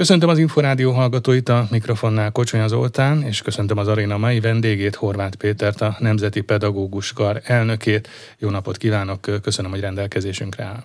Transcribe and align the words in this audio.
Köszöntöm 0.00 0.28
az 0.28 0.38
Inforádió 0.38 0.92
hallgatóit 0.92 1.48
a 1.48 1.64
mikrofonnál 1.70 2.30
Kocsonya 2.30 2.68
Zoltán, 2.68 3.22
és 3.22 3.42
köszöntöm 3.42 3.78
az 3.78 3.88
aréna 3.88 4.18
mai 4.18 4.40
vendégét, 4.40 4.94
Horváth 4.94 5.36
Pétert, 5.36 5.80
a 5.80 5.96
Nemzeti 5.98 6.40
Pedagógus 6.40 7.12
Kar 7.12 7.40
elnökét. 7.44 8.08
Jó 8.38 8.50
napot 8.50 8.76
kívánok, 8.76 9.20
köszönöm, 9.42 9.70
hogy 9.70 9.80
rendelkezésünkre 9.80 10.64
áll. 10.64 10.84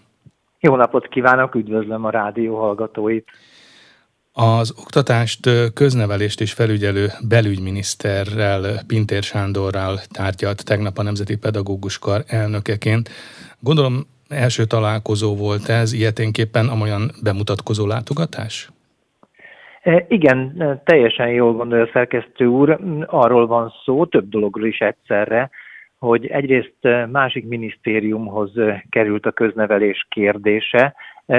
Jó 0.60 0.76
napot 0.76 1.08
kívánok, 1.08 1.56
üdvözlöm 1.56 2.06
a 2.06 2.10
rádió 2.10 2.58
hallgatóit. 2.58 3.28
Az 4.32 4.74
oktatást, 4.78 5.50
köznevelést 5.74 6.42
és 6.42 6.54
felügyelő 6.54 7.12
belügyminiszterrel, 7.28 8.84
Pintér 8.88 9.24
Sándorral 9.24 10.00
tárgyalt 10.12 10.66
tegnap 10.66 10.98
a 10.98 11.04
Nemzeti 11.04 11.36
Pedagógus 11.36 12.00
Kar 12.00 12.24
elnökeként. 12.28 13.10
Gondolom 13.60 14.08
első 14.28 14.66
találkozó 14.66 15.36
volt 15.36 15.70
ez, 15.70 15.94
ilyeténképpen 15.94 16.68
amolyan 16.68 17.12
bemutatkozó 17.24 17.88
látogatás? 17.88 18.70
E, 19.86 20.06
igen, 20.08 20.56
e, 20.60 20.82
teljesen 20.84 21.30
jól 21.30 21.54
gondolja 21.54 21.84
a 21.84 21.90
szerkesztő 21.94 22.46
úr. 22.46 22.80
Arról 23.06 23.48
van 23.48 23.74
szó, 23.84 24.06
több 24.06 24.30
dologról 24.30 24.68
is 24.68 24.80
egyszerre, 24.80 25.50
hogy 26.00 26.26
egyrészt 26.26 26.78
e, 26.82 27.06
másik 27.06 27.48
minisztériumhoz 27.48 28.52
került 28.90 29.26
a 29.26 29.32
köznevelés 29.32 30.08
kérdése, 30.10 30.96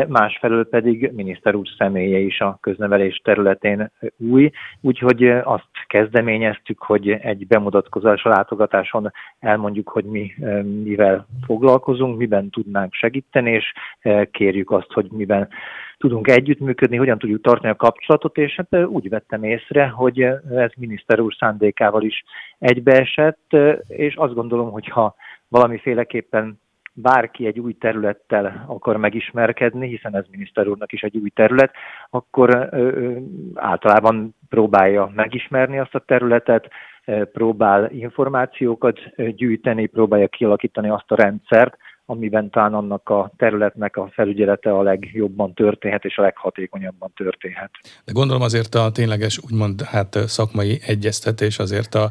másfelől 0.09 0.69
pedig 0.69 1.11
miniszter 1.15 1.55
úr 1.55 1.67
személye 1.79 2.19
is 2.19 2.41
a 2.41 2.59
köznevelés 2.61 3.21
területén 3.25 3.93
új, 4.17 4.51
úgyhogy 4.81 5.29
azt 5.29 5.69
kezdeményeztük, 5.87 6.83
hogy 6.83 7.11
egy 7.11 7.47
bemutatkozás 7.47 8.25
a 8.25 8.29
látogatáson 8.29 9.12
elmondjuk, 9.39 9.89
hogy 9.89 10.05
mi 10.05 10.35
mivel 10.83 11.27
foglalkozunk, 11.47 12.19
miben 12.19 12.51
tudnánk 12.51 12.95
segíteni, 12.95 13.51
és 13.51 13.73
kérjük 14.31 14.71
azt, 14.71 14.93
hogy 14.93 15.07
miben 15.11 15.49
tudunk 15.98 16.29
együttműködni, 16.29 16.97
hogyan 16.97 17.19
tudjuk 17.19 17.43
tartani 17.43 17.73
a 17.73 17.77
kapcsolatot, 17.77 18.37
és 18.37 18.55
hát 18.55 18.87
úgy 18.87 19.09
vettem 19.09 19.45
észre, 19.45 19.89
hogy 19.89 20.21
ez 20.51 20.71
miniszter 20.77 21.21
úr 21.21 21.34
szándékával 21.39 22.03
is 22.03 22.25
egybeesett, 22.59 23.56
és 23.89 24.15
azt 24.15 24.34
gondolom, 24.34 24.71
hogy 24.71 24.89
ha 24.89 25.15
valamiféleképpen 25.48 26.61
bárki 26.98 27.47
egy 27.47 27.58
új 27.58 27.72
területtel 27.72 28.64
akar 28.69 28.97
megismerkedni, 28.97 29.89
hiszen 29.89 30.16
ez 30.16 30.25
miniszter 30.30 30.66
úrnak 30.69 30.92
is 30.92 31.03
egy 31.03 31.16
új 31.16 31.28
terület, 31.28 31.72
akkor 32.11 32.69
általában 33.55 34.34
próbálja 34.48 35.12
megismerni 35.14 35.78
azt 35.78 35.94
a 35.94 36.05
területet, 36.06 36.69
próbál 37.33 37.91
információkat 37.91 38.98
gyűjteni, 39.36 39.86
próbálja 39.86 40.28
kialakítani 40.28 40.88
azt 40.88 41.11
a 41.11 41.14
rendszert, 41.14 41.77
amiben 42.06 42.50
talán 42.50 42.75
annak 42.75 43.08
a 43.08 43.33
területnek 43.36 43.97
a 43.97 44.08
felügyelete 44.12 44.70
a 44.70 44.83
legjobban 44.83 45.55
történhet, 45.55 46.05
és 46.05 46.19
a 46.19 46.22
leghatékonyabban 46.22 47.12
történhet. 47.16 47.70
De 48.05 48.12
gondolom 48.12 48.42
azért 48.42 48.75
a 48.75 48.91
tényleges 48.91 49.41
úgymond 49.44 49.83
hát 49.83 50.14
szakmai 50.14 50.78
egyeztetés 50.86 51.58
azért 51.58 51.94
a 51.94 52.10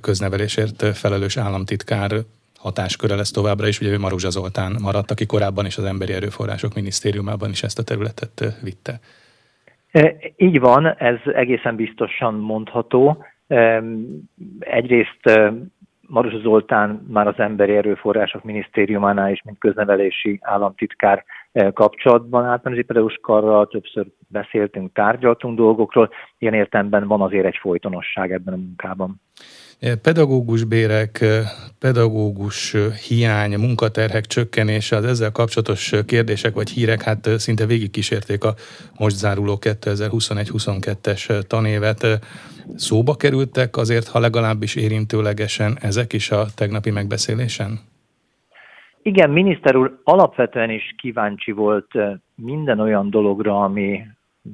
köznevelésért 0.00 0.96
felelős 0.96 1.36
államtitkár 1.36 2.10
hatásköre 2.60 3.14
lesz 3.14 3.30
továbbra 3.30 3.66
is. 3.66 3.80
Ugye 3.80 3.90
ő 3.90 3.98
Maruzsa 3.98 4.30
Zoltán 4.30 4.76
maradt, 4.82 5.10
aki 5.10 5.26
korábban 5.26 5.66
is 5.66 5.76
az 5.76 5.84
Emberi 5.84 6.12
Erőforrások 6.12 6.74
Minisztériumában 6.74 7.50
is 7.50 7.62
ezt 7.62 7.78
a 7.78 7.82
területet 7.82 8.58
vitte. 8.62 9.00
Így 10.36 10.60
van, 10.60 10.86
ez 10.86 11.18
egészen 11.34 11.76
biztosan 11.76 12.34
mondható. 12.34 13.24
Egyrészt 14.58 15.40
Maruzsa 16.00 16.38
Zoltán 16.38 17.06
már 17.08 17.26
az 17.26 17.38
Emberi 17.38 17.76
Erőforrások 17.76 18.44
Minisztériumánál 18.44 19.30
is, 19.30 19.42
mint 19.44 19.58
köznevelési 19.58 20.38
államtitkár 20.42 21.24
kapcsolatban 21.72 22.44
állt 22.44 22.62
nemzeti 22.62 22.86
pedagóguskarral, 22.86 23.66
többször 23.66 24.06
beszéltünk, 24.28 24.92
tárgyaltunk 24.92 25.56
dolgokról, 25.56 26.10
ilyen 26.38 26.54
értelemben 26.54 27.06
van 27.06 27.20
azért 27.20 27.46
egy 27.46 27.58
folytonosság 27.60 28.32
ebben 28.32 28.54
a 28.54 28.56
munkában. 28.56 29.20
Pedagógus 30.02 30.64
bérek, 30.64 31.24
pedagógus 31.78 32.76
hiány, 33.08 33.58
munkaterhek 33.58 34.26
csökkenése, 34.26 34.96
az 34.96 35.04
ezzel 35.04 35.32
kapcsolatos 35.32 35.92
kérdések 36.06 36.54
vagy 36.54 36.70
hírek 36.70 37.02
hát 37.02 37.28
szinte 37.38 37.66
végigkísérték 37.66 38.44
a 38.44 38.54
most 38.98 39.16
záruló 39.16 39.58
2021-22-es 39.60 41.46
tanévet. 41.46 42.06
Szóba 42.76 43.14
kerültek 43.14 43.76
azért, 43.76 44.08
ha 44.08 44.18
legalábbis 44.18 44.76
érintőlegesen 44.76 45.78
ezek 45.80 46.12
is 46.12 46.30
a 46.30 46.44
tegnapi 46.56 46.90
megbeszélésen? 46.90 47.78
Igen, 49.02 49.30
miniszter 49.30 49.76
úr 49.76 50.00
alapvetően 50.04 50.70
is 50.70 50.94
kíváncsi 50.98 51.52
volt 51.52 51.90
minden 52.34 52.80
olyan 52.80 53.10
dologra, 53.10 53.60
ami 53.60 54.00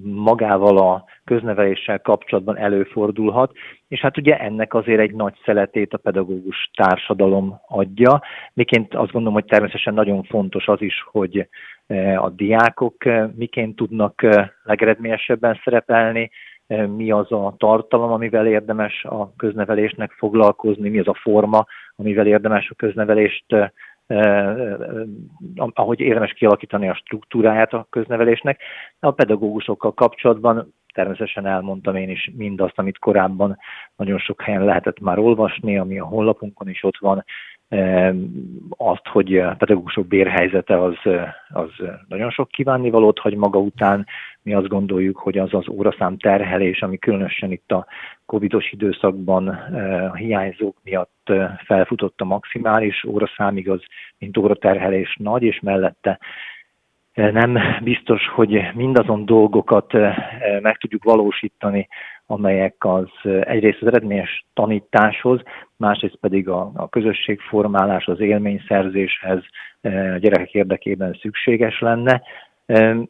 magával 0.03 0.79
a 0.79 1.05
közneveléssel 1.25 2.01
kapcsolatban 2.01 2.59
előfordulhat, 2.59 3.53
és 3.89 4.01
hát 4.01 4.19
ugye 4.19 4.39
ennek 4.39 4.75
azért 4.75 5.01
egy 5.01 5.15
nagy 5.15 5.35
szeletét 5.45 5.93
a 5.93 5.99
pedagógus 5.99 6.71
társadalom 6.75 7.61
adja, 7.69 8.23
miként 8.53 8.95
azt 8.95 9.11
gondolom, 9.11 9.35
hogy 9.35 9.45
természetesen 9.45 9.95
nagyon 9.95 10.23
fontos 10.23 10.69
az 10.69 10.83
is, 10.83 11.05
hogy 11.11 11.49
e, 11.87 12.21
a 12.21 12.31
diákok 12.31 13.07
e, 13.07 13.31
miként 13.37 13.77
tudnak 13.77 14.23
e, 14.23 14.53
legeredményesebben 14.63 15.61
szerepelni, 15.65 16.31
mi 16.97 17.11
az 17.11 17.33
a 17.33 17.55
tartalom, 17.59 18.13
amivel 18.13 18.47
érdemes 18.47 19.05
a 19.05 19.33
köznevelésnek 19.37 20.11
foglalkozni, 20.11 20.89
mi 20.89 20.99
az 20.99 21.09
a 21.09 21.15
forma, 21.15 21.67
amivel 21.97 22.27
érdemes 22.27 22.71
a 22.71 22.75
köznevelést 22.75 23.45
ahogy 25.75 26.01
érdemes 26.01 26.33
kialakítani 26.33 26.89
a 26.89 26.95
struktúráját 26.95 27.73
a 27.73 27.87
köznevelésnek. 27.91 28.61
A 29.01 29.11
pedagógusokkal 29.11 29.95
kapcsolatban 29.95 30.75
természetesen 30.97 31.47
elmondtam 31.47 31.97
én 31.97 32.11
is 32.11 32.31
mindazt, 32.37 32.79
amit 32.79 32.99
korábban 32.99 33.59
nagyon 33.97 34.19
sok 34.19 34.43
helyen 34.43 34.65
lehetett 34.65 35.01
már 35.01 35.19
olvasni, 35.19 35.79
ami 35.79 35.99
a 35.99 36.05
honlapunkon 36.05 36.69
is 36.69 36.83
ott 36.83 36.99
van, 36.99 37.25
azt, 38.69 39.07
hogy 39.07 39.39
a 39.39 39.55
pedagógusok 39.55 40.07
bérhelyzete 40.07 40.83
az, 40.83 40.95
az 41.49 41.71
nagyon 42.09 42.31
sok 42.31 42.49
kívánnivalót 42.49 43.19
hagy 43.19 43.35
maga 43.35 43.59
után. 43.59 44.07
Mi 44.43 44.55
azt 44.55 44.69
gondoljuk, 44.69 45.17
hogy 45.17 45.39
az 45.39 45.55
az 45.55 45.69
óraszám 45.69 46.17
terhelés, 46.19 46.83
ami 46.83 46.99
különösen 46.99 47.53
itt 47.53 47.73
a 47.73 47.87
covidos 48.27 48.73
időszakban 48.73 49.49
a 50.11 50.15
hiányzók 50.15 50.77
miatt 50.83 51.33
felfutott 51.65 52.21
a 52.21 52.25
maximális 52.25 53.05
óraszámig, 53.05 53.71
az 53.71 53.81
mint 54.19 54.37
óraterhelés 54.37 55.17
nagy, 55.19 55.43
és 55.43 55.61
mellette 55.61 56.19
nem 57.17 57.59
biztos, 57.83 58.29
hogy 58.29 58.71
mindazon 58.75 59.25
dolgokat 59.25 59.93
meg 60.61 60.77
tudjuk 60.77 61.05
valósítani, 61.05 61.89
amelyek 62.27 62.75
az 62.79 63.09
egyrészt 63.41 63.83
az 63.83 63.87
eredményes 63.87 64.47
tanításhoz, 64.55 65.41
másrészt 65.77 66.17
pedig 66.21 66.49
a, 66.49 66.71
a 66.75 66.89
közösségformálás, 66.89 68.07
az 68.07 68.21
élményszerzéshez 68.21 69.43
a 69.83 69.89
gyerekek 70.19 70.55
érdekében 70.55 71.19
szükséges 71.21 71.81
lenne. 71.81 72.23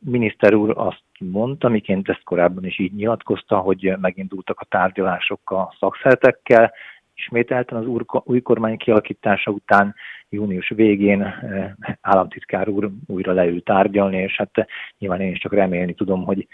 Miniszter 0.01 0.55
úr 0.55 0.73
azt 0.77 1.03
mondta, 1.19 1.69
miként 1.69 2.09
ezt 2.09 2.25
korábban 2.25 2.65
is 2.65 2.79
így 2.79 2.93
nyilatkozta, 2.93 3.57
hogy 3.59 3.95
megindultak 4.01 4.61
a 4.61 4.65
tárgyalások 4.65 5.51
a 5.51 5.75
szakszeretekkel, 5.79 6.73
ismételten 7.17 7.79
az 7.79 7.87
új 8.25 8.41
kormány 8.41 8.77
kialakítása 8.77 9.51
után 9.51 9.95
június 10.29 10.69
végén 10.69 11.23
eh, 11.23 11.73
államtitkár 12.01 12.69
úr 12.69 12.91
újra 13.07 13.33
leül 13.33 13.63
tárgyalni, 13.63 14.17
és 14.17 14.37
hát 14.37 14.69
nyilván 14.99 15.21
én 15.21 15.31
is 15.31 15.39
csak 15.39 15.53
remélni 15.53 15.95
tudom, 15.95 16.25
hogy 16.25 16.47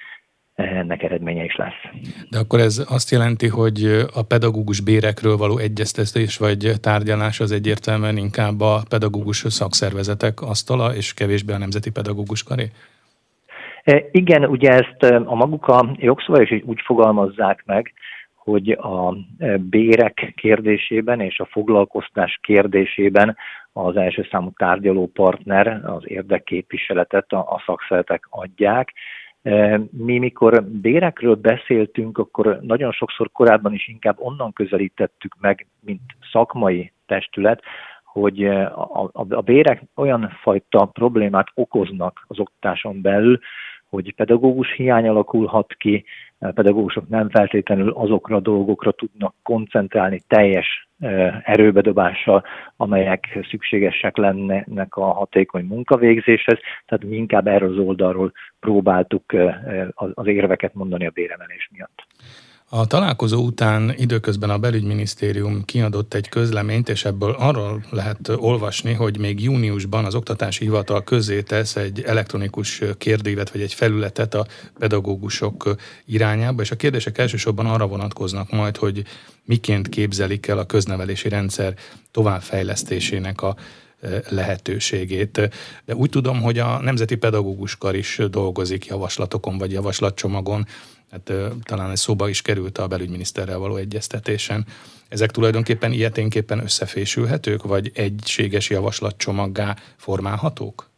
ennek 0.54 1.02
eredménye 1.02 1.44
is 1.44 1.56
lesz. 1.56 1.92
De 2.30 2.38
akkor 2.38 2.60
ez 2.60 2.86
azt 2.88 3.10
jelenti, 3.10 3.48
hogy 3.48 3.84
a 4.14 4.22
pedagógus 4.22 4.80
bérekről 4.80 5.36
való 5.36 5.58
egyeztetés 5.58 6.36
vagy 6.36 6.72
tárgyalás 6.80 7.40
az 7.40 7.52
egyértelműen 7.52 8.16
inkább 8.16 8.60
a 8.60 8.82
pedagógus 8.88 9.36
szakszervezetek 9.36 10.40
asztala, 10.40 10.94
és 10.94 11.14
kevésbé 11.14 11.52
a 11.52 11.58
Nemzeti 11.58 11.90
Pedagógus 11.90 12.42
Karé? 12.42 12.66
Eh, 13.82 14.04
igen, 14.10 14.44
ugye 14.44 14.70
ezt 14.70 14.96
eh, 14.98 15.30
a 15.30 15.34
maguk 15.34 15.66
a 15.66 15.94
jogszabályok 15.96 16.50
is 16.50 16.62
úgy 16.64 16.80
fogalmazzák 16.84 17.62
meg, 17.66 17.92
hogy 18.44 18.70
a 18.70 19.14
e, 19.38 19.56
bérek 19.56 20.32
kérdésében 20.36 21.20
és 21.20 21.40
a 21.40 21.48
foglalkoztás 21.50 22.38
kérdésében 22.42 23.36
az 23.72 23.96
első 23.96 24.26
számú 24.30 24.50
tárgyaló 24.56 25.06
partner 25.06 25.80
az 25.84 26.02
érdekképviseletet 26.04 27.32
a, 27.32 27.38
a 27.38 27.62
szakszeretek 27.66 28.26
adják. 28.30 28.92
E, 29.42 29.80
mi, 29.90 30.18
mikor 30.18 30.64
bérekről 30.64 31.34
beszéltünk, 31.34 32.18
akkor 32.18 32.58
nagyon 32.60 32.92
sokszor 32.92 33.30
korábban 33.32 33.72
is 33.72 33.88
inkább 33.88 34.16
onnan 34.18 34.52
közelítettük 34.52 35.34
meg, 35.40 35.66
mint 35.80 36.02
szakmai 36.32 36.92
testület, 37.06 37.62
hogy 38.04 38.44
a, 38.44 39.10
a, 39.12 39.26
a 39.28 39.40
bérek 39.40 39.82
olyan 39.96 40.38
fajta 40.42 40.84
problémát 40.84 41.48
okoznak 41.54 42.24
az 42.26 42.38
oktatáson 42.38 43.00
belül, 43.00 43.38
hogy 43.92 44.14
pedagógus 44.14 44.72
hiány 44.72 45.08
alakulhat 45.08 45.74
ki, 45.78 46.04
a 46.38 46.50
pedagógusok 46.50 47.08
nem 47.08 47.30
feltétlenül 47.30 47.90
azokra 47.90 48.36
a 48.36 48.40
dolgokra 48.40 48.92
tudnak 48.92 49.34
koncentrálni 49.42 50.22
teljes 50.28 50.88
erőbedobással, 51.42 52.44
amelyek 52.76 53.38
szükségesek 53.50 54.16
lennek 54.16 54.96
a 54.96 55.04
hatékony 55.04 55.64
munkavégzéshez, 55.64 56.58
tehát 56.86 57.04
mi 57.04 57.16
inkább 57.16 57.46
erről 57.46 57.70
az 57.70 57.78
oldalról 57.86 58.32
próbáltuk 58.60 59.24
az 59.94 60.26
érveket 60.26 60.74
mondani 60.74 61.06
a 61.06 61.10
béremelés 61.10 61.68
miatt. 61.72 62.06
A 62.74 62.86
találkozó 62.86 63.42
után 63.42 63.94
időközben 63.96 64.50
a 64.50 64.58
belügyminisztérium 64.58 65.64
kiadott 65.64 66.14
egy 66.14 66.28
közleményt, 66.28 66.88
és 66.88 67.04
ebből 67.04 67.34
arról 67.38 67.84
lehet 67.90 68.28
olvasni, 68.36 68.92
hogy 68.92 69.18
még 69.18 69.42
júniusban 69.42 70.04
az 70.04 70.14
Oktatási 70.14 70.64
Hivatal 70.64 71.04
közé 71.04 71.42
tesz 71.42 71.76
egy 71.76 72.02
elektronikus 72.02 72.82
kérdőívet, 72.98 73.50
vagy 73.50 73.60
egy 73.60 73.74
felületet 73.74 74.34
a 74.34 74.46
pedagógusok 74.78 75.74
irányába, 76.04 76.62
és 76.62 76.70
a 76.70 76.76
kérdések 76.76 77.18
elsősorban 77.18 77.66
arra 77.66 77.86
vonatkoznak 77.86 78.50
majd, 78.50 78.76
hogy 78.76 79.02
miként 79.44 79.88
képzelik 79.88 80.46
el 80.46 80.58
a 80.58 80.66
köznevelési 80.66 81.28
rendszer 81.28 81.74
továbbfejlesztésének 82.10 83.42
a 83.42 83.56
e, 84.00 84.22
lehetőségét. 84.28 85.50
De 85.84 85.94
úgy 85.94 86.10
tudom, 86.10 86.40
hogy 86.40 86.58
a 86.58 86.80
Nemzeti 86.82 87.16
Pedagógus 87.16 87.76
Kar 87.76 87.94
is 87.94 88.20
dolgozik 88.30 88.86
javaslatokon 88.86 89.58
vagy 89.58 89.72
javaslatcsomagon, 89.72 90.66
hát 91.12 91.32
talán 91.62 91.90
ez 91.90 92.00
szóba 92.00 92.28
is 92.28 92.42
került 92.42 92.78
a 92.78 92.88
belügyminiszterrel 92.88 93.58
való 93.58 93.76
egyeztetésen. 93.76 94.64
Ezek 95.08 95.30
tulajdonképpen 95.30 95.92
ilyeténképpen 95.92 96.58
összefésülhetők, 96.58 97.62
vagy 97.62 97.90
egységes 97.94 98.70
javaslatcsomaggá 98.70 99.74
formálhatók? 99.96 100.90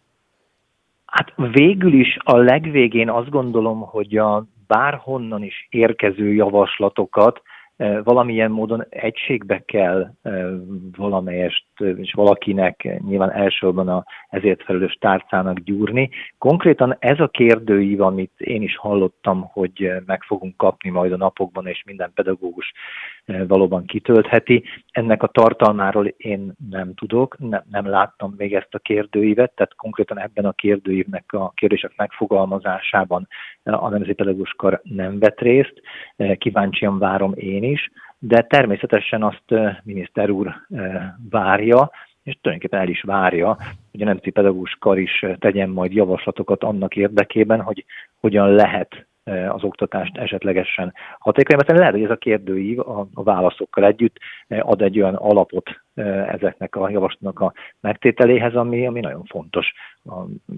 Hát 1.06 1.32
végül 1.52 1.92
is 1.92 2.16
a 2.24 2.36
legvégén 2.36 3.10
azt 3.10 3.30
gondolom, 3.30 3.80
hogy 3.80 4.16
a 4.16 4.46
bárhonnan 4.66 5.42
is 5.42 5.66
érkező 5.70 6.32
javaslatokat 6.32 7.42
valamilyen 8.04 8.50
módon 8.50 8.84
egységbe 8.88 9.58
kell 9.58 10.10
valamelyest, 10.96 11.64
és 11.96 12.12
valakinek 12.12 12.98
nyilván 13.06 13.32
elsősorban 13.32 13.88
a 13.88 14.04
ezért 14.28 14.62
felelős 14.62 14.96
tárcának 15.00 15.58
gyúrni. 15.58 16.10
Konkrétan 16.38 16.96
ez 16.98 17.20
a 17.20 17.28
kérdőív, 17.28 18.00
amit 18.00 18.32
én 18.36 18.62
is 18.62 18.76
hallottam, 18.76 19.42
hogy 19.52 19.92
meg 20.06 20.22
fogunk 20.22 20.56
kapni 20.56 20.90
majd 20.90 21.12
a 21.12 21.16
napokban, 21.16 21.66
és 21.66 21.82
minden 21.86 22.10
pedagógus 22.14 22.72
valóban 23.26 23.84
kitöltheti. 23.84 24.64
Ennek 24.90 25.22
a 25.22 25.26
tartalmáról 25.26 26.06
én 26.06 26.52
nem 26.70 26.94
tudok, 26.94 27.38
nem, 27.38 27.62
nem 27.70 27.86
láttam 27.86 28.34
még 28.36 28.54
ezt 28.54 28.74
a 28.74 28.78
kérdőívet, 28.78 29.52
tehát 29.54 29.74
konkrétan 29.74 30.20
ebben 30.20 30.44
a 30.44 30.52
kérdőívnek 30.52 31.32
a 31.32 31.52
kérdések 31.54 31.92
megfogalmazásában 31.96 33.28
a 33.62 33.88
Nemzeti 33.88 34.12
Pedagógus 34.12 34.52
Kar 34.56 34.80
nem 34.82 35.18
vett 35.18 35.40
részt. 35.40 35.82
Kíváncsian 36.38 36.98
várom 36.98 37.32
én 37.34 37.62
is, 37.62 37.90
de 38.18 38.42
természetesen 38.42 39.22
azt 39.22 39.44
miniszter 39.82 40.30
úr 40.30 40.54
várja, 41.30 41.90
és 42.22 42.38
tulajdonképpen 42.40 42.80
el 42.80 42.88
is 42.88 43.02
várja, 43.02 43.56
hogy 43.90 44.02
a 44.02 44.04
Nemzeti 44.04 44.30
Pedagógus 44.30 44.76
Kar 44.80 44.98
is 44.98 45.24
tegyen 45.38 45.68
majd 45.68 45.92
javaslatokat 45.92 46.62
annak 46.62 46.96
érdekében, 46.96 47.60
hogy 47.60 47.84
hogyan 48.20 48.54
lehet 48.54 49.06
az 49.24 49.62
oktatást 49.62 50.16
esetlegesen 50.16 50.94
hatékony, 51.18 51.56
mert 51.56 51.78
lehet, 51.78 51.92
hogy 51.92 52.02
ez 52.02 52.10
a 52.10 52.16
kérdőív 52.16 52.80
a, 52.80 53.08
a 53.14 53.22
válaszokkal 53.22 53.84
együtt 53.84 54.16
ad 54.48 54.82
egy 54.82 55.00
olyan 55.00 55.14
alapot 55.14 55.70
ezeknek 56.28 56.76
a 56.76 56.90
javaslatnak 56.90 57.40
a 57.40 57.52
megtételéhez, 57.80 58.54
ami, 58.54 58.86
ami 58.86 59.00
nagyon 59.00 59.24
fontos 59.24 59.72
a, 60.04 60.14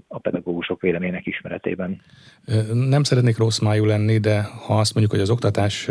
a 0.07 0.19
pedagógusok 0.19 0.81
véleménynek 0.81 1.25
ismeretében. 1.25 2.01
Nem 2.73 3.03
szeretnék 3.03 3.37
rossz 3.37 3.59
májú 3.59 3.85
lenni, 3.85 4.17
de 4.17 4.41
ha 4.67 4.77
azt 4.77 4.93
mondjuk, 4.93 5.13
hogy 5.13 5.23
az 5.23 5.29
oktatás 5.29 5.89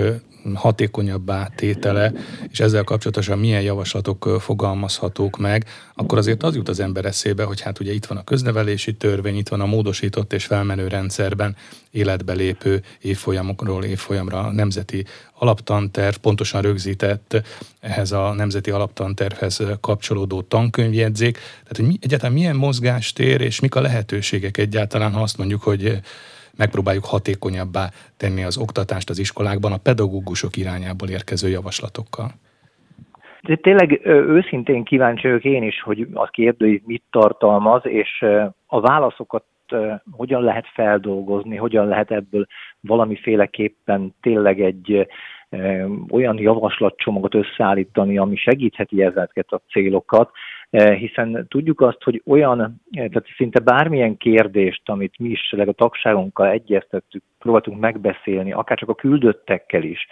hatékonyabbá 0.54 1.46
tétele, 1.56 2.12
és 2.50 2.60
ezzel 2.60 2.84
kapcsolatosan 2.84 3.38
milyen 3.38 3.62
javaslatok 3.62 4.24
fogalmazhatók 4.38 5.38
meg, 5.38 5.64
akkor 5.94 6.18
azért 6.18 6.42
az 6.42 6.56
jut 6.56 6.68
az 6.68 6.80
ember 6.80 7.04
eszébe, 7.04 7.44
hogy 7.44 7.60
hát 7.60 7.80
ugye 7.80 7.92
itt 7.92 8.06
van 8.06 8.18
a 8.18 8.24
köznevelési 8.24 8.96
törvény, 8.96 9.36
itt 9.36 9.48
van 9.48 9.60
a 9.60 9.66
módosított 9.66 10.32
és 10.32 10.46
felmenő 10.46 10.88
rendszerben 10.88 11.56
életbe 11.96 12.32
lépő 12.32 12.80
évfolyamokról 13.00 13.84
évfolyamra 13.84 14.52
nemzeti 14.52 15.04
alaptanterv, 15.38 16.14
pontosan 16.22 16.62
rögzített 16.62 17.42
ehhez 17.80 18.12
a 18.12 18.34
nemzeti 18.34 18.70
alaptantervhez 18.70 19.62
kapcsolódó 19.80 20.42
tankönyvjegyzék. 20.42 21.32
Tehát, 21.32 21.76
hogy 21.76 21.86
mi, 21.86 21.94
egyáltalán 22.00 22.34
milyen 22.34 22.56
mozgástér 22.56 23.40
és 23.40 23.60
mik 23.60 23.74
a 23.74 23.80
lehetőségek 23.80 24.56
egyáltalán, 24.56 25.12
ha 25.12 25.20
azt 25.20 25.38
mondjuk, 25.38 25.62
hogy 25.62 26.00
megpróbáljuk 26.56 27.04
hatékonyabbá 27.04 27.90
tenni 28.16 28.44
az 28.44 28.56
oktatást 28.58 29.10
az 29.10 29.18
iskolákban 29.18 29.72
a 29.72 29.76
pedagógusok 29.82 30.56
irányából 30.56 31.08
érkező 31.08 31.48
javaslatokkal. 31.48 32.30
De 33.42 33.56
tényleg 33.56 34.00
őszintén 34.06 34.84
kíváncsi 34.84 35.26
vagyok 35.26 35.44
én 35.44 35.62
is, 35.62 35.82
hogy 35.82 36.06
a 36.12 36.26
kérdőív 36.26 36.82
mit 36.84 37.02
tartalmaz, 37.10 37.80
és 37.84 38.24
a 38.66 38.80
válaszokat 38.80 39.44
hogyan 40.10 40.42
lehet 40.42 40.66
feldolgozni, 40.74 41.56
hogyan 41.56 41.86
lehet 41.86 42.10
ebből 42.10 42.46
valamiféleképpen 42.80 44.14
tényleg 44.20 44.60
egy 44.60 45.06
olyan 46.10 46.38
javaslatcsomagot 46.38 47.34
összeállítani, 47.34 48.18
ami 48.18 48.36
segítheti 48.36 49.02
ezeket 49.02 49.52
a 49.52 49.60
célokat, 49.70 50.30
hiszen 50.98 51.46
tudjuk 51.48 51.80
azt, 51.80 52.02
hogy 52.02 52.22
olyan, 52.26 52.82
tehát 52.92 53.26
szinte 53.36 53.60
bármilyen 53.60 54.16
kérdést, 54.16 54.88
amit 54.88 55.18
mi 55.18 55.28
is 55.28 55.52
a 55.52 55.72
tagságunkkal 55.72 56.48
egyeztettük, 56.48 57.22
próbáltunk 57.38 57.80
megbeszélni, 57.80 58.52
akár 58.52 58.78
csak 58.78 58.88
a 58.88 58.94
küldöttekkel 58.94 59.82
is, 59.82 60.06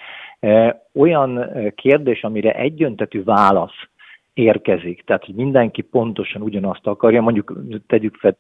olyan 0.94 1.50
kérdés, 1.74 2.22
amire 2.22 2.54
egyöntetű 2.54 3.24
válasz 3.24 3.88
érkezik. 4.34 5.02
Tehát, 5.04 5.25
hogy 5.25 5.34
mindenki 5.34 5.82
pontosan 5.82 6.42
ugyanazt 6.42 6.86
akarja, 6.86 7.22
mondjuk 7.22 7.60
tegyük 7.86 8.16
fel, 8.16 8.36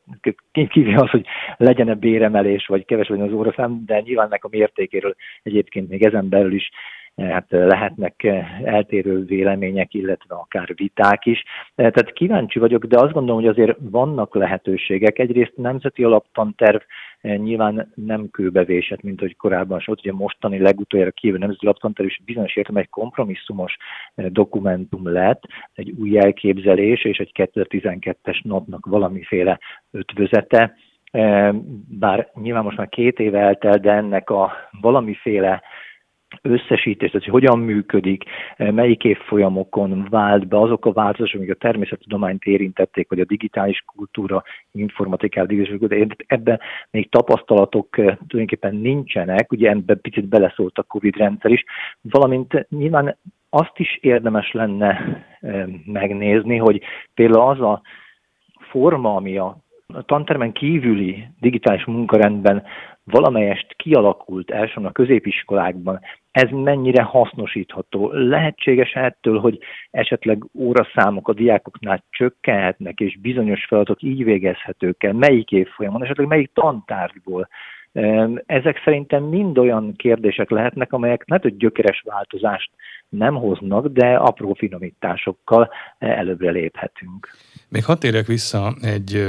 kívül 0.68 0.98
az, 0.98 1.10
hogy 1.10 1.26
legyen-e 1.56 1.94
béremelés, 1.94 2.66
vagy 2.66 2.84
keves 2.84 3.08
legyen 3.08 3.26
az 3.26 3.32
óraszám, 3.32 3.82
de 3.86 4.00
nyilván 4.00 4.26
ennek 4.26 4.44
a 4.44 4.48
mértékéről 4.50 5.14
egyébként 5.42 5.88
még 5.88 6.04
ezen 6.04 6.28
belül 6.28 6.54
is 6.54 6.70
hát 7.16 7.46
lehetnek 7.48 8.24
eh, 8.24 8.60
eltérő 8.60 9.24
vélemények, 9.24 9.94
illetve 9.94 10.34
akár 10.34 10.72
viták 10.74 11.26
is. 11.26 11.42
Eh, 11.74 11.90
tehát 11.90 12.12
kíváncsi 12.12 12.58
vagyok, 12.58 12.84
de 12.84 12.98
azt 12.98 13.12
gondolom, 13.12 13.40
hogy 13.40 13.50
azért 13.50 13.78
vannak 13.80 14.34
lehetőségek. 14.34 15.18
Egyrészt 15.18 15.56
nemzeti 15.56 16.04
alaptanterv 16.04 16.80
nyilván 17.20 17.92
nem 17.94 18.30
kőbevésett, 18.30 19.02
mint 19.02 19.20
hogy 19.20 19.36
korábban 19.36 19.82
volt. 19.84 20.00
Ugye 20.00 20.12
mostani 20.12 20.58
legutoljára 20.58 21.10
kijövő 21.10 21.38
nemzeti 21.38 21.66
laptanterv 21.66 22.08
is 22.08 22.20
bizonyos 22.24 22.56
értem 22.56 22.76
egy 22.76 22.88
kompromisszumos 22.88 23.76
eh, 24.14 24.26
dokumentum 24.26 25.12
lett, 25.12 25.42
egy 25.74 25.90
új 25.98 26.18
elképzelés 26.18 27.04
és 27.04 27.18
egy 27.18 27.30
2012-es 27.34 28.42
napnak 28.42 28.86
valamiféle 28.86 29.58
ötvözete 29.90 30.74
eh, 31.10 31.52
bár 31.88 32.30
nyilván 32.34 32.64
most 32.64 32.76
már 32.76 32.88
két 32.88 33.18
éve 33.18 33.38
eltelt, 33.38 33.80
de 33.80 33.92
ennek 33.92 34.30
a 34.30 34.52
valamiféle 34.80 35.62
összesítés, 36.42 37.10
tehát 37.10 37.26
hogy 37.26 37.40
hogyan 37.40 37.58
működik, 37.58 38.24
eh, 38.56 38.70
melyik 38.70 39.04
évfolyamokon 39.04 40.06
vált 40.10 40.48
be 40.48 40.58
azok 40.58 40.86
a 40.86 40.92
változások, 40.92 41.38
amik 41.40 41.50
a 41.50 41.54
természettudományt 41.54 42.44
érintették, 42.44 43.08
vagy 43.08 43.20
a 43.20 43.24
digitális 43.24 43.82
kultúra, 43.86 44.42
informatikát, 44.72 45.46
digitális 45.46 45.78
kultúra, 45.78 46.14
ebben 46.26 46.60
még 46.90 47.08
tapasztalatok 47.08 47.98
eh, 47.98 48.04
tulajdonképpen 48.04 48.76
nincsenek, 48.76 49.52
ugye 49.52 49.70
ebben 49.70 50.00
picit 50.00 50.28
beleszólt 50.28 50.78
a 50.78 50.82
Covid 50.82 51.16
rendszer 51.16 51.50
is, 51.50 51.64
valamint 52.00 52.66
nyilván 52.68 53.16
azt 53.50 53.78
is 53.78 53.98
érdemes 54.00 54.52
lenne 54.52 54.88
eh, 55.40 55.64
megnézni, 55.86 56.56
hogy 56.56 56.82
például 57.14 57.48
az 57.50 57.60
a 57.60 57.82
forma, 58.58 59.14
ami 59.14 59.36
a 59.36 59.62
tantermen 60.06 60.52
kívüli 60.52 61.28
digitális 61.40 61.84
munkarendben 61.84 62.62
valamelyest 63.04 63.74
kialakult 63.76 64.50
elsősorban 64.50 64.90
a 64.90 64.92
középiskolákban, 64.92 66.00
ez 66.30 66.50
mennyire 66.50 67.02
hasznosítható? 67.02 68.10
Lehetséges 68.12 68.92
ettől, 68.92 69.38
hogy 69.38 69.58
esetleg 69.90 70.44
óraszámok 70.54 71.28
a 71.28 71.32
diákoknál 71.32 72.04
csökkenhetnek, 72.10 73.00
és 73.00 73.18
bizonyos 73.20 73.64
feladatok 73.64 74.02
így 74.02 74.24
végezhetők 74.24 75.02
el, 75.02 75.12
melyik 75.12 75.50
évfolyamon, 75.50 76.02
esetleg 76.02 76.26
melyik 76.26 76.50
tantárgyból. 76.52 77.48
Ezek 78.46 78.80
szerintem 78.84 79.22
mind 79.22 79.58
olyan 79.58 79.94
kérdések 79.96 80.50
lehetnek, 80.50 80.92
amelyek 80.92 81.24
nem 81.26 81.38
hogy 81.42 81.56
gyökeres 81.56 82.02
változást 82.06 82.70
nem 83.16 83.34
hoznak, 83.34 83.86
de 83.86 84.14
apró 84.14 84.52
finomításokkal 84.52 85.70
előbbre 85.98 86.50
léphetünk. 86.50 87.28
Még 87.68 87.84
hadd 87.84 87.98
térjek 87.98 88.26
vissza 88.26 88.74
egy 88.82 89.26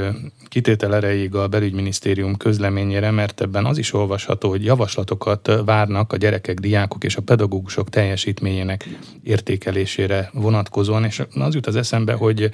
kitétel 0.48 0.94
erejéig 0.94 1.34
a 1.34 1.48
belügyminisztérium 1.48 2.36
közleményére, 2.36 3.10
mert 3.10 3.40
ebben 3.40 3.64
az 3.64 3.78
is 3.78 3.92
olvasható, 3.92 4.48
hogy 4.48 4.64
javaslatokat 4.64 5.62
várnak 5.64 6.12
a 6.12 6.16
gyerekek, 6.16 6.58
diákok 6.58 7.04
és 7.04 7.16
a 7.16 7.22
pedagógusok 7.22 7.88
teljesítményének 7.88 8.84
értékelésére 9.22 10.30
vonatkozóan, 10.32 11.04
és 11.04 11.22
az 11.34 11.54
jut 11.54 11.66
az 11.66 11.76
eszembe, 11.76 12.12
hogy 12.12 12.50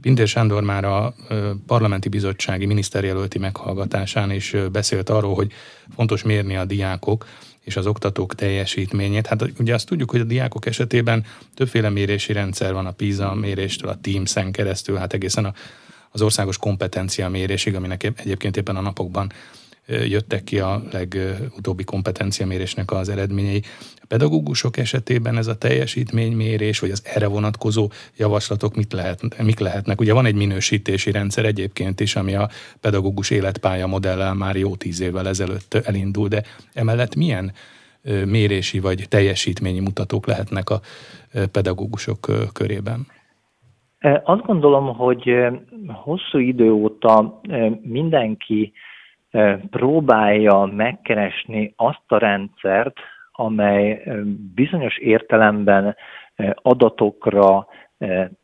Pintér 0.00 0.26
Sándor 0.26 0.62
már 0.62 0.84
a 0.84 1.14
parlamenti 1.66 2.08
bizottsági 2.08 2.66
miniszterjelölti 2.66 3.38
meghallgatásán 3.38 4.30
is 4.30 4.56
beszélt 4.72 5.10
arról, 5.10 5.34
hogy 5.34 5.52
fontos 5.94 6.22
mérni 6.22 6.56
a 6.56 6.64
diákok 6.64 7.26
és 7.64 7.76
az 7.76 7.86
oktatók 7.86 8.34
teljesítményét. 8.34 9.26
Hát 9.26 9.42
ugye 9.58 9.74
azt 9.74 9.86
tudjuk, 9.86 10.10
hogy 10.10 10.20
a 10.20 10.24
diákok 10.24 10.66
esetében 10.66 11.24
többféle 11.54 11.88
mérési 11.88 12.32
rendszer 12.32 12.72
van, 12.72 12.86
a 12.86 12.90
PISA 12.90 13.34
méréstől, 13.34 13.90
a 13.90 13.98
Teams-en 14.00 14.52
keresztül, 14.52 14.96
hát 14.96 15.12
egészen 15.12 15.44
a, 15.44 15.54
az 16.10 16.22
országos 16.22 16.58
kompetencia 16.58 17.28
mérésig, 17.28 17.74
aminek 17.74 18.02
egyébként 18.02 18.56
éppen 18.56 18.76
a 18.76 18.80
napokban 18.80 19.32
jöttek 19.86 20.44
ki 20.44 20.58
a 20.58 20.82
legutóbbi 20.92 21.84
kompetenciamérésnek 21.84 22.92
az 22.92 23.08
eredményei. 23.08 23.62
A 23.96 24.04
pedagógusok 24.08 24.76
esetében 24.76 25.36
ez 25.36 25.46
a 25.46 25.58
teljesítménymérés, 25.58 26.78
vagy 26.80 26.90
az 26.90 27.02
erre 27.14 27.26
vonatkozó 27.26 27.90
javaslatok 28.16 28.76
mit 28.76 28.92
lehet, 28.92 29.42
mik 29.42 29.58
lehetnek? 29.58 30.00
Ugye 30.00 30.12
van 30.12 30.26
egy 30.26 30.34
minősítési 30.34 31.10
rendszer 31.10 31.44
egyébként 31.44 32.00
is, 32.00 32.16
ami 32.16 32.34
a 32.34 32.48
pedagógus 32.80 33.30
életpálya 33.30 33.86
modellel 33.86 34.34
már 34.34 34.56
jó 34.56 34.76
tíz 34.76 35.00
évvel 35.00 35.28
ezelőtt 35.28 35.74
elindul, 35.74 36.28
de 36.28 36.42
emellett 36.74 37.14
milyen 37.14 37.52
mérési 38.26 38.80
vagy 38.80 39.04
teljesítményi 39.08 39.80
mutatók 39.80 40.26
lehetnek 40.26 40.70
a 40.70 40.80
pedagógusok 41.52 42.32
körében? 42.52 43.06
Azt 44.24 44.42
gondolom, 44.42 44.96
hogy 44.96 45.30
hosszú 45.86 46.38
idő 46.38 46.70
óta 46.70 47.40
mindenki 47.82 48.72
próbálja 49.70 50.64
megkeresni 50.64 51.72
azt 51.76 52.04
a 52.06 52.18
rendszert, 52.18 52.96
amely 53.32 54.02
bizonyos 54.54 54.98
értelemben 54.98 55.96
adatokra, 56.54 57.66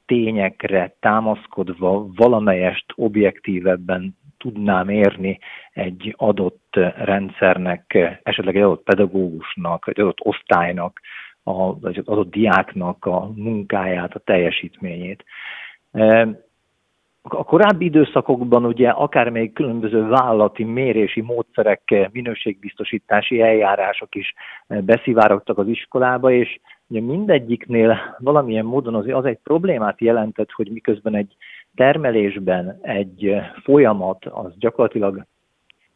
tényekre 0.06 0.96
támaszkodva 1.00 2.06
valamelyest 2.14 2.84
objektívebben 2.94 4.16
tudnám 4.38 4.88
érni 4.88 5.38
egy 5.72 6.14
adott 6.16 6.76
rendszernek, 6.96 7.98
esetleg 8.22 8.56
egy 8.56 8.62
adott 8.62 8.82
pedagógusnak, 8.82 9.88
egy 9.88 10.00
adott 10.00 10.20
osztálynak, 10.20 11.00
vagy 11.80 11.98
egy 11.98 12.04
adott 12.06 12.30
diáknak 12.30 13.04
a 13.04 13.30
munkáját, 13.36 14.14
a 14.14 14.18
teljesítményét. 14.18 15.24
A 17.22 17.44
korábbi 17.44 17.84
időszakokban 17.84 18.64
ugye 18.64 18.88
akár 18.88 19.28
még 19.28 19.52
különböző 19.52 20.06
vállalati 20.06 20.64
mérési 20.64 21.20
módszerek, 21.20 22.08
minőségbiztosítási 22.12 23.40
eljárások 23.40 24.14
is 24.14 24.34
beszivárogtak 24.66 25.58
az 25.58 25.66
iskolába, 25.66 26.32
és 26.32 26.60
ugye 26.88 27.00
mindegyiknél 27.00 28.16
valamilyen 28.18 28.64
módon 28.64 28.94
az, 28.94 29.06
az 29.08 29.24
egy 29.24 29.38
problémát 29.42 30.00
jelentett, 30.00 30.50
hogy 30.50 30.70
miközben 30.70 31.14
egy 31.14 31.36
termelésben 31.74 32.78
egy 32.82 33.34
folyamat 33.62 34.24
az 34.24 34.58
gyakorlatilag 34.58 35.26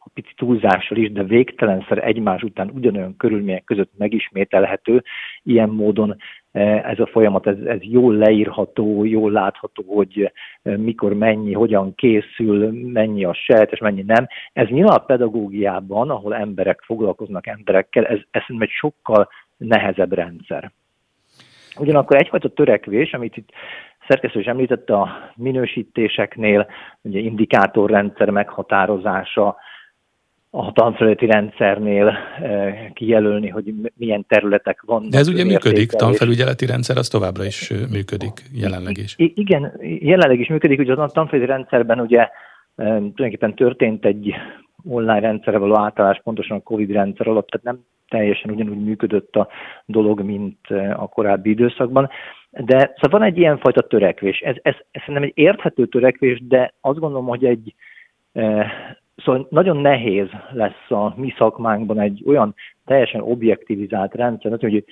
a 0.05 0.11
pici 0.15 0.33
túlzással 0.37 0.97
is, 0.97 1.13
de 1.13 1.23
végtelenszer 1.23 2.07
egymás 2.07 2.43
után 2.43 2.71
ugyanolyan 2.75 3.17
körülmények 3.17 3.65
között 3.65 3.91
megismételhető. 3.97 5.03
Ilyen 5.43 5.69
módon 5.69 6.17
eh, 6.53 6.91
ez 6.91 6.99
a 6.99 7.07
folyamat, 7.07 7.47
ez, 7.47 7.59
ez 7.59 7.79
jól 7.81 8.15
leírható, 8.15 9.05
jól 9.05 9.31
látható, 9.31 9.85
hogy 9.87 10.33
eh, 10.63 10.77
mikor 10.77 11.15
mennyi, 11.15 11.53
hogyan 11.53 11.95
készül, 11.95 12.73
mennyi 12.93 13.25
a 13.25 13.37
és 13.71 13.79
mennyi 13.79 14.03
nem. 14.07 14.27
Ez 14.53 14.69
nyilván 14.69 14.97
a 14.97 15.05
pedagógiában, 15.05 16.11
ahol 16.11 16.35
emberek 16.35 16.81
foglalkoznak 16.81 17.47
emberekkel, 17.47 18.07
ez, 18.07 18.19
ez 18.31 18.43
egy 18.59 18.71
sokkal 18.71 19.29
nehezebb 19.57 20.13
rendszer. 20.13 20.73
Ugyanakkor 21.79 22.17
egyfajta 22.17 22.49
törekvés, 22.49 23.13
amit 23.13 23.37
itt 23.37 23.49
szerkesztő 24.09 24.41
is 24.41 24.47
említette 24.47 24.95
a 24.95 25.33
minősítéseknél, 25.37 26.67
ugye 27.01 27.19
indikátorrendszer 27.19 28.31
meghatározása, 28.31 29.57
a 30.57 30.73
tanfelületi 30.73 31.27
rendszernél 31.27 32.09
eh, 32.09 32.91
kijelölni, 32.93 33.49
hogy 33.49 33.75
milyen 33.97 34.25
területek 34.29 34.83
vannak. 34.83 35.11
De 35.11 35.19
ez 35.19 35.29
ugye 35.29 35.45
működik, 35.45 35.91
tanfelügyeleti 35.91 36.67
rendszer 36.67 36.97
az 36.97 37.09
továbbra 37.09 37.45
is 37.45 37.73
működik, 37.91 38.33
jelenleg 38.53 38.97
is. 38.97 39.15
I- 39.17 39.33
igen, 39.37 39.73
jelenleg 39.81 40.41
is 40.41 40.49
működik, 40.49 40.79
ugye 40.79 40.93
a 40.93 41.07
tanfelületi 41.07 41.53
rendszerben 41.53 42.01
ugye 42.01 42.21
eh, 42.21 42.29
tulajdonképpen 42.77 43.55
történt 43.55 44.05
egy 44.05 44.35
online 44.85 45.21
rendszerre 45.21 45.59
való 45.59 45.79
átállás 45.79 46.21
pontosan 46.25 46.57
a 46.57 46.63
Covid 46.63 46.91
rendszer 46.91 47.29
alatt, 47.29 47.47
tehát 47.47 47.67
nem 47.67 47.85
teljesen 48.09 48.51
ugyanúgy 48.51 48.85
működött 48.85 49.37
a 49.37 49.49
dolog, 49.87 50.21
mint 50.21 50.59
eh, 50.63 51.03
a 51.03 51.07
korábbi 51.07 51.51
időszakban. 51.51 52.09
De 52.51 52.79
szóval 52.79 53.19
van 53.19 53.23
egy 53.23 53.39
ilyenfajta 53.39 53.81
törekvés. 53.81 54.39
Ez, 54.39 54.57
ez, 54.63 54.75
ez 54.91 55.01
szerintem 55.01 55.23
egy 55.23 55.33
érthető 55.35 55.87
törekvés, 55.87 56.43
de 56.47 56.75
azt 56.81 56.99
gondolom, 56.99 57.27
hogy 57.27 57.45
egy 57.45 57.75
Szóval 59.17 59.47
nagyon 59.51 59.77
nehéz 59.77 60.29
lesz 60.53 60.91
a 60.91 61.15
mi 61.17 61.35
szakmánkban 61.37 62.01
egy 62.01 62.23
olyan 62.27 62.55
teljesen 62.85 63.21
objektivizált 63.21 64.15
rendszer, 64.15 64.57
hogy, 64.61 64.85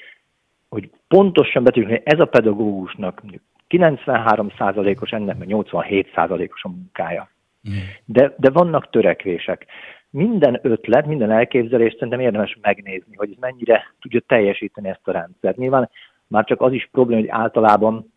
hogy 0.69 0.91
pontosan 1.09 1.65
betűnjük, 1.65 1.91
hogy 1.91 2.03
ez 2.05 2.21
a 2.21 2.25
pedagógusnak 2.25 3.23
93%-os 3.69 5.11
ennek, 5.11 5.39
meg 5.39 5.49
87%-os 5.51 6.65
a 6.65 6.69
munkája. 6.69 7.31
Mm. 7.69 7.73
De, 8.05 8.35
de 8.39 8.51
vannak 8.51 8.91
törekvések. 8.91 9.67
Minden 10.11 10.59
ötlet, 10.63 11.07
minden 11.07 11.31
elképzelést 11.31 11.95
szerintem 11.95 12.21
érdemes 12.21 12.59
megnézni, 12.61 13.17
hogy 13.17 13.31
ez 13.31 13.39
mennyire 13.41 13.95
tudja 14.01 14.21
teljesíteni 14.21 14.89
ezt 14.89 15.09
a 15.09 15.13
rendszert. 15.13 15.57
Nyilván 15.57 15.91
már 16.27 16.45
csak 16.45 16.61
az 16.61 16.73
is 16.73 16.89
probléma, 16.93 17.21
hogy 17.21 17.31
általában 17.31 18.13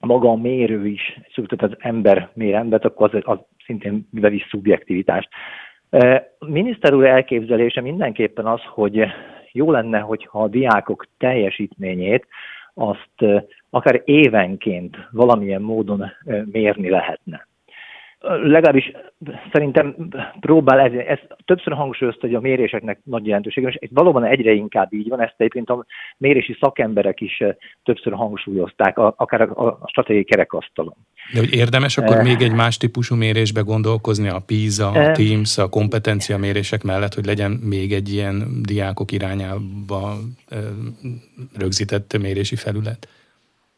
maga 0.00 0.30
a 0.30 0.36
mérő 0.36 0.86
is, 0.86 1.20
szóval 1.34 1.68
az 1.70 1.76
ember 1.78 2.30
mér 2.34 2.54
embert, 2.54 2.84
akkor 2.84 3.14
az, 3.14 3.20
az 3.24 3.38
szintén 3.66 4.08
bevisz 4.10 4.48
szubjektivitást. 4.48 5.28
Miniszter 6.38 6.94
úr 6.94 7.06
elképzelése 7.06 7.80
mindenképpen 7.80 8.46
az, 8.46 8.60
hogy 8.64 9.04
jó 9.52 9.70
lenne, 9.70 9.98
hogyha 9.98 10.42
a 10.42 10.48
diákok 10.48 11.06
teljesítményét 11.18 12.26
azt 12.74 13.44
akár 13.70 14.02
évenként 14.04 14.96
valamilyen 15.10 15.62
módon 15.62 16.12
mérni 16.44 16.88
lehetne 16.88 17.45
legalábbis 18.42 18.92
szerintem 19.52 19.94
próbál, 20.40 20.80
ez, 20.80 20.92
ez 20.92 21.18
többször 21.44 21.72
hangsúlyozta, 21.72 22.26
hogy 22.26 22.34
a 22.34 22.40
méréseknek 22.40 23.00
nagy 23.04 23.26
jelentősége, 23.26 23.68
és 23.68 23.88
valóban 23.92 24.24
egyre 24.24 24.52
inkább 24.52 24.92
így 24.92 25.08
van, 25.08 25.20
ezt 25.20 25.34
egyébként 25.36 25.70
a 25.70 25.84
mérési 26.16 26.56
szakemberek 26.60 27.20
is 27.20 27.40
eh, 27.40 27.54
többször 27.82 28.12
hangsúlyozták, 28.12 28.98
akár 28.98 29.40
a, 29.40 29.66
a 29.66 29.78
stratégiai 29.86 30.24
kerekasztalon. 30.24 30.94
De 31.32 31.38
hogy 31.38 31.54
érdemes 31.54 31.98
akkor 31.98 32.22
még 32.22 32.40
egy 32.40 32.54
más 32.54 32.76
típusú 32.76 33.14
mérésbe 33.14 33.60
gondolkozni, 33.60 34.28
a 34.28 34.42
PISA, 34.46 34.88
a 34.88 35.12
TEAMS, 35.12 35.58
a 35.58 35.68
kompetencia 35.68 36.38
mérések 36.38 36.82
mellett, 36.82 37.14
hogy 37.14 37.24
legyen 37.24 37.50
még 37.50 37.92
egy 37.92 38.12
ilyen 38.12 38.62
diákok 38.62 39.12
irányába 39.12 40.14
rögzített 41.58 42.18
mérési 42.20 42.56
felület? 42.56 43.08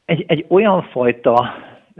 Egy, 0.04 0.24
egy 0.28 0.44
olyan 0.48 0.82
fajta 0.82 1.54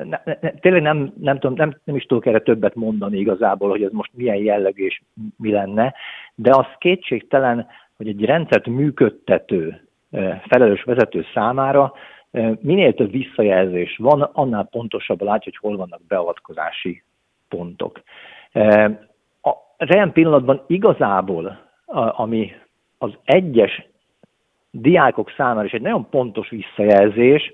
ne, 0.04 0.20
ne, 0.40 0.50
tényleg 0.50 0.82
nem, 0.82 1.12
nem, 1.20 1.38
tudom, 1.38 1.56
nem, 1.56 1.80
nem 1.84 1.96
is 1.96 2.04
tudok 2.04 2.26
erre 2.26 2.38
többet 2.38 2.74
mondani 2.74 3.18
igazából, 3.18 3.68
hogy 3.68 3.82
ez 3.82 3.92
most 3.92 4.10
milyen 4.14 4.36
jellegű 4.36 4.84
és 4.84 5.00
mi 5.36 5.50
lenne, 5.50 5.94
de 6.34 6.50
az 6.54 6.66
kétségtelen, 6.78 7.66
hogy 7.96 8.08
egy 8.08 8.24
rendszert 8.24 8.66
működtető, 8.66 9.88
felelős 10.48 10.82
vezető 10.82 11.24
számára 11.34 11.92
minél 12.60 12.94
több 12.94 13.10
visszajelzés 13.10 13.96
van, 13.96 14.22
annál 14.22 14.68
pontosabban 14.70 15.26
látja, 15.26 15.52
hogy 15.52 15.70
hol 15.70 15.76
vannak 15.76 16.00
beavatkozási 16.08 17.02
pontok. 17.48 18.02
A 19.42 19.52
rend 19.76 20.12
pillanatban 20.12 20.64
igazából, 20.66 21.58
ami 22.16 22.52
az 22.98 23.10
egyes 23.24 23.86
diákok 24.70 25.32
számára 25.36 25.66
is 25.66 25.72
egy 25.72 25.82
nagyon 25.82 26.08
pontos 26.10 26.48
visszajelzés, 26.48 27.52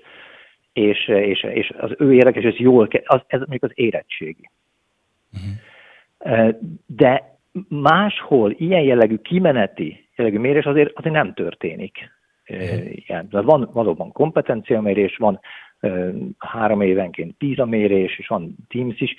és, 0.75 1.07
és, 1.07 1.43
és 1.43 1.73
az 1.77 1.91
ő 1.97 2.13
érdekes, 2.13 2.43
ez 2.43 2.55
jól, 2.55 2.87
az, 3.05 3.21
ez 3.27 3.41
még 3.47 3.63
az 3.63 3.71
érettségi. 3.73 4.49
Uh-huh. 5.33 6.49
De 6.85 7.37
máshol 7.67 8.51
ilyen 8.51 8.81
jellegű 8.81 9.15
kimeneti 9.17 10.07
jellegű 10.15 10.39
mérés 10.39 10.65
azért, 10.65 10.91
azért 10.97 11.15
nem 11.15 11.33
történik. 11.33 12.11
Uh-huh. 12.47 13.05
Ilyen. 13.07 13.27
De 13.29 13.41
van 13.41 13.69
valóban 13.73 14.11
kompetenciamérés, 14.11 15.17
van 15.17 15.39
három 16.37 16.81
évenként 16.81 17.37
PISA 17.37 17.65
mérés, 17.65 18.19
és 18.19 18.27
van 18.27 18.55
Teams 18.67 19.01
is. 19.01 19.15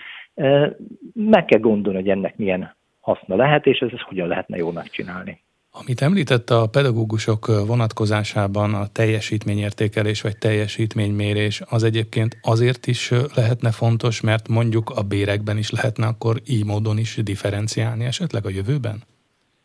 Meg 1.12 1.44
kell 1.44 1.60
gondolni, 1.60 1.98
hogy 1.98 2.10
ennek 2.10 2.36
milyen 2.36 2.76
haszna 3.00 3.36
lehet, 3.36 3.66
és 3.66 3.78
ez, 3.78 3.92
ez 3.92 4.00
hogyan 4.00 4.28
lehetne 4.28 4.56
jól 4.56 4.72
megcsinálni. 4.72 5.40
Amit 5.80 6.00
említett 6.00 6.50
a 6.50 6.68
pedagógusok 6.72 7.66
vonatkozásában 7.66 8.74
a 8.74 8.86
teljesítményértékelés 8.92 10.22
vagy 10.22 10.38
teljesítménymérés, 10.38 11.62
az 11.70 11.82
egyébként 11.82 12.38
azért 12.42 12.86
is 12.86 13.12
lehetne 13.34 13.70
fontos, 13.70 14.20
mert 14.20 14.48
mondjuk 14.48 14.90
a 14.90 15.02
bérekben 15.02 15.56
is 15.56 15.70
lehetne 15.70 16.06
akkor 16.06 16.36
így 16.46 16.64
módon 16.66 16.98
is 16.98 17.16
differenciálni 17.22 18.04
esetleg 18.04 18.46
a 18.46 18.48
jövőben? 18.48 18.96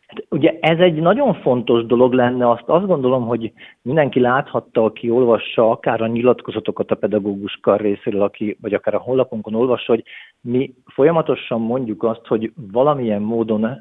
Hát 0.08 0.26
ugye 0.30 0.58
ez 0.60 0.80
egy 0.80 0.94
nagyon 0.94 1.34
fontos 1.34 1.86
dolog 1.86 2.14
lenne, 2.14 2.50
azt 2.50 2.64
azt 2.66 2.86
gondolom, 2.86 3.26
hogy 3.28 3.52
mindenki 3.82 4.20
láthatta, 4.20 4.84
aki 4.84 5.10
olvassa 5.10 5.70
akár 5.70 6.02
a 6.02 6.08
nyilatkozatokat 6.08 6.92
a 6.92 6.96
pedagógus 6.96 7.60
kar 7.62 7.82
részéről, 7.82 8.22
aki, 8.22 8.58
vagy 8.62 8.74
akár 8.74 8.94
a 8.94 9.00
honlapunkon 9.00 9.56
olvassa, 9.56 9.92
hogy 9.94 10.04
mi 10.42 10.74
folyamatosan 10.86 11.62
mondjuk 11.62 12.04
azt, 12.04 12.26
hogy 12.28 12.52
valamilyen 12.72 13.22
módon 13.22 13.80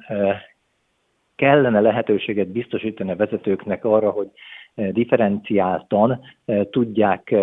kellene 1.40 1.80
lehetőséget 1.80 2.48
biztosítani 2.48 3.10
a 3.10 3.16
vezetőknek 3.16 3.84
arra, 3.84 4.10
hogy 4.10 4.28
differenciáltan 4.74 6.20
tudják 6.70 7.34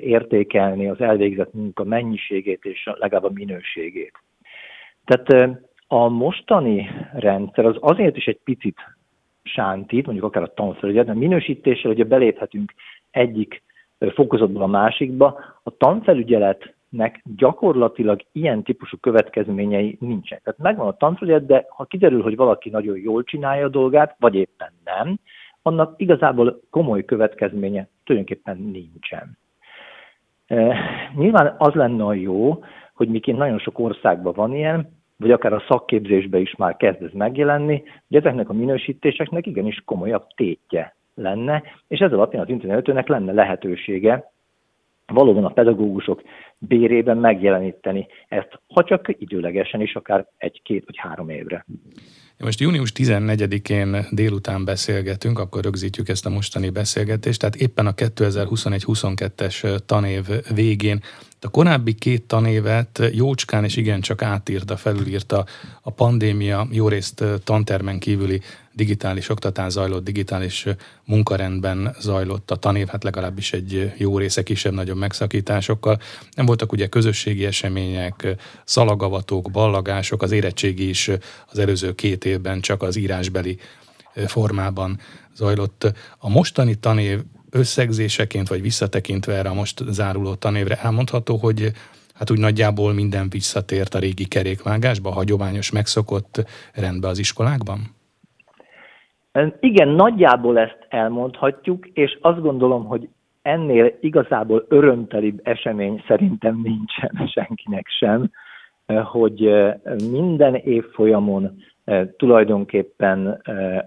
értékelni 0.00 0.88
az 0.88 1.00
elvégzett 1.00 1.54
munka 1.54 1.84
mennyiségét 1.84 2.64
és 2.64 2.90
legalább 2.98 3.24
a 3.24 3.32
minőségét. 3.34 4.12
Tehát 5.04 5.58
a 5.86 6.08
mostani 6.08 6.90
rendszer 7.12 7.64
az 7.64 7.76
azért 7.80 8.16
is 8.16 8.26
egy 8.26 8.40
picit 8.44 8.76
sántít, 9.42 10.04
mondjuk 10.04 10.26
akár 10.26 10.42
a 10.42 10.54
tanfelügyelet, 10.54 11.06
mert 11.06 11.18
minősítéssel 11.18 11.90
ugye 11.90 12.04
beléphetünk 12.04 12.74
egyik 13.10 13.62
fokozatból 13.98 14.62
a 14.62 14.66
másikba. 14.66 15.40
A 15.62 15.76
tanfelügyeletnek 16.88 17.22
gyakorlatilag 17.36 18.20
ilyen 18.32 18.62
típusú 18.62 18.96
következményei 19.00 19.96
nincsenek. 20.00 20.42
Tehát 20.42 20.60
megvan 20.60 20.86
a 20.86 20.96
tanfelügyelet, 20.96 21.46
de 21.46 21.66
ha 21.68 21.84
kiderül, 21.84 22.22
hogy 22.22 22.36
valaki 22.36 22.70
nagyon 22.70 22.98
jól 22.98 23.24
csinálja 23.24 23.64
a 23.64 23.68
dolgát, 23.68 24.16
vagy 24.18 24.34
éppen 24.34 24.72
nem, 24.84 25.18
annak 25.62 25.94
igazából 25.96 26.60
komoly 26.70 27.04
következménye 27.04 27.88
tulajdonképpen 28.04 28.56
nincsen. 28.56 29.38
E, 30.46 30.76
nyilván 31.16 31.54
az 31.58 31.74
lenne 31.74 32.04
a 32.04 32.12
jó, 32.12 32.64
hogy 32.94 33.08
miként 33.08 33.38
nagyon 33.38 33.58
sok 33.58 33.78
országban 33.78 34.32
van 34.36 34.54
ilyen, 34.54 34.96
vagy 35.16 35.30
akár 35.30 35.52
a 35.52 35.64
szakképzésben 35.68 36.40
is 36.40 36.54
már 36.56 36.76
kezd 36.76 37.02
ez 37.02 37.12
megjelenni, 37.12 37.82
hogy 38.08 38.16
ezeknek 38.16 38.48
a 38.48 38.52
minősítéseknek 38.52 39.46
igenis 39.46 39.82
komolyabb 39.84 40.26
tétje 40.36 40.96
lenne, 41.14 41.62
és 41.88 41.98
ez 41.98 42.12
alapján 42.12 42.42
az 42.42 42.48
internetőnek 42.48 43.08
lenne 43.08 43.32
lehetősége 43.32 44.30
valóban 45.12 45.44
a 45.44 45.48
pedagógusok 45.48 46.22
bérében 46.58 47.16
megjeleníteni 47.16 48.06
ezt, 48.28 48.60
ha 48.74 48.84
csak 48.84 49.14
időlegesen 49.18 49.80
is, 49.80 49.94
akár 49.94 50.26
egy-két 50.36 50.84
vagy 50.86 50.96
három 50.96 51.28
évre. 51.28 51.64
Most 52.38 52.60
június 52.60 52.92
14-én 52.94 53.96
délután 54.10 54.64
beszélgetünk, 54.64 55.38
akkor 55.38 55.62
rögzítjük 55.62 56.08
ezt 56.08 56.26
a 56.26 56.30
mostani 56.30 56.70
beszélgetést, 56.70 57.40
tehát 57.40 57.56
éppen 57.56 57.86
a 57.86 57.92
2021-22-es 57.92 59.78
tanév 59.86 60.24
végén 60.54 61.00
a 61.40 61.50
korábbi 61.50 61.94
két 61.94 62.26
tanévet 62.26 63.02
jócskán 63.12 63.64
és 63.64 63.76
igencsak 63.76 64.22
átírta, 64.22 64.76
felülírta 64.76 65.44
a 65.82 65.90
pandémia, 65.90 66.66
jó 66.70 66.88
részt 66.88 67.24
tantermen 67.44 67.98
kívüli 67.98 68.40
digitális 68.78 69.28
oktatás 69.28 69.72
zajlott, 69.72 70.04
digitális 70.04 70.66
munkarendben 71.04 71.94
zajlott 72.00 72.50
a 72.50 72.56
tanév, 72.56 72.86
hát 72.86 73.04
legalábbis 73.04 73.52
egy 73.52 73.92
jó 73.96 74.18
része 74.18 74.42
kisebb-nagyobb 74.42 74.96
megszakításokkal. 74.96 76.00
Nem 76.36 76.46
voltak 76.46 76.72
ugye 76.72 76.86
közösségi 76.86 77.44
események, 77.44 78.36
szalagavatók, 78.64 79.50
ballagások, 79.50 80.22
az 80.22 80.30
érettségi 80.30 80.88
is 80.88 81.10
az 81.50 81.58
előző 81.58 81.94
két 81.94 82.24
évben 82.24 82.60
csak 82.60 82.82
az 82.82 82.96
írásbeli 82.96 83.58
formában 84.26 85.00
zajlott. 85.34 85.92
A 86.18 86.28
mostani 86.28 86.74
tanév 86.74 87.20
összegzéseként, 87.50 88.48
vagy 88.48 88.62
visszatekintve 88.62 89.34
erre 89.34 89.48
a 89.48 89.54
most 89.54 89.82
záruló 89.88 90.34
tanévre 90.34 90.80
elmondható, 90.82 91.36
hogy 91.36 91.72
hát 92.14 92.30
úgy 92.30 92.38
nagyjából 92.38 92.92
minden 92.92 93.28
visszatért 93.28 93.94
a 93.94 93.98
régi 93.98 94.24
kerékvágásba, 94.24 95.10
a 95.10 95.12
hagyományos 95.12 95.70
megszokott 95.70 96.44
rendbe 96.72 97.08
az 97.08 97.18
iskolákban? 97.18 97.96
Igen, 99.60 99.88
nagyjából 99.88 100.58
ezt 100.58 100.86
elmondhatjuk, 100.88 101.86
és 101.86 102.18
azt 102.20 102.40
gondolom, 102.40 102.84
hogy 102.84 103.08
ennél 103.42 103.96
igazából 104.00 104.64
örömtelibb 104.68 105.40
esemény 105.42 106.02
szerintem 106.06 106.60
nincsen 106.62 107.26
senkinek 107.34 107.86
sem, 107.88 108.30
hogy 109.04 109.64
minden 110.10 110.54
évfolyamon 110.54 111.62
tulajdonképpen 112.16 113.42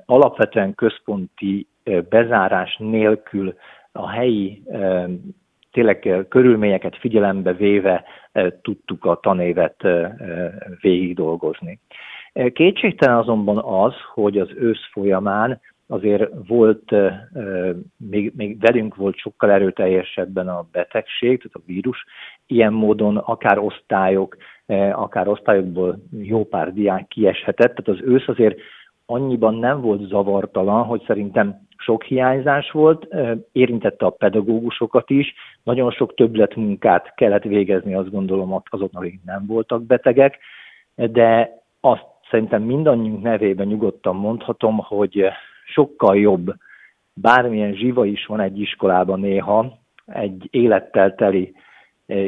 alapvetően 0.05 0.75
központi 0.75 1.67
bezárás 2.09 2.75
nélkül 2.79 3.53
a 3.91 4.09
helyi 4.09 4.63
tényleg 5.71 6.25
körülményeket 6.29 6.97
figyelembe 6.97 7.53
véve 7.53 8.03
tudtuk 8.61 9.05
a 9.05 9.19
tanévet 9.21 9.87
végig 10.81 11.15
dolgozni. 11.15 11.79
Kétségtelen 12.33 13.17
azonban 13.17 13.57
az, 13.57 13.93
hogy 14.13 14.37
az 14.37 14.49
ősz 14.55 14.89
folyamán 14.91 15.59
azért 15.87 16.29
volt, 16.47 16.95
még, 18.09 18.31
még 18.35 18.59
velünk 18.59 18.95
volt 18.95 19.17
sokkal 19.17 19.51
erőteljesebben 19.51 20.47
a 20.47 20.65
betegség, 20.71 21.37
tehát 21.37 21.55
a 21.55 21.61
vírus, 21.65 22.05
ilyen 22.47 22.73
módon 22.73 23.17
akár 23.17 23.57
osztályok, 23.57 24.37
akár 24.91 25.27
osztályokból 25.27 25.97
jó 26.21 26.45
pár 26.45 26.73
diák 26.73 27.07
kieshetett, 27.07 27.75
tehát 27.75 28.01
az 28.01 28.07
ősz 28.07 28.27
azért 28.27 28.59
annyiban 29.05 29.55
nem 29.55 29.81
volt 29.81 30.07
zavartalan, 30.07 30.83
hogy 30.83 31.03
szerintem 31.07 31.67
sok 31.77 32.03
hiányzás 32.03 32.71
volt, 32.71 33.07
érintette 33.51 34.05
a 34.05 34.09
pedagógusokat 34.09 35.09
is, 35.09 35.33
nagyon 35.63 35.91
sok 35.91 36.13
többletmunkát 36.13 37.15
kellett 37.15 37.43
végezni, 37.43 37.93
azt 37.93 38.11
gondolom 38.11 38.61
azoknak, 38.69 39.01
akik 39.01 39.19
nem 39.25 39.45
voltak 39.45 39.83
betegek, 39.83 40.37
de 40.95 41.59
azt 41.79 42.10
szerintem 42.31 42.63
mindannyiunk 42.63 43.21
nevében 43.21 43.67
nyugodtan 43.67 44.15
mondhatom, 44.15 44.77
hogy 44.77 45.25
sokkal 45.65 46.17
jobb, 46.17 46.53
bármilyen 47.13 47.73
zsiva 47.73 48.05
is 48.05 48.25
van 48.25 48.39
egy 48.39 48.59
iskolában 48.59 49.19
néha, 49.19 49.79
egy 50.05 50.47
élettel 50.49 51.15
teli 51.15 51.53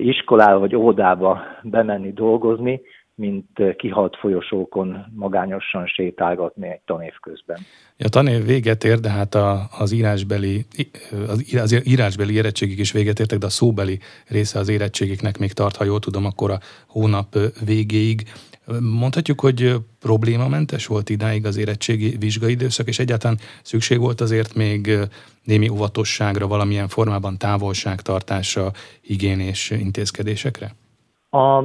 iskolába 0.01 0.59
vagy 0.59 0.75
óvodába 0.75 1.41
bemenni 1.63 2.13
dolgozni, 2.13 2.81
mint 3.15 3.75
kihalt 3.75 4.15
folyosókon 4.15 5.05
magányosan 5.15 5.85
sétálgatni 5.85 6.67
egy 6.67 6.81
tanév 6.85 7.13
közben. 7.21 7.57
A 7.97 8.09
tanév 8.09 8.45
véget 8.45 8.83
ér, 8.83 8.99
de 8.99 9.09
hát 9.09 9.35
a, 9.35 9.59
az 9.79 9.91
írásbeli, 9.91 10.65
az, 11.61 11.81
írásbeli 11.87 12.33
érettségig 12.33 12.79
is 12.79 12.91
véget 12.91 13.19
értek, 13.19 13.39
de 13.39 13.45
a 13.45 13.49
szóbeli 13.49 13.99
része 14.27 14.59
az 14.59 14.69
érettségiknek 14.69 15.37
még 15.37 15.51
tart, 15.51 15.75
ha 15.75 15.83
jól 15.83 15.99
tudom, 15.99 16.25
akkor 16.25 16.51
a 16.51 16.59
hónap 16.87 17.37
végéig. 17.65 18.21
Mondhatjuk, 18.99 19.39
hogy 19.39 19.75
problémamentes 19.99 20.87
volt 20.87 21.09
idáig 21.09 21.45
az 21.45 21.57
érettségi 21.57 22.15
vizsgaidőszak, 22.19 22.87
és 22.87 22.99
egyáltalán 22.99 23.37
szükség 23.61 23.99
volt 23.99 24.21
azért 24.21 24.55
még 24.55 24.91
némi 25.43 25.69
óvatosságra, 25.69 26.47
valamilyen 26.47 26.87
formában 26.87 27.37
távolságtartásra, 27.37 28.71
higiénés 29.01 29.69
intézkedésekre? 29.69 30.71
A 31.29 31.63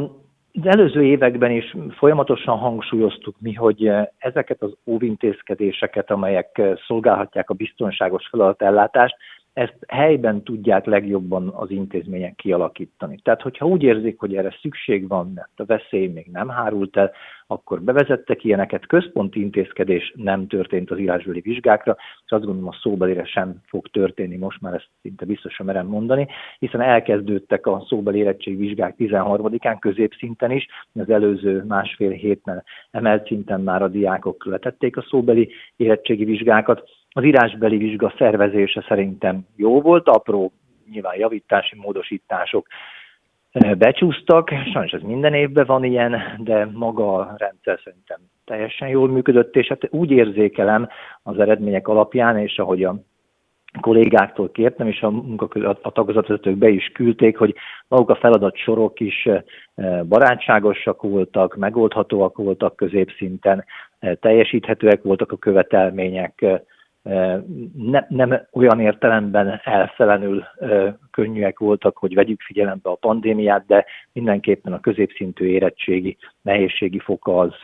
az 0.60 0.66
előző 0.66 1.04
években 1.04 1.50
is 1.50 1.76
folyamatosan 1.96 2.58
hangsúlyoztuk 2.58 3.36
mi, 3.40 3.52
hogy 3.52 3.90
ezeket 4.18 4.62
az 4.62 4.72
óvintézkedéseket, 4.86 6.10
amelyek 6.10 6.60
szolgálhatják 6.86 7.50
a 7.50 7.54
biztonságos 7.54 8.28
feladatellátást, 8.30 9.16
ezt 9.58 9.76
helyben 9.88 10.42
tudják 10.42 10.84
legjobban 10.84 11.48
az 11.48 11.70
intézmények 11.70 12.34
kialakítani. 12.34 13.18
Tehát, 13.22 13.42
hogyha 13.42 13.66
úgy 13.66 13.82
érzik, 13.82 14.18
hogy 14.18 14.34
erre 14.36 14.56
szükség 14.60 15.08
van, 15.08 15.32
mert 15.34 15.50
a 15.56 15.64
veszély 15.64 16.06
még 16.06 16.26
nem 16.32 16.48
hárult 16.48 16.96
el, 16.96 17.10
akkor 17.46 17.82
bevezettek 17.82 18.44
ilyeneket, 18.44 18.86
központi 18.86 19.40
intézkedés 19.40 20.12
nem 20.16 20.46
történt 20.46 20.90
az 20.90 20.98
írásbeli 20.98 21.40
vizsgákra, 21.40 21.96
és 22.24 22.32
azt 22.32 22.44
gondolom 22.44 22.68
a 22.68 22.78
szóbelire 22.80 23.24
sem 23.24 23.54
fog 23.66 23.88
történni, 23.88 24.36
most 24.36 24.60
már 24.60 24.74
ezt 24.74 24.88
szinte 25.02 25.24
biztosan 25.24 25.66
merem 25.66 25.86
mondani, 25.86 26.26
hiszen 26.58 26.80
elkezdődtek 26.80 27.66
a 27.66 27.84
szóbeli 27.88 28.18
érettségvizsgák 28.18 28.94
13-án 28.98 29.76
középszinten 29.80 30.50
is, 30.50 30.66
az 30.94 31.10
előző 31.10 31.64
másfél 31.68 32.10
hétben 32.10 32.64
emelt 32.90 33.26
szinten 33.26 33.60
már 33.60 33.82
a 33.82 33.88
diákok 33.88 34.44
letették 34.44 34.96
a 34.96 35.06
szóbeli 35.08 35.48
érettségi 35.76 36.24
vizsgákat, 36.24 36.82
az 37.18 37.24
írásbeli 37.24 37.76
vizsga 37.76 38.14
szervezése 38.18 38.84
szerintem 38.88 39.46
jó 39.56 39.80
volt, 39.80 40.08
apró 40.08 40.52
nyilván 40.90 41.18
javítási 41.18 41.76
módosítások 41.76 42.66
eh, 43.50 43.74
becsúsztak, 43.74 44.48
sajnos 44.72 44.92
ez 44.92 45.02
minden 45.02 45.34
évben 45.34 45.66
van 45.66 45.84
ilyen, 45.84 46.22
de 46.38 46.68
maga 46.72 47.14
a 47.14 47.34
rendszer 47.36 47.80
szerintem 47.84 48.20
teljesen 48.44 48.88
jól 48.88 49.08
működött, 49.08 49.56
és 49.56 49.68
hát 49.68 49.88
úgy 49.90 50.10
érzékelem 50.10 50.88
az 51.22 51.38
eredmények 51.38 51.88
alapján, 51.88 52.38
és 52.38 52.58
ahogy 52.58 52.84
a 52.84 52.96
kollégáktól 53.80 54.50
kértem, 54.50 54.86
és 54.86 55.02
a, 55.02 55.12
a 55.82 55.92
tagozatvezetők 55.92 56.56
be 56.56 56.68
is 56.68 56.86
küldték, 56.94 57.36
hogy 57.36 57.54
maguk 57.88 58.10
a 58.10 58.16
feladat 58.16 58.56
sorok 58.56 59.00
is 59.00 59.26
eh, 59.26 60.02
barátságosak 60.02 61.02
voltak, 61.02 61.56
megoldhatóak 61.56 62.36
voltak 62.36 62.76
középszinten, 62.76 63.64
eh, 63.98 64.14
teljesíthetőek 64.20 65.02
voltak 65.02 65.32
a 65.32 65.36
követelmények, 65.36 66.44
ne, 67.76 68.06
nem 68.08 68.46
olyan 68.52 68.80
értelemben 68.80 69.60
elszelenül 69.64 70.44
könnyűek 71.10 71.58
voltak, 71.58 71.96
hogy 71.96 72.14
vegyük 72.14 72.40
figyelembe 72.40 72.90
a 72.90 72.94
pandémiát, 72.94 73.66
de 73.66 73.84
mindenképpen 74.12 74.72
a 74.72 74.80
középszintű 74.80 75.46
érettségi 75.46 76.16
nehézségi 76.42 76.98
foka 76.98 77.38
az 77.38 77.54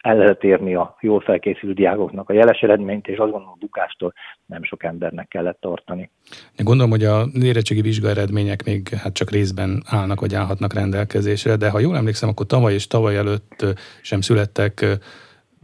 el 0.00 0.16
lehet 0.16 0.44
érni 0.44 0.74
a 0.74 0.96
jól 1.00 1.20
felkészült 1.20 1.74
diákoknak 1.74 2.28
a 2.28 2.32
jeles 2.32 2.60
eredményt, 2.60 3.08
és 3.08 3.16
azt 3.16 3.30
gondolom 3.30 3.54
a 3.54 3.60
bukástól 3.60 4.12
nem 4.46 4.62
sok 4.62 4.84
embernek 4.84 5.28
kellett 5.28 5.60
tartani. 5.60 6.10
Én 6.56 6.64
gondolom, 6.64 6.90
hogy 6.90 7.04
a 7.04 7.26
érettségi 7.42 7.80
vizsgaeredmények 7.80 8.64
még 8.64 8.88
hát 8.88 9.12
csak 9.12 9.30
részben 9.30 9.82
állnak 9.86 10.20
vagy 10.20 10.34
állhatnak 10.34 10.74
rendelkezésre, 10.74 11.56
de 11.56 11.70
ha 11.70 11.78
jól 11.78 11.96
emlékszem, 11.96 12.28
akkor 12.28 12.46
tavaly 12.46 12.72
és 12.72 12.86
tavaly 12.86 13.16
előtt 13.16 13.64
sem 14.02 14.20
születtek 14.20 14.86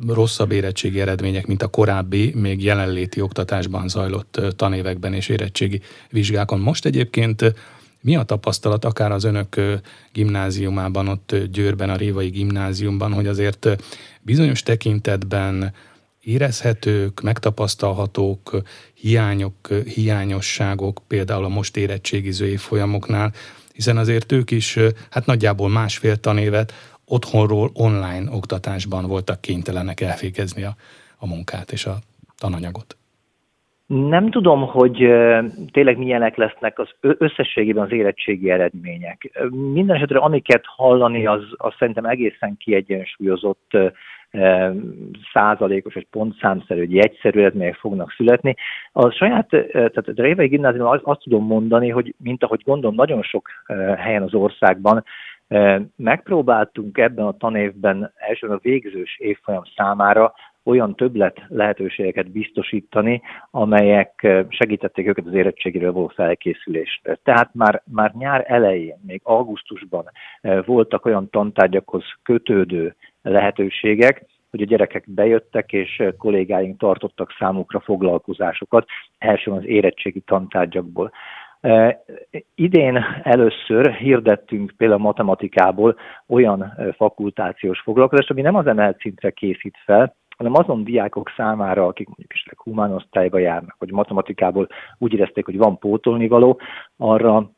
rosszabb 0.09 0.53
érettségi 0.53 1.01
eredmények, 1.01 1.47
mint 1.47 1.63
a 1.63 1.69
korábbi, 1.69 2.33
még 2.35 2.63
jelenléti 2.63 3.21
oktatásban 3.21 3.89
zajlott 3.89 4.41
tanévekben 4.57 5.13
és 5.13 5.29
érettségi 5.29 5.81
vizsgákon. 6.11 6.61
Most 6.61 6.85
egyébként 6.85 7.55
mi 8.01 8.17
a 8.17 8.23
tapasztalat 8.23 8.85
akár 8.85 9.13
az 9.13 9.25
önök 9.25 9.61
gimnáziumában, 10.13 11.09
ott 11.09 11.37
Győrben, 11.53 11.91
a 11.91 11.97
Révai 11.97 12.29
gimnáziumban, 12.29 13.13
hogy 13.13 13.27
azért 13.27 13.69
bizonyos 14.21 14.63
tekintetben 14.63 15.73
érezhetők, 16.21 17.21
megtapasztalhatók 17.21 18.63
hiányok, 18.95 19.69
hiányosságok, 19.95 21.01
például 21.07 21.45
a 21.45 21.49
most 21.49 21.77
érettségiző 21.77 22.47
évfolyamoknál, 22.47 23.33
hiszen 23.73 23.97
azért 23.97 24.33
ők 24.33 24.51
is 24.51 24.79
hát 25.11 25.27
nagyjából 25.27 25.69
másfél 25.69 26.17
tanévet 26.17 26.73
otthonról 27.09 27.71
online 27.75 28.31
oktatásban 28.33 29.07
voltak 29.07 29.41
kénytelenek 29.41 30.01
elvégezni 30.01 30.63
a, 30.65 30.75
a 31.19 31.27
munkát 31.27 31.73
és 31.73 31.87
a 31.87 31.95
tananyagot. 32.39 32.97
Nem 33.87 34.31
tudom, 34.31 34.67
hogy 34.67 34.97
tényleg 35.73 35.99
milyenek 35.99 36.37
lesznek 36.37 36.79
az 36.79 36.89
összességében 37.01 37.85
az 37.85 37.93
érettségi 37.93 38.51
eredmények. 38.51 39.31
Minden 39.51 39.97
esetre 39.97 40.19
amiket 40.19 40.63
hallani, 40.65 41.27
az, 41.27 41.43
az 41.57 41.75
szerintem 41.79 42.05
egészen 42.05 42.57
kiegyensúlyozott 42.57 43.71
százalékos 45.33 45.95
vagy 45.95 46.07
pontszámszerű, 46.11 46.79
hogy 46.79 46.99
egyszerű 46.99 47.41
eredmények 47.41 47.75
fognak 47.75 48.13
születni. 48.17 48.55
A 48.93 49.11
saját, 49.11 49.49
tehát 49.49 50.09
a 50.09 50.13
Révei 50.23 50.47
Gimnáziumban 50.47 50.95
azt, 50.95 51.05
azt 51.05 51.21
tudom 51.21 51.47
mondani, 51.47 51.89
hogy 51.89 52.15
mint 52.19 52.45
ahogy 52.45 52.63
gondolom 52.65 52.95
nagyon 52.95 53.23
sok 53.23 53.49
helyen 53.97 54.23
az 54.23 54.35
országban, 54.35 55.05
megpróbáltunk 55.97 56.99
ebben 56.99 57.27
a 57.27 57.37
tanévben 57.37 58.13
elsősorban 58.17 58.59
a 58.59 58.69
végzős 58.69 59.19
évfolyam 59.19 59.63
számára 59.77 60.35
olyan 60.67 60.95
többlet 60.95 61.43
lehetőségeket 61.49 62.31
biztosítani, 62.31 63.23
amelyek 63.51 64.27
segítették 64.49 65.07
őket 65.07 65.27
az 65.27 65.35
érettségiről 65.35 65.93
való 65.93 66.09
felkészülésre. 66.09 67.19
Tehát 67.23 67.51
már, 67.55 67.83
már 67.85 68.13
nyár 68.15 68.45
elején, 68.47 68.99
még 69.07 69.21
augusztusban 69.25 70.05
voltak 70.65 71.05
olyan 71.05 71.31
tantárgyakhoz 71.31 72.05
kötődő 72.23 72.95
lehetőségek, 73.23 74.25
hogy 74.51 74.63
a 74.63 74.67
gyerekek 74.67 75.05
bejöttek, 75.07 75.73
és 75.73 76.03
kollégáink 76.19 76.79
tartottak 76.79 77.35
számukra 77.39 77.81
foglalkozásokat, 77.81 78.89
elsősorban 79.19 79.63
az 79.63 79.69
érettségi 79.69 80.21
tantárgyakból. 80.21 81.13
Idén 82.55 83.05
először 83.23 83.93
hirdettünk 83.93 84.73
például 84.77 85.01
matematikából 85.01 85.97
olyan 86.29 86.73
fakultációs 86.97 87.81
foglalkozást, 87.81 88.31
ami 88.31 88.41
nem 88.41 88.55
az 88.55 88.67
emelt 88.67 89.01
szintre 89.01 89.31
készít 89.31 89.77
fel, 89.85 90.17
hanem 90.37 90.55
azon 90.55 90.85
diákok 90.85 91.33
számára, 91.37 91.87
akik 91.87 92.07
mondjuk 92.07 92.33
is 92.35 92.47
humán 92.57 92.93
osztályba 92.93 93.39
járnak, 93.39 93.77
vagy 93.79 93.91
matematikából 93.91 94.69
úgy 94.99 95.13
érezték, 95.13 95.45
hogy 95.45 95.57
van 95.57 95.79
pótolnivaló, 95.79 96.61
arra 96.97 97.51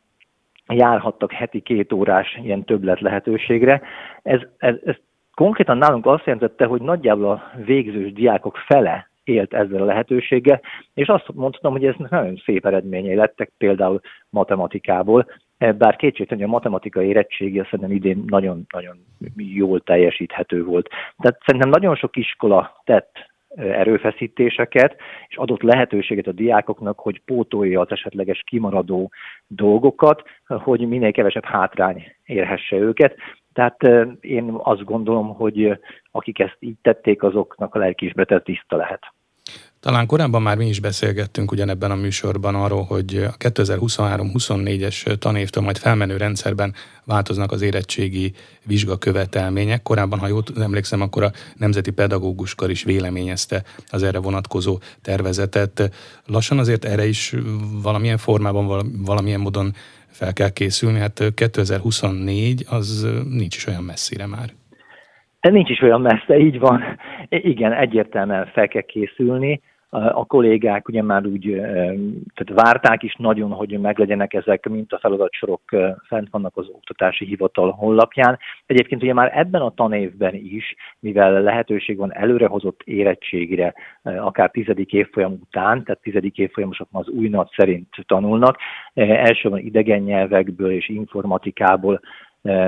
járhattak 0.69 1.33
heti 1.33 1.61
két 1.61 1.93
órás 1.93 2.39
ilyen 2.43 2.65
többlet 2.65 3.01
lehetőségre. 3.01 3.83
Ez, 4.23 4.41
ez, 4.57 4.75
ez 4.85 4.97
konkrétan 5.35 5.79
nálunk 5.79 6.07
azt 6.07 6.25
jelentette, 6.25 6.65
hogy 6.65 6.83
nagyjából 6.83 7.31
a 7.31 7.43
végzős 7.65 8.13
diákok 8.13 8.57
fele 8.57 9.08
élt 9.29 9.55
ezzel 9.55 9.83
a 9.83 9.85
lehetőséggel, 9.85 10.61
és 10.95 11.09
azt 11.09 11.27
mondtam, 11.35 11.73
hogy 11.73 11.85
ez 11.85 11.95
nagyon 12.11 12.37
szép 12.45 12.67
eredményei 12.67 13.15
lettek 13.15 13.53
például 13.59 14.01
matematikából, 14.31 15.27
bár 15.59 15.97
kétségtelen, 15.97 16.43
hogy 16.43 16.53
a 16.53 16.57
matematika 16.57 17.03
érettségi 17.03 17.63
szerintem 17.63 17.91
idén 17.91 18.25
nagyon-nagyon 18.27 18.97
jól 19.37 19.81
teljesíthető 19.81 20.65
volt. 20.65 20.89
Tehát 21.19 21.41
szerintem 21.45 21.71
nagyon 21.71 21.97
sok 21.97 22.17
iskola 22.17 22.81
tett 22.85 23.27
erőfeszítéseket, 23.57 24.97
és 25.29 25.37
adott 25.37 25.63
lehetőséget 25.63 26.27
a 26.27 26.33
diákoknak, 26.33 26.99
hogy 26.99 27.23
pótolja 27.25 27.81
az 27.81 27.91
esetleges 27.91 28.43
kimaradó 28.47 29.11
dolgokat, 29.47 30.23
hogy 30.47 30.89
minél 30.89 31.13
kevesebb 31.13 31.45
hátrány 31.45 32.13
érhesse 32.25 32.77
őket. 32.77 33.17
Tehát 33.53 33.83
én 34.21 34.55
azt 34.59 34.85
gondolom, 34.85 35.35
hogy 35.35 35.79
akik 36.11 36.39
ezt 36.39 36.57
így 36.59 36.77
tették, 36.83 37.23
azoknak 37.23 37.75
a 37.75 37.79
lelkiismerete 37.79 38.41
tiszta 38.41 38.77
lehet. 38.77 39.03
Talán 39.81 40.07
korábban 40.07 40.43
már 40.43 40.57
mi 40.57 40.69
is 40.69 40.81
beszélgettünk 40.81 41.51
ugyanebben 41.51 41.91
a 41.91 41.95
műsorban 41.95 42.55
arról, 42.55 42.83
hogy 42.83 43.17
a 43.17 43.37
2023-24-es 43.37 45.19
tanévtől 45.19 45.65
majd 45.65 45.77
felmenő 45.77 46.17
rendszerben 46.17 46.75
változnak 47.05 47.53
az 47.53 47.63
érettségi 47.63 48.33
vizsgakövetelmények. 48.67 49.83
Korábban, 49.83 50.19
ha 50.19 50.27
jól 50.27 50.43
emlékszem, 50.61 51.01
akkor 51.01 51.23
a 51.23 51.31
Nemzeti 51.57 51.91
Pedagóguskar 51.91 52.71
is 52.71 52.85
véleményezte 52.85 53.63
az 53.91 54.03
erre 54.03 54.19
vonatkozó 54.19 54.79
tervezetet. 55.03 55.91
Lassan 56.27 56.59
azért 56.59 56.85
erre 56.85 57.07
is 57.07 57.35
valamilyen 57.83 58.19
formában, 58.19 58.67
valamilyen 59.05 59.41
módon 59.41 59.73
fel 60.07 60.33
kell 60.33 60.51
készülni. 60.51 60.99
Hát 60.99 61.23
2024 61.35 62.65
az 62.69 63.07
nincs 63.31 63.57
is 63.57 63.67
olyan 63.67 63.83
messzire 63.83 64.27
már. 64.27 64.49
Ez 65.41 65.53
nincs 65.53 65.71
is 65.71 65.81
olyan 65.81 66.01
messze, 66.01 66.39
így 66.39 66.59
van. 66.59 66.83
Igen, 67.29 67.73
egyértelműen 67.73 68.47
fel 68.47 68.69
kell 68.69 68.83
készülni. 68.83 69.61
A 69.91 70.27
kollégák 70.27 70.89
ugye 70.89 71.03
már 71.03 71.27
úgy 71.27 71.61
tehát 72.35 72.63
várták 72.65 73.03
is 73.03 73.15
nagyon, 73.15 73.51
hogy 73.51 73.79
meglegyenek 73.79 74.35
ezek, 74.35 74.69
mint 74.69 74.93
a 74.93 74.99
feladatsorok 74.99 75.63
fent 76.07 76.29
vannak 76.31 76.57
az 76.57 76.69
oktatási 76.69 77.25
hivatal 77.25 77.71
honlapján. 77.71 78.39
Egyébként 78.67 79.03
ugye 79.03 79.13
már 79.13 79.31
ebben 79.35 79.61
a 79.61 79.75
tanévben 79.75 80.35
is, 80.35 80.75
mivel 81.01 81.43
lehetőség 81.43 81.97
van 81.97 82.15
előrehozott 82.15 82.81
érettségire, 82.85 83.75
akár 84.03 84.51
tizedik 84.51 84.93
évfolyam 84.93 85.33
után, 85.33 85.85
tehát 85.85 86.03
tizedik 86.03 86.39
évfolyamosok 86.39 86.89
az 86.93 87.09
új 87.09 87.31
szerint 87.57 87.89
tanulnak, 88.07 88.59
elsősorban 88.95 89.61
idegen 89.61 90.01
nyelvekből 90.01 90.71
és 90.71 90.89
informatikából 90.89 92.01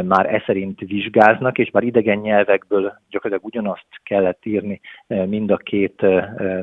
már 0.04 0.35
e 0.35 0.42
szerint 0.46 0.80
vizsgáznak, 0.80 1.59
és 1.59 1.70
már 1.70 1.83
idegen 1.83 2.18
nyelvekből 2.18 3.00
gyakorlatilag 3.11 3.54
ugyanazt 3.54 3.87
kellett 4.02 4.44
írni 4.44 4.80
mind 5.06 5.50
a 5.50 5.56
két 5.56 6.06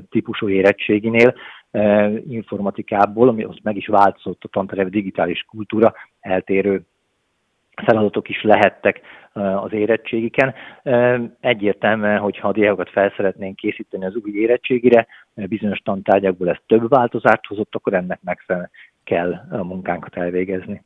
típusú 0.09 0.49
érettséginél, 0.49 1.35
informatikából, 2.29 3.27
ami 3.27 3.45
ott 3.45 3.63
meg 3.63 3.77
is 3.77 3.87
változott 3.87 4.43
a 4.43 4.47
tanterv 4.47 4.87
digitális 4.87 5.45
kultúra, 5.49 5.93
eltérő 6.19 6.85
feladatok 7.85 8.29
is 8.29 8.43
lehettek 8.43 9.01
az 9.33 9.73
érettségiken. 9.73 10.53
Egyértelműen, 11.39 12.19
hogyha 12.19 12.47
a 12.47 12.51
diákokat 12.51 12.89
fel 12.89 13.13
szeretnénk 13.15 13.55
készíteni 13.55 14.05
az 14.05 14.15
új 14.15 14.31
érettségire, 14.31 15.07
bizonyos 15.33 15.79
tantárgyakból 15.79 16.49
ez 16.49 16.57
több 16.65 16.89
változást 16.89 17.45
hozott, 17.45 17.75
akkor 17.75 17.93
ennek 17.93 18.19
megfelelően 18.23 18.71
kell 19.03 19.33
a 19.51 19.63
munkánkat 19.63 20.15
elvégezni 20.15 20.83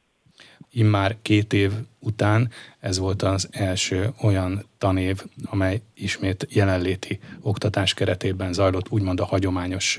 immár 0.71 1.15
két 1.21 1.53
év 1.53 1.71
után 1.99 2.49
ez 2.79 2.97
volt 2.97 3.21
az 3.21 3.47
első 3.51 4.13
olyan 4.21 4.65
tanév, 4.77 5.23
amely 5.43 5.81
ismét 5.93 6.47
jelenléti 6.49 7.19
oktatás 7.41 7.93
keretében 7.93 8.53
zajlott, 8.53 8.91
úgymond 8.91 9.19
a 9.19 9.25
hagyományos 9.25 9.97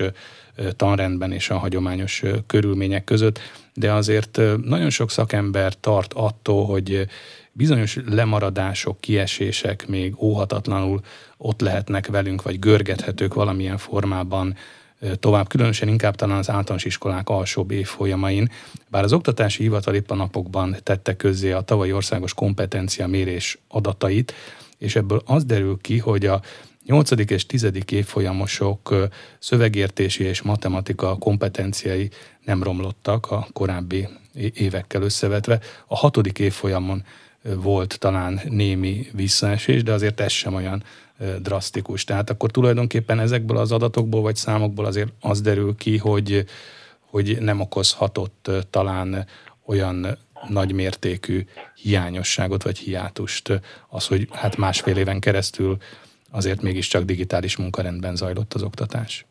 tanrendben 0.75 1.31
és 1.31 1.49
a 1.49 1.57
hagyományos 1.57 2.23
körülmények 2.47 3.03
között, 3.03 3.39
de 3.73 3.93
azért 3.93 4.41
nagyon 4.63 4.89
sok 4.89 5.11
szakember 5.11 5.79
tart 5.79 6.13
attól, 6.13 6.65
hogy 6.65 7.07
bizonyos 7.51 7.99
lemaradások, 8.05 9.01
kiesések 9.01 9.87
még 9.87 10.21
óhatatlanul 10.21 11.01
ott 11.37 11.61
lehetnek 11.61 12.07
velünk, 12.07 12.41
vagy 12.41 12.59
görgethetők 12.59 13.33
valamilyen 13.33 13.77
formában 13.77 14.55
tovább, 15.19 15.47
különösen 15.47 15.87
inkább 15.87 16.15
talán 16.15 16.37
az 16.37 16.49
általános 16.49 16.85
iskolák 16.85 17.29
alsóbb 17.29 17.71
évfolyamain, 17.71 18.51
bár 18.87 19.03
az 19.03 19.13
oktatási 19.13 19.61
hivatal 19.63 19.95
épp 19.95 20.11
a 20.11 20.15
napokban 20.15 20.75
tette 20.83 21.15
közzé 21.15 21.51
a 21.51 21.61
tavalyi 21.61 21.93
országos 21.93 22.33
kompetencia 22.33 23.07
mérés 23.07 23.57
adatait, 23.67 24.33
és 24.77 24.95
ebből 24.95 25.21
az 25.25 25.45
derül 25.45 25.77
ki, 25.81 25.97
hogy 25.97 26.25
a 26.25 26.41
8. 26.85 27.11
és 27.11 27.45
10. 27.45 27.71
évfolyamosok 27.89 29.09
szövegértési 29.39 30.23
és 30.23 30.41
matematika 30.41 31.17
kompetenciái 31.17 32.09
nem 32.45 32.63
romlottak 32.63 33.31
a 33.31 33.47
korábbi 33.53 34.07
évekkel 34.53 35.01
összevetve. 35.01 35.59
A 35.87 35.95
6. 35.95 36.17
évfolyamon 36.17 37.03
volt 37.43 37.99
talán 37.99 38.41
némi 38.49 39.07
visszaesés, 39.11 39.83
de 39.83 39.91
azért 39.91 40.19
ez 40.19 40.31
sem 40.31 40.53
olyan 40.53 40.83
drasztikus. 41.41 42.03
Tehát 42.03 42.29
akkor 42.29 42.51
tulajdonképpen 42.51 43.19
ezekből 43.19 43.57
az 43.57 43.71
adatokból 43.71 44.21
vagy 44.21 44.35
számokból 44.35 44.85
azért 44.85 45.09
az 45.21 45.41
derül 45.41 45.75
ki, 45.75 45.97
hogy, 45.97 46.45
hogy 46.99 47.37
nem 47.39 47.59
okozhatott 47.59 48.51
talán 48.69 49.25
olyan 49.65 50.05
nagy 50.49 50.73
mértékű 50.73 51.39
hiányosságot 51.75 52.63
vagy 52.63 52.77
hiátust 52.77 53.61
az, 53.89 54.07
hogy 54.07 54.27
hát 54.31 54.57
másfél 54.57 54.97
éven 54.97 55.19
keresztül 55.19 55.77
azért 56.31 56.61
mégiscsak 56.61 57.03
digitális 57.03 57.57
munkarendben 57.57 58.15
zajlott 58.15 58.53
az 58.53 58.63
oktatás. 58.63 59.25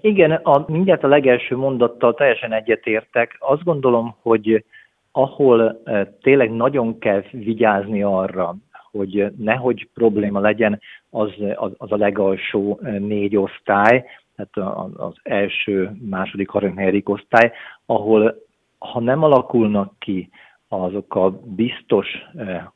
Igen, 0.00 0.30
a, 0.32 0.64
mindjárt 0.68 1.04
a 1.04 1.08
legelső 1.08 1.56
mondattal 1.56 2.14
teljesen 2.14 2.52
egyetértek. 2.52 3.36
Azt 3.38 3.64
gondolom, 3.64 4.16
hogy 4.22 4.64
ahol 5.12 5.82
tényleg 6.22 6.50
nagyon 6.50 6.98
kell 6.98 7.24
vigyázni 7.30 8.02
arra, 8.02 8.56
hogy 8.96 9.32
nehogy 9.36 9.88
probléma 9.94 10.40
legyen 10.40 10.80
az, 11.10 11.30
az, 11.54 11.72
az 11.76 11.92
a 11.92 11.96
legalsó 11.96 12.80
négy 12.98 13.36
osztály, 13.36 14.04
tehát 14.36 14.74
az 14.96 15.14
első, 15.22 15.90
második, 16.08 16.48
harmadik 16.48 17.08
osztály, 17.08 17.52
ahol 17.86 18.42
ha 18.78 19.00
nem 19.00 19.22
alakulnak 19.22 19.98
ki 19.98 20.30
azok 20.68 21.14
a 21.14 21.30
biztos 21.44 22.08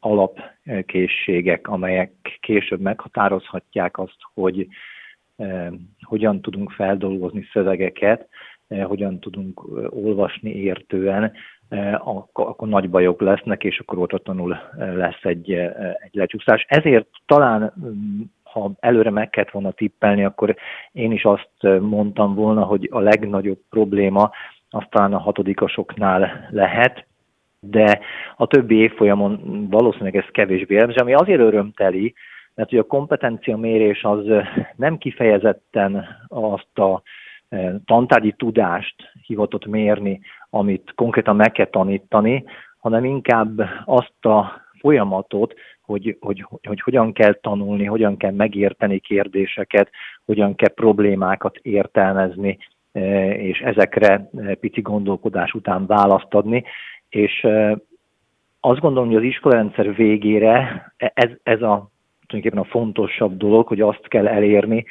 alapkészségek, 0.01 1.69
amelyek 1.69 2.13
később 2.41 2.81
meghatározhatják 2.81 3.99
azt, 3.99 4.19
hogy 4.35 4.69
hogyan 6.01 6.41
tudunk 6.41 6.71
feldolgozni 6.71 7.47
szövegeket, 7.53 8.29
hogyan 8.83 9.21
tudunk 9.21 9.63
olvasni 9.91 10.51
értően, 10.51 11.33
akkor, 11.93 12.47
akkor 12.47 12.69
nagy 12.69 12.91
bajok 12.91 13.21
lesznek, 13.21 13.65
és 13.65 13.79
akkor 13.79 13.99
ótatlanul 13.99 14.59
lesz 14.77 15.23
egy, 15.23 15.53
egy 15.99 16.13
lecsúszás. 16.13 16.67
Ezért 16.69 17.07
talán 17.27 17.73
mm, 17.81 18.21
ha 18.43 18.71
előre 18.81 19.11
meg 19.11 19.31
kellett 19.31 19.51
volna 19.51 19.71
tippelni, 19.71 20.25
akkor 20.25 20.57
én 20.93 21.13
is 21.13 21.25
azt 21.25 21.81
mondtam 21.81 22.35
volna, 22.35 22.65
hogy 22.65 22.89
a 22.93 22.99
legnagyobb 22.99 23.59
probléma 23.71 24.31
aztán 24.71 25.15
a 25.15 25.19
hatodikasoknál 25.19 26.49
lehet, 26.51 27.07
de 27.61 28.01
a 28.37 28.47
többi 28.47 28.77
évfolyamon 28.77 29.67
valószínűleg 29.71 30.17
ez 30.17 30.31
kevésbé 30.31 30.75
jellemző, 30.75 31.01
ami 31.01 31.15
azért 31.15 31.41
örömteli, 31.41 32.15
mert 32.55 32.71
hogy 32.71 32.79
a 32.79 32.83
kompetencia 32.87 33.57
mérés 33.57 34.03
az 34.03 34.25
nem 34.77 34.99
kifejezetten 34.99 36.07
azt 36.29 36.79
a 36.79 37.03
tantárgyi 37.85 38.33
tudást 38.33 38.95
hivatott 39.27 39.67
mérni, 39.67 40.21
amit 40.51 40.93
konkrétan 40.95 41.37
meg 41.37 41.53
kell 41.53 41.67
tanítani, 41.67 42.45
hanem 42.79 43.05
inkább 43.05 43.61
azt 43.85 44.25
a 44.25 44.67
folyamatot, 44.79 45.55
hogy, 45.83 46.17
hogy, 46.21 46.45
hogy, 46.49 46.61
hogy 46.69 46.81
hogyan 46.81 47.13
kell 47.13 47.33
tanulni, 47.33 47.85
hogyan 47.85 48.17
kell 48.17 48.33
megérteni 48.33 48.99
kérdéseket, 48.99 49.91
hogyan 50.25 50.55
kell 50.55 50.75
problémákat 50.75 51.57
értelmezni, 51.57 52.59
és 53.33 53.59
ezekre 53.59 54.31
pici 54.61 54.81
gondolkodás 54.81 55.53
után 55.53 55.87
választ 55.87 56.35
adni. 56.35 56.65
És 57.09 57.47
azt 58.61 58.81
gondolom, 58.81 59.09
hogy 59.09 59.17
az 59.17 59.23
iskolarendszer 59.23 59.95
végére 59.95 60.85
ez, 60.97 61.31
ez 61.43 61.63
a 61.63 61.91
tulajdonképpen 62.27 62.59
a 62.59 62.79
fontosabb 62.79 63.37
dolog, 63.37 63.67
hogy 63.67 63.81
azt 63.81 64.09
kell 64.09 64.27
elérni, 64.29 64.85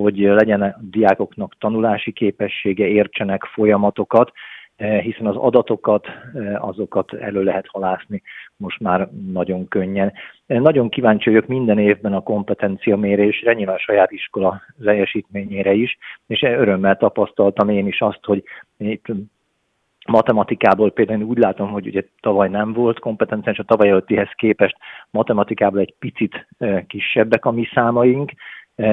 hogy 0.00 0.18
legyen 0.18 0.62
a 0.62 0.76
diákoknak 0.80 1.54
tanulási 1.58 2.12
képessége, 2.12 2.86
értsenek 2.86 3.44
folyamatokat, 3.44 4.32
eh, 4.76 5.00
hiszen 5.00 5.26
az 5.26 5.36
adatokat, 5.36 6.06
eh, 6.06 6.68
azokat 6.68 7.12
elő 7.12 7.42
lehet 7.42 7.66
halászni 7.68 8.22
most 8.56 8.80
már 8.80 9.08
nagyon 9.32 9.68
könnyen. 9.68 10.12
Eh, 10.46 10.60
nagyon 10.60 10.88
kíváncsi 10.88 11.30
vagyok 11.30 11.46
minden 11.46 11.78
évben 11.78 12.14
a 12.14 12.20
kompetencia 12.20 12.96
mérésre, 12.96 13.52
nyilván 13.52 13.74
a 13.74 13.78
saját 13.78 14.10
iskola 14.10 14.62
teljesítményére 14.84 15.72
is, 15.72 15.98
és 16.26 16.42
örömmel 16.42 16.96
tapasztaltam 16.96 17.68
én 17.68 17.86
is 17.86 18.00
azt, 18.00 18.24
hogy 18.24 18.42
itt 18.78 19.06
matematikából 20.06 20.90
például 20.90 21.22
úgy 21.22 21.38
látom, 21.38 21.70
hogy 21.70 21.86
ugye 21.86 22.04
tavaly 22.20 22.48
nem 22.48 22.72
volt 22.72 22.98
kompetencia, 22.98 23.52
és 23.52 23.58
a 23.58 23.62
tavaly 23.62 23.88
előttihez 23.88 24.30
képest 24.36 24.76
matematikából 25.10 25.80
egy 25.80 25.94
picit 25.98 26.46
kisebbek 26.86 27.44
a 27.44 27.50
mi 27.50 27.68
számaink, 27.74 28.32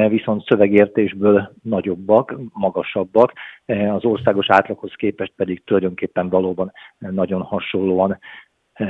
viszont 0.10 0.46
szövegértésből 0.46 1.54
nagyobbak, 1.64 2.36
magasabbak, 2.54 3.34
e, 3.66 3.94
az 3.94 4.06
országos 4.06 4.46
átlaghoz 4.50 4.94
képest 4.96 5.34
pedig 5.36 5.64
tulajdonképpen 5.64 6.30
valóban 6.30 6.72
nagyon 6.98 7.42
hasonlóan 7.42 8.20
e, 8.74 8.88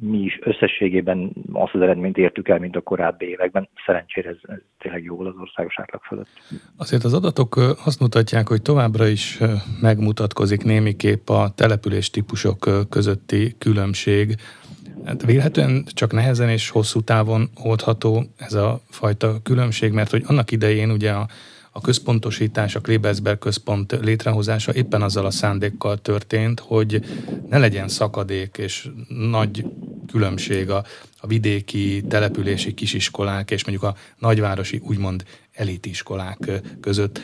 mi 0.00 0.18
is 0.18 0.38
összességében 0.42 1.32
azt 1.52 1.74
az 1.74 1.80
eredményt 1.80 2.16
értük 2.16 2.48
el, 2.48 2.58
mint 2.58 2.76
a 2.76 2.80
korábbi 2.80 3.26
években. 3.26 3.68
Szerencsére 3.86 4.28
ez, 4.28 4.36
ez 4.42 4.58
tényleg 4.78 5.04
jó 5.04 5.20
az 5.20 5.34
országos 5.40 5.78
átlag 5.78 6.02
fölött. 6.02 6.28
Azért 6.76 7.04
az 7.04 7.14
adatok 7.14 7.56
azt 7.84 8.00
mutatják, 8.00 8.48
hogy 8.48 8.62
továbbra 8.62 9.06
is 9.06 9.38
megmutatkozik 9.80 10.64
némiképp 10.64 11.28
a 11.28 11.48
település 11.54 12.10
típusok 12.10 12.88
közötti 12.90 13.54
különbség 13.58 14.34
Hát 15.06 15.24
vélhetően 15.24 15.84
csak 15.94 16.12
nehezen 16.12 16.48
és 16.48 16.70
hosszú 16.70 17.00
távon 17.00 17.48
oldható 17.62 18.24
ez 18.36 18.52
a 18.52 18.80
fajta 18.88 19.42
különbség, 19.42 19.92
mert 19.92 20.10
hogy 20.10 20.22
annak 20.26 20.50
idején 20.50 20.90
ugye 20.90 21.10
a, 21.10 21.26
a 21.72 21.80
központosítás, 21.80 22.74
a 22.74 22.80
Klebersberg 22.80 23.38
központ 23.38 23.98
létrehozása 24.02 24.74
éppen 24.74 25.02
azzal 25.02 25.26
a 25.26 25.30
szándékkal 25.30 25.96
történt, 25.96 26.60
hogy 26.60 27.00
ne 27.48 27.58
legyen 27.58 27.88
szakadék 27.88 28.56
és 28.58 28.88
nagy 29.30 29.64
különbség 30.12 30.70
a, 30.70 30.82
a 31.20 31.26
vidéki, 31.26 32.02
települési 32.08 32.74
kisiskolák 32.74 33.50
és 33.50 33.64
mondjuk 33.66 33.90
a 33.90 33.96
nagyvárosi 34.18 34.80
úgymond 34.86 35.24
elitiskolák 35.52 36.50
között. 36.80 37.20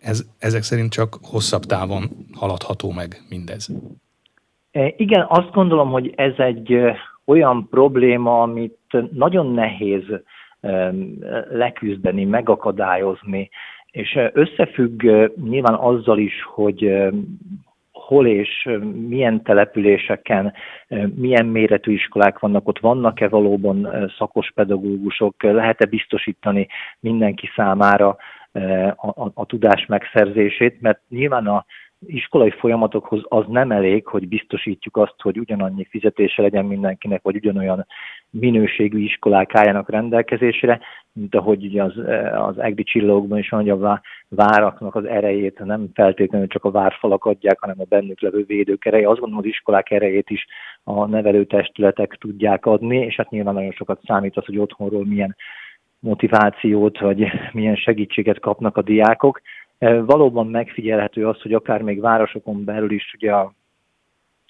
Ez, 0.00 0.24
ezek 0.38 0.62
szerint 0.62 0.92
csak 0.92 1.18
hosszabb 1.22 1.64
távon 1.64 2.26
haladható 2.34 2.92
meg 2.92 3.22
mindez. 3.28 3.68
E, 4.70 4.94
igen, 4.96 5.26
azt 5.28 5.50
gondolom, 5.50 5.90
hogy 5.90 6.12
ez 6.16 6.32
egy 6.36 6.76
olyan 7.28 7.68
probléma, 7.70 8.42
amit 8.42 8.78
nagyon 9.12 9.52
nehéz 9.52 10.04
leküzdeni, 11.50 12.24
megakadályozni, 12.24 13.50
és 13.90 14.18
összefügg 14.32 15.02
nyilván 15.48 15.74
azzal 15.74 16.18
is, 16.18 16.42
hogy 16.42 17.08
hol 17.92 18.26
és 18.26 18.68
milyen 19.08 19.42
településeken, 19.42 20.52
milyen 21.14 21.46
méretű 21.46 21.92
iskolák 21.92 22.38
vannak, 22.38 22.68
ott 22.68 22.78
vannak-e 22.78 23.28
valóban 23.28 24.10
szakos 24.18 24.50
pedagógusok, 24.54 25.42
lehet-e 25.42 25.84
biztosítani 25.84 26.66
mindenki 27.00 27.50
számára 27.56 28.16
a, 28.96 29.06
a, 29.06 29.30
a 29.34 29.46
tudás 29.46 29.86
megszerzését, 29.86 30.80
mert 30.80 31.00
nyilván 31.08 31.46
a 31.46 31.64
iskolai 32.06 32.50
folyamatokhoz 32.50 33.20
az 33.24 33.44
nem 33.48 33.70
elég, 33.70 34.06
hogy 34.06 34.28
biztosítjuk 34.28 34.96
azt, 34.96 35.14
hogy 35.18 35.38
ugyanannyi 35.38 35.84
fizetése 35.84 36.42
legyen 36.42 36.64
mindenkinek, 36.64 37.22
vagy 37.22 37.36
ugyanolyan 37.36 37.86
minőségű 38.30 38.98
iskolák 38.98 39.54
álljanak 39.54 39.90
rendelkezésre, 39.90 40.80
mint 41.12 41.34
ahogy 41.34 41.64
ugye 41.64 41.82
az, 41.82 41.94
az 42.34 42.58
egri 42.58 42.82
csillagokban 42.82 43.38
is 43.38 43.48
hogy 43.48 43.68
a 43.68 44.00
váraknak 44.28 44.94
az 44.94 45.04
erejét 45.04 45.58
nem 45.58 45.88
feltétlenül 45.94 46.46
csak 46.46 46.64
a 46.64 46.70
várfalak 46.70 47.24
adják, 47.24 47.60
hanem 47.60 47.80
a 47.80 47.86
bennük 47.88 48.20
levő 48.20 48.44
védők 48.46 48.84
ereje. 48.84 49.08
Azt 49.08 49.18
gondolom, 49.20 49.44
az 49.44 49.50
iskolák 49.50 49.90
erejét 49.90 50.30
is 50.30 50.46
a 50.84 51.06
nevelőtestületek 51.06 52.16
tudják 52.20 52.66
adni, 52.66 52.96
és 52.96 53.16
hát 53.16 53.30
nyilván 53.30 53.54
nagyon 53.54 53.72
sokat 53.72 54.00
számít 54.04 54.36
az, 54.36 54.44
hogy 54.44 54.58
otthonról 54.58 55.04
milyen 55.04 55.36
motivációt, 56.00 56.98
vagy 56.98 57.26
milyen 57.52 57.76
segítséget 57.76 58.40
kapnak 58.40 58.76
a 58.76 58.82
diákok. 58.82 59.40
Valóban 59.78 60.46
megfigyelhető 60.46 61.26
az, 61.26 61.40
hogy 61.40 61.52
akár 61.52 61.82
még 61.82 62.00
városokon 62.00 62.64
belül 62.64 62.90
is 62.90 63.14
ugye 63.14 63.32
a, 63.32 63.52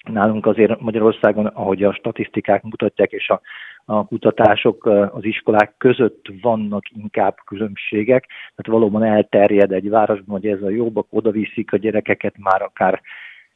nálunk 0.03 0.45
azért 0.45 0.79
Magyarországon, 0.79 1.45
ahogy 1.45 1.83
a 1.83 1.93
statisztikák 1.93 2.63
mutatják, 2.63 3.11
és 3.11 3.29
a, 3.29 3.41
a 3.85 4.05
kutatások 4.05 4.85
az 4.85 5.23
iskolák 5.23 5.73
között 5.77 6.25
vannak 6.41 6.83
inkább 6.89 7.37
különbségek, 7.45 8.25
tehát 8.27 8.79
valóban 8.79 9.03
elterjed 9.03 9.71
egy 9.71 9.89
városban, 9.89 10.39
hogy 10.39 10.47
ez 10.47 10.61
a 10.61 10.69
jobbak 10.69 11.07
oda 11.09 11.31
viszik 11.31 11.73
a 11.73 11.77
gyerekeket 11.77 12.37
már 12.37 12.61
akár 12.61 13.01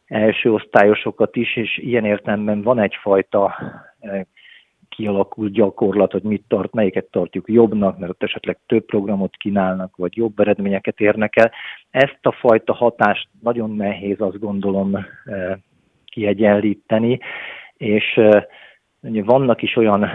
első 0.05 0.53
osztályosokat 0.53 1.35
is, 1.35 1.55
és 1.55 1.77
ilyen 1.77 2.05
értelemben 2.05 2.61
van 2.61 2.79
egyfajta 2.79 3.55
kialakult 4.95 5.51
gyakorlat, 5.51 6.11
hogy 6.11 6.23
mit 6.23 6.43
tart, 6.47 6.73
melyiket 6.73 7.05
tartjuk 7.05 7.49
jobbnak, 7.49 7.97
mert 7.97 8.11
ott 8.11 8.23
esetleg 8.23 8.59
több 8.65 8.85
programot 8.85 9.35
kínálnak, 9.35 9.95
vagy 9.95 10.17
jobb 10.17 10.39
eredményeket 10.39 10.99
érnek 10.99 11.35
el. 11.35 11.51
Ezt 11.89 12.19
a 12.21 12.31
fajta 12.31 12.73
hatást 12.73 13.29
nagyon 13.41 13.75
nehéz, 13.75 14.21
azt 14.21 14.39
gondolom, 14.39 14.95
eh, 14.95 15.05
kiegyenlíteni, 16.05 17.19
és 17.77 18.13
eh, 18.15 18.43
vannak 19.01 19.61
is 19.61 19.75
olyan 19.75 20.09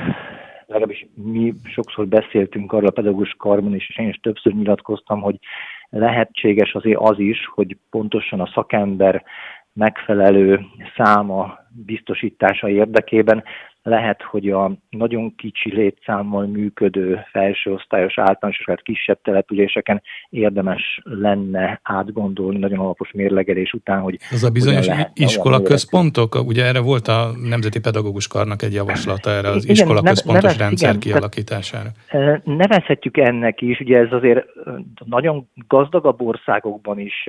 legalábbis 0.69 1.07
mi 1.15 1.55
sokszor 1.65 2.07
beszéltünk 2.07 2.73
arról 2.73 2.89
a 2.89 2.93
pedagógus 2.93 3.35
karban 3.39 3.75
is, 3.75 3.89
és 3.89 3.99
én 3.99 4.09
is 4.09 4.17
többször 4.17 4.53
nyilatkoztam, 4.53 5.21
hogy 5.21 5.37
lehetséges 5.89 6.75
azért 6.75 6.99
az 7.01 7.19
is, 7.19 7.47
hogy 7.55 7.77
pontosan 7.91 8.41
a 8.41 8.51
szakember 8.55 9.25
megfelelő 9.73 10.61
száma 10.97 11.59
biztosítása 11.87 12.69
érdekében 12.69 13.45
lehet, 13.83 14.23
hogy 14.23 14.51
a 14.51 14.73
nagyon 14.91 15.35
kicsi 15.35 15.75
létszámmal 15.75 16.47
működő 16.47 17.21
felsőosztályos 17.31 18.19
általános, 18.19 18.63
vagy 18.65 18.83
kisebb 18.83 19.19
településeken 19.23 20.03
érdemes 20.31 21.01
lenne 21.05 21.81
átgondolni 21.83 22.59
nagyon 22.59 22.79
alapos 22.79 23.13
mérlegelés 23.13 23.73
után, 23.73 24.01
hogy 24.01 24.19
az 24.31 24.45
a 24.45 24.51
bizonyos 24.51 24.89
iskola 25.15 25.63
központok, 25.63 26.35
ugye 26.47 26.65
erre 26.65 26.81
volt 26.81 27.09
a 27.09 27.31
Nemzeti 27.49 27.81
Pedagógus 27.81 28.29
Karnak 28.29 28.63
egy 28.63 28.73
javaslata 28.73 29.31
erre 29.31 29.49
az 29.49 29.69
iskola 29.69 30.03
központos 30.03 30.43
nevez, 30.43 30.59
rendszer 30.59 30.89
igen, 30.89 31.01
kialakítására. 31.01 31.89
Nevezhetjük 32.45 33.17
ennek 33.17 33.61
is, 33.61 33.81
ugye 33.81 33.99
ez 33.99 34.13
azért 34.13 34.45
nagyon 35.05 35.49
gazdagabb 35.69 36.21
országokban 36.21 36.99
is 36.99 37.29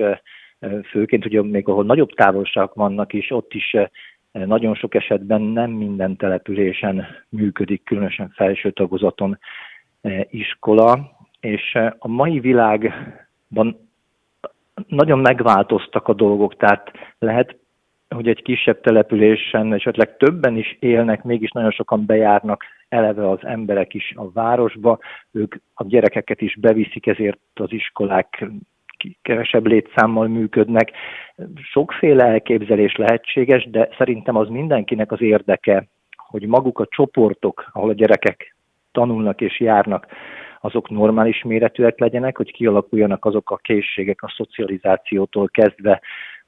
főként, 0.90 1.24
ugye 1.26 1.42
még 1.42 1.68
ahol 1.68 1.84
nagyobb 1.84 2.10
távolságok 2.10 2.74
vannak 2.74 3.12
is, 3.12 3.30
ott 3.30 3.52
is 3.52 3.76
Nagyon 4.32 4.74
sok 4.74 4.94
esetben 4.94 5.40
nem 5.40 5.70
minden 5.70 6.16
településen 6.16 7.06
működik, 7.28 7.82
különösen 7.84 8.32
felső 8.34 8.70
tagozaton 8.70 9.38
iskola, 10.30 11.10
és 11.40 11.78
a 11.98 12.08
mai 12.08 12.40
világban 12.40 13.88
nagyon 14.86 15.18
megváltoztak 15.18 16.08
a 16.08 16.14
dolgok, 16.14 16.56
tehát 16.56 16.90
lehet, 17.18 17.56
hogy 18.08 18.28
egy 18.28 18.42
kisebb 18.42 18.80
településen 18.80 19.72
esetleg 19.72 20.16
többen 20.16 20.56
is 20.56 20.76
élnek, 20.80 21.22
mégis 21.22 21.50
nagyon 21.50 21.70
sokan 21.70 22.06
bejárnak 22.06 22.64
eleve 22.88 23.28
az 23.28 23.38
emberek 23.42 23.94
is 23.94 24.12
a 24.16 24.30
városba, 24.30 24.98
ők 25.30 25.54
a 25.74 25.84
gyerekeket 25.84 26.40
is 26.40 26.56
beviszik, 26.60 27.06
ezért 27.06 27.40
az 27.54 27.72
iskolák 27.72 28.44
kevesebb 29.22 29.66
létszámmal 29.66 30.28
működnek. 30.28 30.92
Sokféle 31.72 32.24
elképzelés 32.24 32.96
lehetséges, 32.96 33.70
de 33.70 33.88
szerintem 33.98 34.36
az 34.36 34.48
mindenkinek 34.48 35.12
az 35.12 35.20
érdeke, 35.20 35.86
hogy 36.16 36.46
maguk 36.46 36.78
a 36.78 36.86
csoportok, 36.90 37.70
ahol 37.72 37.88
a 37.88 37.94
gyerekek 37.94 38.56
tanulnak 38.92 39.40
és 39.40 39.60
járnak, 39.60 40.06
azok 40.60 40.90
normális 40.90 41.42
méretűek 41.42 41.98
legyenek, 41.98 42.36
hogy 42.36 42.52
kialakuljanak 42.52 43.24
azok 43.24 43.50
a 43.50 43.56
készségek 43.56 44.22
a 44.22 44.32
szocializációtól 44.36 45.48
kezdve 45.48 46.00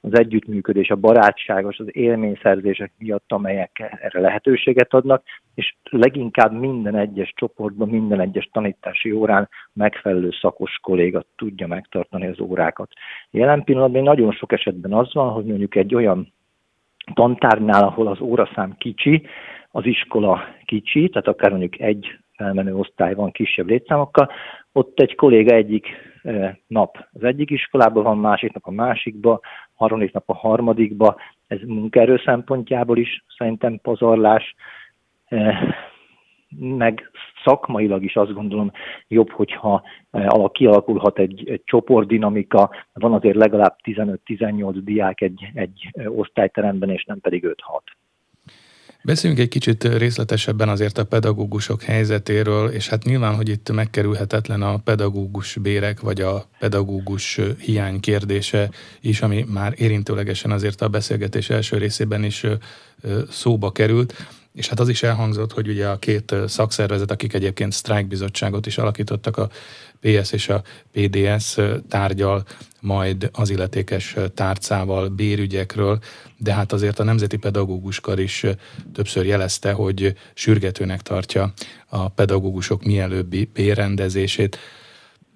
az 0.05 0.17
együttműködés, 0.19 0.89
a 0.89 0.95
barátságos, 0.95 1.79
az 1.79 1.95
élményszerzések 1.95 2.91
miatt, 2.97 3.31
amelyek 3.31 3.97
erre 4.01 4.19
lehetőséget 4.19 4.93
adnak, 4.93 5.23
és 5.55 5.75
leginkább 5.89 6.59
minden 6.59 6.95
egyes 6.95 7.33
csoportban, 7.35 7.89
minden 7.89 8.19
egyes 8.19 8.49
tanítási 8.53 9.11
órán 9.11 9.49
megfelelő 9.73 10.29
szakos 10.41 10.79
kolléga 10.81 11.23
tudja 11.35 11.67
megtartani 11.67 12.27
az 12.27 12.39
órákat. 12.39 12.91
Jelen 13.31 13.63
pillanatban 13.63 14.03
nagyon 14.03 14.31
sok 14.31 14.51
esetben 14.51 14.93
az 14.93 15.13
van, 15.13 15.29
hogy 15.29 15.45
mondjuk 15.45 15.75
egy 15.75 15.95
olyan 15.95 16.33
tantárnál, 17.13 17.83
ahol 17.83 18.07
az 18.07 18.19
óraszám 18.19 18.75
kicsi, 18.77 19.27
az 19.71 19.85
iskola 19.85 20.43
kicsi, 20.65 21.09
tehát 21.09 21.27
akár 21.27 21.49
mondjuk 21.49 21.79
egy 21.79 22.19
felmenő 22.35 22.75
osztály 22.75 23.13
van 23.13 23.31
kisebb 23.31 23.67
létszámokkal, 23.67 24.31
ott 24.71 24.99
egy 24.99 25.15
kolléga 25.15 25.55
egyik 25.55 25.87
nap. 26.67 27.07
Az 27.11 27.23
egyik 27.23 27.49
iskolában 27.49 28.03
van, 28.03 28.17
másik 28.17 28.53
nap 28.53 28.65
a 28.65 28.71
másikba, 28.71 29.39
harmadik 29.73 30.13
nap 30.13 30.29
a 30.29 30.33
harmadikba, 30.33 31.15
ez 31.47 31.59
munkaerő 31.65 32.21
szempontjából 32.25 32.97
is 32.97 33.25
szerintem 33.37 33.79
pazarlás, 33.81 34.55
meg 36.59 37.11
szakmailag 37.43 38.03
is 38.03 38.15
azt 38.15 38.33
gondolom 38.33 38.71
jobb, 39.07 39.29
hogyha 39.29 39.83
kialakulhat 40.51 41.19
egy, 41.19 41.49
egy 41.49 41.61
csoportdinamika, 41.63 42.69
van 42.93 43.13
azért 43.13 43.35
legalább 43.35 43.75
15-18 43.83 44.79
diák 44.83 45.21
egy, 45.21 45.51
egy 45.53 45.91
osztályteremben, 46.05 46.89
és 46.89 47.03
nem 47.03 47.19
pedig 47.19 47.45
5-6. 47.45 47.53
Beszéljünk 49.05 49.41
egy 49.41 49.49
kicsit 49.49 49.83
részletesebben 49.83 50.69
azért 50.69 50.97
a 50.97 51.05
pedagógusok 51.05 51.81
helyzetéről, 51.81 52.69
és 52.69 52.87
hát 52.87 53.03
nyilván, 53.03 53.35
hogy 53.35 53.49
itt 53.49 53.71
megkerülhetetlen 53.71 54.61
a 54.61 54.77
pedagógus 54.77 55.57
bérek, 55.61 55.99
vagy 55.99 56.21
a 56.21 56.47
pedagógus 56.59 57.39
hiány 57.59 57.99
kérdése 57.99 58.69
is, 59.01 59.21
ami 59.21 59.45
már 59.47 59.73
érintőlegesen 59.77 60.51
azért 60.51 60.81
a 60.81 60.87
beszélgetés 60.87 61.49
első 61.49 61.77
részében 61.77 62.23
is 62.23 62.45
szóba 63.29 63.71
került. 63.71 64.13
És 64.53 64.67
hát 64.67 64.79
az 64.79 64.89
is 64.89 65.03
elhangzott, 65.03 65.53
hogy 65.53 65.67
ugye 65.67 65.87
a 65.87 65.99
két 65.99 66.35
szakszervezet, 66.47 67.11
akik 67.11 67.33
egyébként 67.33 67.71
sztrájkbizottságot 67.71 68.65
is 68.65 68.77
alakítottak, 68.77 69.37
a 69.37 69.49
PS 69.99 70.31
és 70.31 70.49
a 70.49 70.63
PDS 70.91 71.57
tárgyal 71.89 72.43
majd 72.81 73.29
az 73.33 73.49
illetékes 73.49 74.15
tárcával 74.33 75.07
bérügyekről, 75.07 75.99
de 76.37 76.53
hát 76.53 76.71
azért 76.71 76.99
a 76.99 77.03
Nemzeti 77.03 77.37
Pedagóguskar 77.37 78.19
is 78.19 78.45
többször 78.93 79.25
jelezte, 79.25 79.71
hogy 79.71 80.13
sürgetőnek 80.33 81.01
tartja 81.01 81.53
a 81.87 82.09
pedagógusok 82.09 82.83
mielőbbi 82.83 83.49
bérrendezését. 83.53 84.57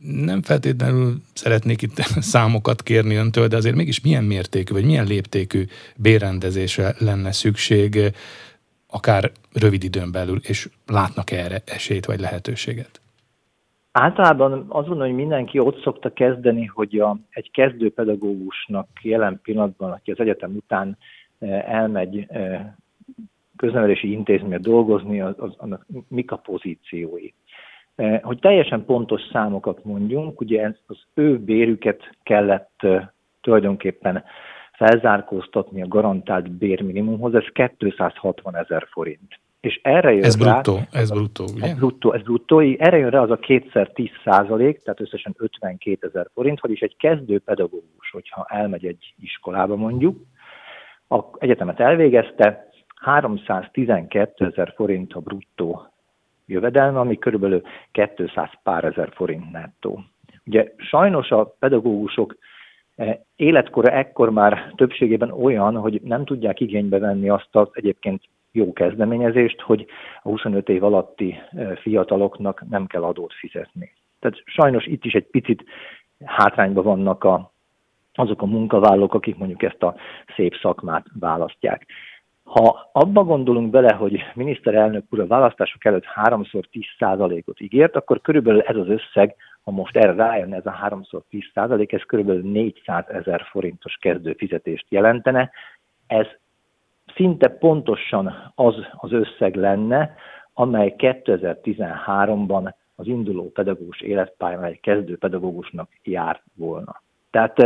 Nem 0.01 0.41
feltétlenül 0.41 1.21
szeretnék 1.33 1.81
itt 1.81 1.97
számokat 2.19 2.83
kérni 2.83 3.15
öntől, 3.15 3.47
de 3.47 3.55
azért 3.55 3.75
mégis 3.75 4.01
milyen 4.01 4.23
mértékű, 4.23 4.73
vagy 4.73 4.85
milyen 4.85 5.05
léptékű 5.05 5.65
bérrendezésre 5.95 6.95
lenne 6.97 7.31
szükség, 7.31 8.13
akár 8.89 9.31
rövid 9.53 9.83
időn 9.83 10.11
belül, 10.11 10.39
és 10.41 10.69
látnak 10.85 11.31
erre 11.31 11.61
esélyt 11.65 12.05
vagy 12.05 12.19
lehetőséget? 12.19 13.01
Általában 13.91 14.51
azt 14.53 14.87
gondolom, 14.87 15.07
hogy 15.07 15.21
mindenki 15.21 15.59
ott 15.59 15.81
szokta 15.81 16.13
kezdeni, 16.13 16.65
hogy 16.65 16.99
a, 16.99 17.17
egy 17.29 17.51
kezdőpedagógusnak 17.51 18.87
jelen 19.01 19.39
pillanatban, 19.43 19.91
aki 19.91 20.11
az 20.11 20.19
egyetem 20.19 20.55
után 20.55 20.97
eh, 21.39 21.73
elmegy 21.73 22.25
eh, 22.27 22.65
köznevelési 23.55 24.11
intézménybe 24.11 24.57
dolgozni, 24.57 25.21
az, 25.21 25.35
az, 25.37 25.53
annak 25.57 25.85
mik 26.07 26.31
a 26.31 26.37
pozíciói. 26.37 27.31
Eh, 27.95 28.19
hogy 28.23 28.39
teljesen 28.39 28.85
pontos 28.85 29.21
számokat 29.31 29.83
mondjunk, 29.83 30.41
ugye 30.41 30.71
az 30.87 30.97
ő 31.13 31.39
bérüket 31.39 32.15
kellett 32.23 32.81
tulajdonképpen 33.41 34.23
felzárkóztatni 34.77 35.81
a 35.81 35.87
garantált 35.87 36.51
bérminimumhoz, 36.51 37.35
ez 37.35 37.69
260 37.77 38.55
ezer 38.55 38.87
forint. 38.91 39.39
És 39.59 39.79
erre 39.83 40.13
jön 40.13 40.23
ez 40.23 40.43
rá, 40.43 40.51
bruttó, 40.51 40.79
ez 40.91 41.11
bruttó, 41.11 41.45
ugye? 41.55 41.65
Ez 41.65 41.77
bruttó, 41.77 42.13
ez 42.13 42.21
bruttó, 42.21 42.59
erre 42.59 42.97
jön 42.97 43.09
rá 43.09 43.19
az 43.19 43.31
a 43.31 43.37
kétszer 43.37 43.91
10 43.91 44.09
százalék, 44.23 44.81
tehát 44.81 45.01
összesen 45.01 45.35
52 45.37 46.07
ezer 46.07 46.27
forint, 46.33 46.59
vagyis 46.59 46.79
egy 46.79 46.95
kezdő 46.97 47.39
pedagógus, 47.39 48.11
hogyha 48.11 48.45
elmegy 48.49 48.85
egy 48.85 49.13
iskolába 49.19 49.75
mondjuk, 49.75 50.21
a 51.07 51.23
egyetemet 51.37 51.79
elvégezte, 51.79 52.69
312 53.01 54.45
ezer 54.45 54.73
forint 54.75 55.13
a 55.13 55.19
bruttó 55.19 55.87
jövedelme, 56.45 56.99
ami 56.99 57.17
körülbelül 57.17 57.61
200 58.15 58.49
pár 58.63 58.83
ezer 58.83 59.09
forint 59.13 59.51
nettó. 59.51 60.03
Ugye 60.45 60.73
sajnos 60.77 61.31
a 61.31 61.55
pedagógusok 61.59 62.35
életkora 63.35 63.91
ekkor 63.91 64.29
már 64.29 64.73
többségében 64.75 65.31
olyan, 65.31 65.77
hogy 65.77 66.01
nem 66.03 66.25
tudják 66.25 66.59
igénybe 66.59 66.99
venni 66.99 67.29
azt 67.29 67.49
az 67.51 67.67
egyébként 67.71 68.21
jó 68.51 68.73
kezdeményezést, 68.73 69.61
hogy 69.61 69.85
a 70.23 70.29
25 70.29 70.69
év 70.69 70.83
alatti 70.83 71.39
e, 71.51 71.75
fiataloknak 71.75 72.63
nem 72.69 72.87
kell 72.87 73.03
adót 73.03 73.33
fizetni. 73.33 73.91
Tehát 74.19 74.37
sajnos 74.45 74.85
itt 74.85 75.05
is 75.05 75.13
egy 75.13 75.27
picit 75.31 75.63
hátrányban 76.25 76.83
vannak 76.83 77.23
a, 77.23 77.51
azok 78.13 78.41
a 78.41 78.45
munkavállalók, 78.45 79.13
akik 79.13 79.37
mondjuk 79.37 79.63
ezt 79.63 79.83
a 79.83 79.95
szép 80.35 80.55
szakmát 80.61 81.05
választják. 81.19 81.85
Ha 82.43 82.89
abba 82.91 83.23
gondolunk 83.23 83.69
bele, 83.69 83.93
hogy 83.93 84.23
miniszterelnök 84.33 85.03
úr 85.09 85.19
a 85.19 85.27
választások 85.27 85.85
előtt 85.85 86.05
háromszor 86.05 86.63
10%-ot 86.99 87.61
ígért, 87.61 87.95
akkor 87.95 88.21
körülbelül 88.21 88.61
ez 88.61 88.75
az 88.75 88.87
összeg 88.87 89.35
ha 89.67 89.73
most 89.73 89.95
erre 89.95 90.13
rájön 90.13 90.53
ez 90.53 90.65
a 90.65 90.71
3 90.71 91.01
10 91.29 91.43
százalék, 91.53 91.91
ez 91.91 92.01
kb. 92.01 92.29
400 92.29 93.05
ezer 93.07 93.41
forintos 93.49 93.97
kezdőfizetést 94.01 94.85
jelentene. 94.89 95.51
Ez 96.07 96.27
szinte 97.15 97.47
pontosan 97.49 98.51
az 98.55 98.75
az 98.91 99.11
összeg 99.11 99.55
lenne, 99.55 100.15
amely 100.53 100.95
2013-ban 100.97 102.73
az 102.95 103.07
induló 103.07 103.51
pedagógus 103.51 104.01
életpályán 104.01 104.63
egy 104.63 104.79
kezdő 104.79 105.17
pedagógusnak 105.17 105.89
járt 106.03 106.43
volna. 106.53 107.01
Tehát 107.29 107.59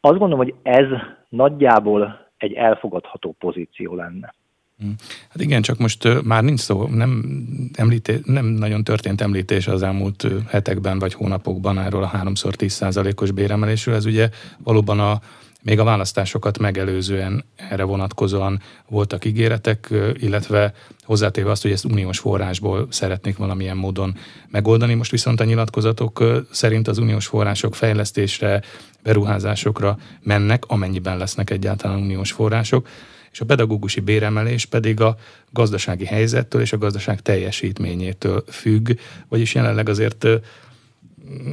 azt 0.00 0.18
gondolom, 0.18 0.38
hogy 0.38 0.54
ez 0.62 0.86
nagyjából 1.28 2.26
egy 2.36 2.52
elfogadható 2.52 3.34
pozíció 3.38 3.94
lenne. 3.94 4.34
Hm. 4.78 4.88
Hát 5.28 5.40
igen, 5.40 5.62
csak 5.62 5.78
most 5.78 6.22
már 6.22 6.42
nincs 6.42 6.60
szó, 6.60 6.86
nem, 6.86 7.24
említé, 7.72 8.20
nem 8.24 8.46
nagyon 8.46 8.84
történt 8.84 9.20
említés 9.20 9.66
az 9.66 9.82
elmúlt 9.82 10.26
hetekben 10.48 10.98
vagy 10.98 11.14
hónapokban 11.14 11.78
erről 11.78 12.02
a 12.02 12.10
3x10%-os 12.10 13.30
béremelésről. 13.30 13.94
Ez 13.94 14.06
ugye 14.06 14.30
valóban 14.58 15.00
a, 15.00 15.20
még 15.62 15.78
a 15.78 15.84
választásokat 15.84 16.58
megelőzően 16.58 17.44
erre 17.56 17.82
vonatkozóan 17.82 18.60
voltak 18.88 19.24
ígéretek, 19.24 19.88
illetve 20.14 20.74
hozzátéve 21.02 21.50
azt, 21.50 21.62
hogy 21.62 21.72
ezt 21.72 21.84
uniós 21.84 22.18
forrásból 22.18 22.86
szeretnék 22.90 23.36
valamilyen 23.36 23.76
módon 23.76 24.16
megoldani. 24.50 24.94
Most 24.94 25.10
viszont 25.10 25.40
a 25.40 25.44
nyilatkozatok 25.44 26.24
szerint 26.50 26.88
az 26.88 26.98
uniós 26.98 27.26
források 27.26 27.74
fejlesztésre, 27.74 28.62
beruházásokra 29.02 29.98
mennek, 30.22 30.64
amennyiben 30.64 31.18
lesznek 31.18 31.50
egyáltalán 31.50 32.00
uniós 32.00 32.32
források 32.32 32.88
és 33.36 33.42
a 33.42 33.44
pedagógusi 33.44 34.00
béremelés 34.00 34.66
pedig 34.66 35.00
a 35.00 35.14
gazdasági 35.52 36.04
helyzettől 36.04 36.60
és 36.60 36.72
a 36.72 36.78
gazdaság 36.78 37.20
teljesítményétől 37.20 38.42
függ, 38.50 38.88
vagyis 39.28 39.54
jelenleg 39.54 39.88
azért 39.88 40.26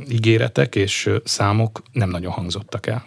ígéretek 0.10 0.76
és 0.76 1.10
számok 1.24 1.82
nem 1.92 2.10
nagyon 2.10 2.32
hangzottak 2.32 2.88
el. 2.88 3.02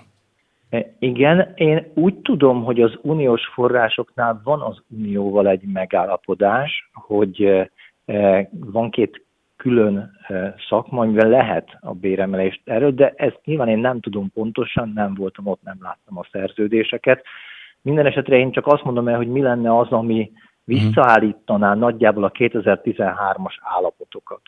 E, 0.71 0.95
igen, 0.99 1.53
én 1.55 1.87
úgy 1.95 2.15
tudom, 2.15 2.65
hogy 2.65 2.81
az 2.81 2.99
uniós 3.03 3.47
forrásoknál 3.55 4.41
van 4.45 4.61
az 4.61 4.83
unióval 4.89 5.49
egy 5.49 5.63
megállapodás, 5.73 6.91
hogy 6.93 7.43
e, 7.43 7.71
e, 8.05 8.49
van 8.51 8.91
két 8.91 9.25
külön 9.57 10.11
szakma, 10.69 11.03
amivel 11.03 11.29
lehet 11.29 11.79
a 11.81 11.93
béremelést 11.93 12.61
erről, 12.65 12.91
de 12.91 13.13
ezt 13.17 13.41
nyilván 13.45 13.69
én 13.69 13.79
nem 13.79 14.01
tudom 14.01 14.31
pontosan, 14.35 14.93
nem 14.95 15.15
voltam 15.15 15.47
ott, 15.47 15.63
nem 15.63 15.79
láttam 15.81 16.19
a 16.19 16.27
szerződéseket 16.33 17.25
Minden 17.87 18.07
esetre 18.07 18.37
én 18.37 18.51
csak 18.51 18.67
azt 18.67 18.85
mondom 18.85 19.09
el, 19.09 19.17
hogy 19.17 19.29
mi 19.29 19.43
lenne 19.43 19.79
az, 19.79 19.87
ami 19.91 20.31
visszaállítaná 20.65 21.75
nagyjából 21.75 22.25
a 22.25 22.31
2013-as 22.31 23.55
állapotokat. 23.61 24.41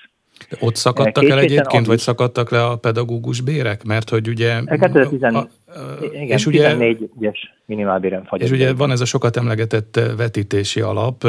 De 0.51 0.57
ott 0.61 0.74
szakadtak 0.74 1.28
el 1.28 1.39
egyébként, 1.39 1.86
vagy 1.86 1.99
szakadtak 1.99 2.51
le 2.51 2.64
a 2.64 2.76
pedagógus 2.76 3.41
bérek? 3.41 3.84
Mert 3.84 4.11
hogy 4.11 4.28
ugye... 4.28 4.61
2014, 4.64 5.34
a, 5.34 5.39
a, 5.39 6.05
igen, 6.12 6.26
és 6.26 6.47
ugye, 6.47 6.76
14-es 6.76 7.39
minimálbéren 7.66 8.24
fagy. 8.24 8.43
És 8.43 8.51
ugye 8.51 8.74
van 8.74 8.91
ez 8.91 9.01
a 9.01 9.05
sokat 9.05 9.36
emlegetett 9.36 10.01
vetítési 10.16 10.80
alap, 10.80 11.24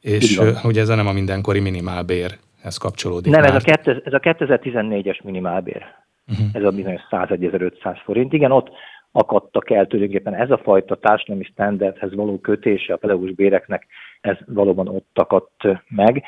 és 0.00 0.40
ugye 0.64 0.80
ez 0.80 0.88
nem 0.88 1.06
a 1.06 1.12
mindenkori 1.12 1.60
minimálbér, 1.60 2.38
ez 2.62 2.76
kapcsolódik. 2.76 3.32
Nem, 3.32 3.44
ez 3.44 3.54
a, 3.54 3.80
ez 4.04 4.12
a 4.12 4.18
2014-es 4.18 5.22
minimálbér. 5.22 5.82
Uh-huh. 6.28 6.46
Ez 6.52 6.62
a 6.62 6.70
bizonyos 6.70 7.00
101.500 7.10 7.96
forint. 8.04 8.32
Igen, 8.32 8.52
ott 8.52 8.70
akadtak 9.12 9.70
el 9.70 9.86
tulajdonképpen 9.86 10.34
ez 10.34 10.50
a 10.50 10.58
fajta 10.58 10.94
társadalmi 10.94 11.44
standardhez 11.44 12.14
való 12.14 12.38
kötése 12.38 12.92
a 12.92 12.96
pedagógus 12.96 13.32
béreknek, 13.32 13.86
ez 14.20 14.36
valóban 14.46 14.88
ott 14.88 15.18
akadt 15.18 15.62
meg. 15.88 16.24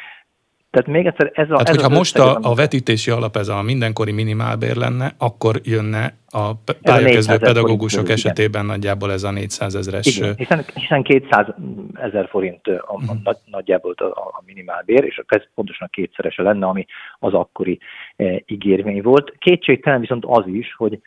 Tehát 0.70 0.88
még 0.88 1.06
egyszer 1.06 1.30
ez 1.34 1.50
a... 1.50 1.56
Tehát, 1.56 1.68
ez 1.68 1.74
hogyha 1.74 1.96
most 1.98 2.18
a, 2.18 2.38
a 2.42 2.54
vetítési 2.54 3.10
alap 3.10 3.36
ez 3.36 3.48
a 3.48 3.62
mindenkori 3.62 4.12
minimálbér 4.12 4.76
lenne, 4.76 5.12
akkor 5.18 5.60
jönne 5.62 6.14
a 6.28 6.54
pályakezdő 6.82 7.38
pedagógusok 7.38 8.00
forint, 8.00 8.18
esetében 8.18 8.64
igen. 8.64 8.74
nagyjából 8.74 9.12
ez 9.12 9.22
a 9.22 9.30
400 9.30 9.74
ezeres... 9.74 10.16
Igen, 10.16 10.34
hiszen, 10.36 10.64
hiszen 10.74 11.02
200 11.02 11.46
ezer 11.94 12.28
forint 12.28 12.66
a, 12.66 12.94
a, 13.06 13.30
a, 13.30 13.36
nagyjából 13.44 13.92
a, 13.92 14.04
a 14.04 14.42
minimálbér, 14.46 15.04
és 15.04 15.22
ez 15.26 15.42
pontosan 15.54 15.86
a 15.86 15.94
kétszerese 15.94 16.42
lenne, 16.42 16.66
ami 16.66 16.86
az 17.18 17.34
akkori 17.34 17.78
e, 18.16 18.42
ígérvény 18.46 19.02
volt. 19.02 19.34
Kétségtelen 19.38 20.00
viszont 20.00 20.24
az 20.26 20.46
is, 20.46 20.74
hogy 20.76 21.00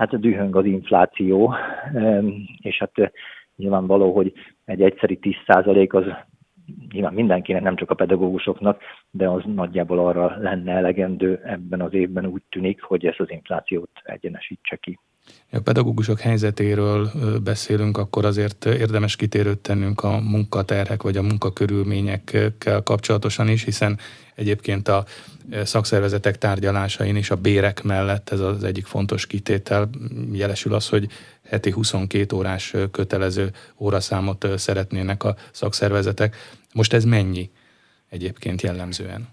hát 0.00 0.20
dühöng 0.20 0.56
az 0.56 0.64
infláció, 0.64 1.54
és 2.58 2.78
hát 2.78 2.98
e, 2.98 3.12
nyilvánvaló, 3.56 4.14
hogy 4.14 4.32
egy 4.64 4.82
egyszeri 4.82 5.18
10% 5.22 5.90
az 5.90 6.04
nyilván 6.92 7.14
mindenkinek, 7.14 7.62
nem 7.62 7.76
csak 7.76 7.90
a 7.90 7.94
pedagógusoknak, 7.94 8.80
de 9.10 9.28
az 9.28 9.42
nagyjából 9.54 9.98
arra 9.98 10.36
lenne 10.40 10.72
elegendő 10.72 11.40
ebben 11.44 11.80
az 11.80 11.94
évben 11.94 12.26
úgy 12.26 12.42
tűnik, 12.48 12.82
hogy 12.82 13.06
ezt 13.06 13.20
az 13.20 13.30
inflációt 13.30 13.90
egyenesítse 14.02 14.76
ki. 14.76 14.98
A 15.52 15.60
pedagógusok 15.64 16.20
helyzetéről 16.20 17.10
beszélünk, 17.44 17.98
akkor 17.98 18.24
azért 18.24 18.64
érdemes 18.64 19.16
kitérőt 19.16 19.58
tennünk 19.58 20.02
a 20.02 20.20
munkaterhek 20.20 21.02
vagy 21.02 21.16
a 21.16 21.22
munkakörülményekkel 21.22 22.82
kapcsolatosan 22.82 23.48
is, 23.48 23.64
hiszen 23.64 23.98
egyébként 24.34 24.88
a 24.88 25.04
szakszervezetek 25.62 26.38
tárgyalásain 26.38 27.16
is 27.16 27.30
a 27.30 27.36
bérek 27.36 27.82
mellett 27.82 28.30
ez 28.30 28.40
az 28.40 28.64
egyik 28.64 28.86
fontos 28.86 29.26
kitétel. 29.26 29.88
Jelesül 30.32 30.74
az, 30.74 30.88
hogy 30.88 31.06
heti 31.50 31.70
22 31.70 32.36
órás 32.36 32.74
kötelező 32.92 33.46
óraszámot 33.80 34.46
szeretnének 34.56 35.24
a 35.24 35.34
szakszervezetek. 35.50 36.36
Most 36.74 36.92
ez 36.92 37.04
mennyi 37.04 37.50
egyébként 38.10 38.62
jellemzően? 38.62 39.28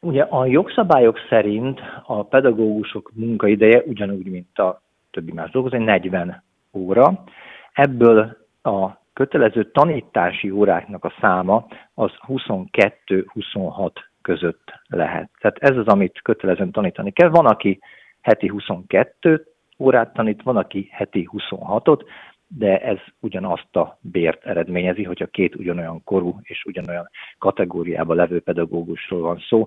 Ugye 0.00 0.22
a 0.22 0.46
jogszabályok 0.46 1.18
szerint 1.28 1.80
a 2.06 2.24
pedagógusok 2.24 3.10
munkaideje 3.14 3.82
ugyanúgy, 3.86 4.26
mint 4.26 4.58
a 4.58 4.82
többi 5.10 5.32
más 5.32 5.50
dolgozó, 5.50 5.76
40 5.78 6.42
óra. 6.72 7.24
Ebből 7.72 8.36
a 8.62 8.88
kötelező 9.12 9.70
tanítási 9.70 10.50
óráknak 10.50 11.04
a 11.04 11.12
száma 11.20 11.66
az 11.94 12.10
22-26 12.26 13.90
között 14.22 14.72
lehet. 14.86 15.30
Tehát 15.40 15.58
ez 15.58 15.76
az, 15.76 15.86
amit 15.86 16.20
kötelezően 16.22 16.70
tanítani 16.70 17.12
kell. 17.12 17.28
Van, 17.28 17.46
aki 17.46 17.78
heti 18.20 18.46
22 18.46 19.44
órát 19.80 20.12
tanít, 20.12 20.42
van, 20.42 20.56
aki 20.56 20.88
heti 20.90 21.28
26-ot, 21.32 22.00
de 22.46 22.78
ez 22.78 22.98
ugyanazt 23.20 23.76
a 23.76 23.98
bért 24.00 24.46
eredményezi, 24.46 25.02
hogyha 25.02 25.26
két 25.26 25.56
ugyanolyan 25.56 26.04
korú 26.04 26.38
és 26.42 26.64
ugyanolyan 26.64 27.10
kategóriában 27.38 28.16
levő 28.16 28.40
pedagógusról 28.40 29.20
van 29.20 29.38
szó, 29.48 29.66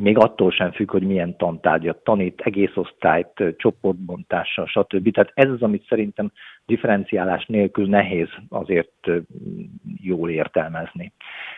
még 0.00 0.18
attól 0.18 0.50
sem 0.50 0.72
függ, 0.72 0.90
hogy 0.90 1.02
milyen 1.02 1.36
tantárgyat 1.36 2.04
tanít, 2.04 2.40
egész 2.40 2.76
osztályt, 2.76 3.42
csoportbontással, 3.56 4.66
stb. 4.66 5.10
Tehát 5.10 5.32
ez 5.34 5.50
az, 5.50 5.62
amit 5.62 5.86
szerintem 5.88 6.32
differenciálás 6.66 7.46
nélkül 7.46 7.86
nehéz 7.88 8.28
azért 8.48 9.10
jól 10.02 10.30
értelmezni. 10.30 11.12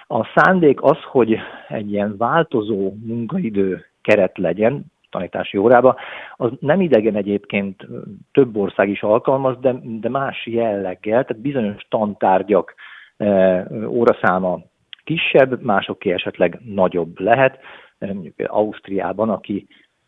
A 0.07 0.25
szándék 0.35 0.83
az, 0.83 0.99
hogy 1.03 1.39
egy 1.69 1.93
ilyen 1.93 2.17
változó 2.17 2.95
munkaidő 3.05 3.85
keret 4.03 4.39
legyen, 4.39 4.85
tanítási 5.11 5.59
órába, 5.59 5.97
az 6.37 6.51
nem 6.61 6.81
idegen 6.81 7.17
egyébként 7.17 7.87
több 8.33 8.57
ország 8.57 8.89
is 8.89 9.03
alkalmaz, 9.03 9.57
de, 9.61 9.75
de 9.83 10.09
más 10.09 10.47
jelleggel, 10.47 11.25
tehát 11.25 11.43
bizonyos 11.43 11.87
tantárgyak 11.89 12.75
e, 13.17 13.67
óraszáma 13.87 14.61
kisebb, 15.05 15.63
másoké 15.63 16.13
esetleg 16.13 16.61
nagyobb 16.65 17.21
lehet 17.21 17.59
mondjuk 17.99 18.35
Ausztriában, 18.47 19.31
aki 19.31 19.67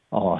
a, 0.08 0.32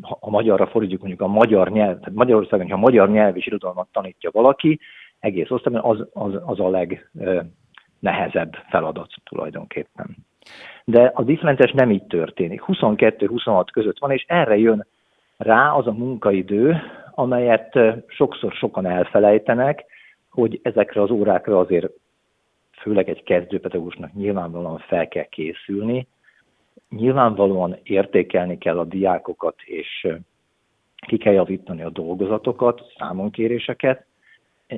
a 0.00 0.30
magyarra 0.30 0.66
fordítjuk 0.66 1.00
mondjuk 1.00 1.20
a 1.20 1.26
magyar 1.26 1.70
nyelv, 1.70 1.98
tehát 1.98 2.14
Magyarországon, 2.14 2.70
ha 2.70 2.76
magyar 2.76 3.10
nyelv 3.10 3.36
és 3.36 3.46
irodalmat 3.46 3.88
tanítja 3.92 4.30
valaki, 4.32 4.80
egész 5.18 5.50
osztályban 5.50 5.82
az, 5.84 6.06
az, 6.12 6.40
az 6.44 6.60
a 6.60 6.68
legnehezebb 6.70 8.54
feladat 8.68 9.12
tulajdonképpen. 9.24 10.16
De 10.84 11.10
a 11.14 11.22
differentes 11.22 11.72
nem 11.72 11.90
így 11.90 12.04
történik. 12.04 12.62
22-26 12.66 13.66
között 13.72 13.98
van, 13.98 14.10
és 14.10 14.24
erre 14.28 14.58
jön 14.58 14.86
rá 15.36 15.70
az 15.70 15.86
a 15.86 15.92
munkaidő, 15.92 16.76
amelyet 17.14 17.78
sokszor 18.06 18.52
sokan 18.52 18.86
elfelejtenek, 18.86 19.84
hogy 20.30 20.60
ezekre 20.62 21.02
az 21.02 21.10
órákra 21.10 21.58
azért 21.58 21.92
főleg 22.80 23.08
egy 23.08 23.22
kezdőpedagógusnak 23.22 24.12
nyilvánvalóan 24.12 24.78
fel 24.78 25.08
kell 25.08 25.28
készülni, 25.28 26.06
Nyilvánvalóan 26.90 27.78
értékelni 27.82 28.58
kell 28.58 28.78
a 28.78 28.84
diákokat, 28.84 29.54
és 29.64 30.08
ki 31.06 31.16
kell 31.16 31.32
javítani 31.32 31.82
a 31.82 31.90
dolgozatokat, 31.90 32.82
számonkéréseket. 32.98 34.06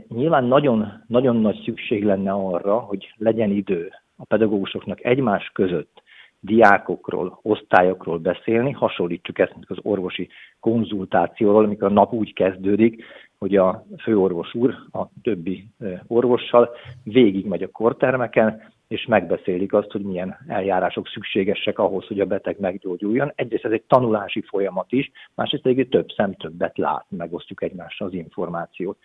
Nyilván 0.08 0.44
nagyon, 0.44 1.04
nagyon 1.06 1.36
nagy 1.36 1.62
szükség 1.64 2.04
lenne 2.04 2.32
arra, 2.32 2.78
hogy 2.78 3.14
legyen 3.16 3.50
idő 3.50 3.92
a 4.22 4.24
pedagógusoknak 4.24 5.04
egymás 5.04 5.50
között 5.54 6.02
diákokról, 6.40 7.38
osztályokról 7.42 8.18
beszélni, 8.18 8.72
hasonlítsuk 8.72 9.38
ezt 9.38 9.54
az 9.66 9.76
orvosi 9.82 10.28
konzultációval, 10.60 11.64
amikor 11.64 11.88
a 11.88 11.92
nap 11.92 12.12
úgy 12.12 12.32
kezdődik, 12.32 13.04
hogy 13.38 13.56
a 13.56 13.84
főorvos 14.02 14.54
úr 14.54 14.74
a 14.92 15.02
többi 15.22 15.68
orvossal 16.06 16.70
végigmegy 17.04 17.62
a 17.62 17.70
kortermeken, 17.70 18.72
és 18.88 19.06
megbeszélik 19.06 19.72
azt, 19.72 19.90
hogy 19.90 20.02
milyen 20.02 20.36
eljárások 20.46 21.08
szükségesek 21.08 21.78
ahhoz, 21.78 22.06
hogy 22.06 22.20
a 22.20 22.26
beteg 22.26 22.60
meggyógyuljon. 22.60 23.32
Egyrészt 23.34 23.64
ez 23.64 23.72
egy 23.72 23.84
tanulási 23.86 24.40
folyamat 24.40 24.92
is, 24.92 25.10
másrészt 25.34 25.62
pedig 25.62 25.88
több 25.88 26.08
szem 26.16 26.34
többet 26.34 26.78
lát, 26.78 27.06
megosztjuk 27.08 27.62
egymással 27.62 28.06
az 28.06 28.14
információt. 28.14 28.98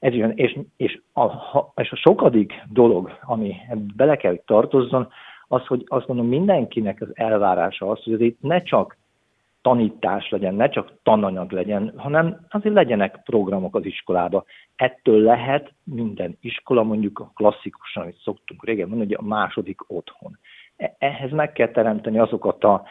Ez 0.00 0.14
jön, 0.14 0.32
és, 0.34 0.58
és, 0.76 1.00
a, 1.14 1.26
és 1.74 1.90
a 1.90 1.96
sokadik 1.96 2.52
dolog, 2.72 3.18
ami 3.22 3.56
bele 3.96 4.16
kell, 4.16 4.30
hogy 4.30 4.40
tartozzon, 4.40 5.08
az, 5.48 5.66
hogy 5.66 5.84
azt 5.86 6.06
mondom, 6.06 6.26
mindenkinek 6.26 7.00
az 7.00 7.08
elvárása 7.12 7.90
az, 7.90 8.02
hogy 8.02 8.12
azért 8.12 8.40
ne 8.40 8.62
csak 8.62 8.96
tanítás 9.62 10.28
legyen, 10.30 10.54
ne 10.54 10.68
csak 10.68 10.92
tananyag 11.02 11.52
legyen, 11.52 11.92
hanem 11.96 12.46
azért 12.48 12.74
legyenek 12.74 13.22
programok 13.24 13.76
az 13.76 13.84
iskolába. 13.84 14.44
Ettől 14.76 15.22
lehet 15.22 15.72
minden 15.84 16.36
iskola, 16.40 16.82
mondjuk 16.82 17.18
a 17.18 17.32
klasszikusan, 17.34 18.02
amit 18.02 18.20
szoktunk 18.22 18.64
régen 18.64 18.88
mondani, 18.88 19.14
hogy 19.14 19.24
a 19.24 19.28
második 19.28 19.90
otthon. 19.90 20.38
E-, 20.76 20.94
ehhez 20.98 21.30
meg 21.30 21.52
kell 21.52 21.68
teremteni 21.68 22.18
azokat 22.18 22.64
a 22.64 22.82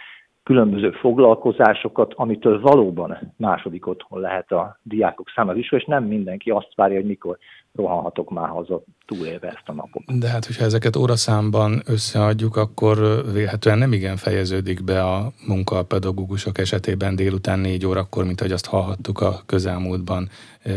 különböző 0.44 0.92
foglalkozásokat, 0.92 2.14
amitől 2.16 2.62
valóban 2.62 3.34
második 3.38 3.88
otthon 3.88 4.20
lehet 4.20 4.52
a 4.52 4.80
diákok 4.84 5.30
számára 5.36 5.58
is, 5.58 5.72
és 5.72 5.86
nem 5.86 6.04
mindenki 6.04 6.50
azt 6.50 6.76
várja, 6.76 6.96
hogy 6.96 7.06
mikor 7.06 7.38
rohanhatok 7.76 8.30
már 8.30 8.50
haza 8.50 8.84
túlélve 9.06 9.48
ezt 9.48 9.64
a 9.66 9.74
napot. 9.74 10.20
De 10.20 10.28
hát, 10.28 10.46
hogyha 10.46 10.64
ezeket 10.64 10.96
óraszámban 10.96 11.82
összeadjuk, 11.86 12.56
akkor 12.56 12.98
vélhetően 13.34 13.78
nem 13.78 13.94
igen 13.94 14.18
fejeződik 14.18 14.84
be 14.84 15.04
a 15.04 15.32
munka 15.48 15.78
a 15.78 15.84
pedagógusok 15.84 16.58
esetében 16.58 17.16
délután 17.16 17.60
négy 17.60 17.86
órakor, 17.86 18.26
mint 18.26 18.40
ahogy 18.40 18.54
azt 18.54 18.66
hallhattuk 18.66 19.22
a 19.22 19.40
közelmúltban 19.46 20.30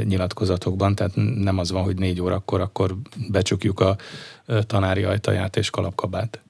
nyilatkozatokban, 0.05 0.95
tehát 0.95 1.13
nem 1.45 1.59
az 1.59 1.73
van, 1.73 1.83
hogy 1.83 1.97
négy 1.99 2.21
órakor 2.21 2.61
akkor 2.61 2.91
becsukjuk 3.31 3.81
a 3.81 3.97
tanári 4.67 5.03
ajtaját 5.03 5.57
és 5.57 5.71
kalapkabát. 5.71 6.43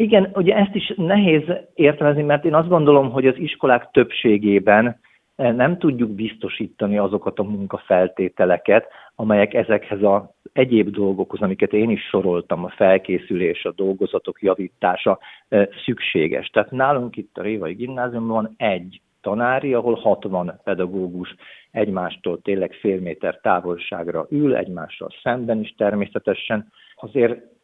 Igen, 0.00 0.30
ugye 0.34 0.54
ezt 0.54 0.74
is 0.74 0.92
nehéz 0.96 1.42
értelmezni, 1.74 2.22
mert 2.22 2.44
én 2.44 2.54
azt 2.54 2.68
gondolom, 2.68 3.10
hogy 3.10 3.26
az 3.26 3.36
iskolák 3.36 3.90
többségében 3.90 5.00
eh, 5.36 5.52
nem 5.52 5.78
tudjuk 5.78 6.10
biztosítani 6.10 6.98
azokat 6.98 7.38
a 7.38 7.42
munkafeltételeket, 7.42 8.86
amelyek 9.14 9.54
ezekhez 9.54 10.02
az 10.02 10.22
egyéb 10.52 10.90
dolgokhoz, 10.90 11.40
amiket 11.40 11.72
én 11.72 11.90
is 11.90 12.02
soroltam, 12.02 12.64
a 12.64 12.68
felkészülés, 12.68 13.64
a 13.64 13.72
dolgozatok 13.72 14.42
javítása 14.42 15.18
eh, 15.48 15.66
szükséges. 15.84 16.46
Tehát 16.48 16.70
nálunk 16.70 17.16
itt 17.16 17.38
a 17.38 17.42
Révai 17.42 17.72
Gimnáziumban 17.74 18.54
egy 18.56 19.00
tanári, 19.20 19.74
ahol 19.74 19.94
60 19.94 20.60
pedagógus 20.64 21.34
egymástól 21.70 22.40
tényleg 22.42 22.72
fél 22.72 23.00
méter 23.00 23.40
távolságra 23.42 24.26
ül, 24.30 24.56
egymással 24.56 25.08
szemben 25.22 25.60
is 25.60 25.74
természetesen. 25.76 26.72
Azért 26.96 27.56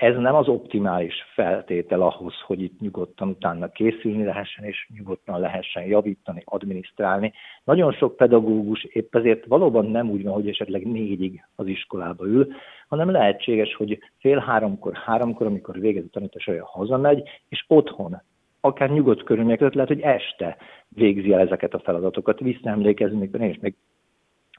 ez 0.00 0.16
nem 0.16 0.34
az 0.34 0.48
optimális 0.48 1.14
feltétel 1.34 2.02
ahhoz, 2.02 2.34
hogy 2.46 2.62
itt 2.62 2.80
nyugodtan 2.80 3.28
utána 3.28 3.68
készülni 3.68 4.24
lehessen, 4.24 4.64
és 4.64 4.88
nyugodtan 4.94 5.40
lehessen 5.40 5.84
javítani, 5.84 6.42
adminisztrálni. 6.44 7.32
Nagyon 7.64 7.92
sok 7.92 8.16
pedagógus 8.16 8.84
épp 8.84 9.14
ezért 9.14 9.46
valóban 9.46 9.86
nem 9.86 10.10
úgy 10.10 10.22
van, 10.22 10.32
hogy 10.32 10.48
esetleg 10.48 10.86
négyig 10.86 11.44
az 11.56 11.66
iskolába 11.66 12.24
ül, 12.24 12.48
hanem 12.88 13.10
lehetséges, 13.10 13.74
hogy 13.74 13.98
fél 14.18 14.38
háromkor, 14.38 14.94
háromkor, 14.94 15.46
amikor 15.46 15.78
végez 15.78 16.04
a 16.04 16.10
tanítás, 16.10 16.46
olyan 16.46 16.64
hazamegy, 16.64 17.28
és 17.48 17.64
otthon 17.68 18.22
akár 18.60 18.90
nyugodt 18.90 19.22
körülmények 19.22 19.58
között 19.58 19.74
lehet, 19.74 19.88
hogy 19.88 20.00
este 20.00 20.56
végzi 20.88 21.32
el 21.32 21.40
ezeket 21.40 21.74
a 21.74 21.78
feladatokat. 21.78 22.38
Visszaemlékezni, 22.38 23.18
mikor 23.18 23.40
én 23.40 23.50
is 23.50 23.58
még 23.60 23.74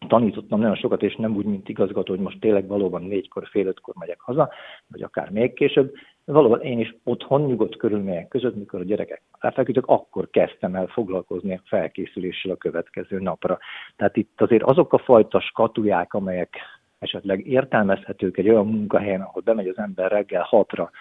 tanítottam 0.07 0.59
nagyon 0.59 0.75
sokat, 0.75 1.03
és 1.03 1.15
nem 1.15 1.35
úgy, 1.35 1.45
mint 1.45 1.69
igazgató, 1.69 2.13
hogy 2.13 2.23
most 2.23 2.39
tényleg 2.39 2.67
valóban 2.67 3.03
négykor, 3.03 3.47
fél 3.47 3.67
ötkor 3.67 3.93
megyek 3.97 4.19
haza, 4.19 4.49
vagy 4.87 5.01
akár 5.01 5.29
még 5.29 5.53
később. 5.53 5.93
Valóban 6.25 6.61
én 6.61 6.79
is 6.79 6.95
otthon 7.03 7.41
nyugodt 7.41 7.77
körülmények 7.77 8.27
között, 8.27 8.55
mikor 8.55 8.79
a 8.79 8.83
gyerekek 8.83 9.21
elfeküdtek, 9.39 9.85
akkor 9.85 10.29
kezdtem 10.29 10.75
el 10.75 10.87
foglalkozni 10.87 11.53
a 11.53 11.61
felkészüléssel 11.65 12.51
a 12.51 12.55
következő 12.55 13.19
napra. 13.19 13.59
Tehát 13.95 14.17
itt 14.17 14.41
azért 14.41 14.63
azok 14.63 14.93
a 14.93 14.97
fajta 14.97 15.39
skatuják, 15.39 16.13
amelyek 16.13 16.57
esetleg 16.99 17.47
értelmezhetők 17.47 18.37
egy 18.37 18.49
olyan 18.49 18.67
munkahelyen, 18.67 19.21
ahol 19.21 19.41
bemegy 19.41 19.67
az 19.67 19.77
ember 19.77 20.11
reggel 20.11 20.43
hatra, 20.43 20.91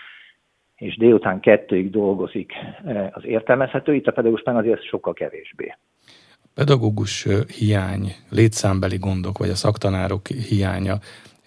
és 0.76 0.96
délután 0.96 1.40
kettőig 1.40 1.90
dolgozik, 1.90 2.52
eh, 2.84 3.08
az 3.12 3.24
értelmezhető, 3.24 3.94
itt 3.94 4.06
a 4.06 4.12
pedagógusban 4.12 4.56
azért 4.56 4.84
sokkal 4.84 5.12
kevésbé. 5.12 5.76
Pedagógus 6.58 7.26
hiány, 7.58 8.14
létszámbeli 8.30 8.96
gondok, 8.96 9.38
vagy 9.38 9.48
a 9.48 9.54
szaktanárok 9.54 10.26
hiánya 10.26 10.94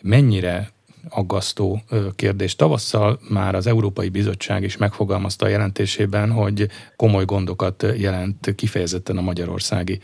mennyire 0.02 0.68
aggasztó 1.10 1.80
kérdés. 2.16 2.56
Tavasszal 2.56 3.18
már 3.30 3.56
az 3.56 3.68
Európai 3.68 4.10
Bizottság 4.10 4.64
is 4.64 4.78
megfogalmazta 4.78 5.46
a 5.46 5.50
jelentésében, 5.50 6.32
hogy 6.32 6.68
komoly 6.96 7.26
gondokat 7.26 7.86
jelent 7.98 8.56
kifejezetten 8.56 9.18
a 9.18 9.22
magyarországi 9.22 10.00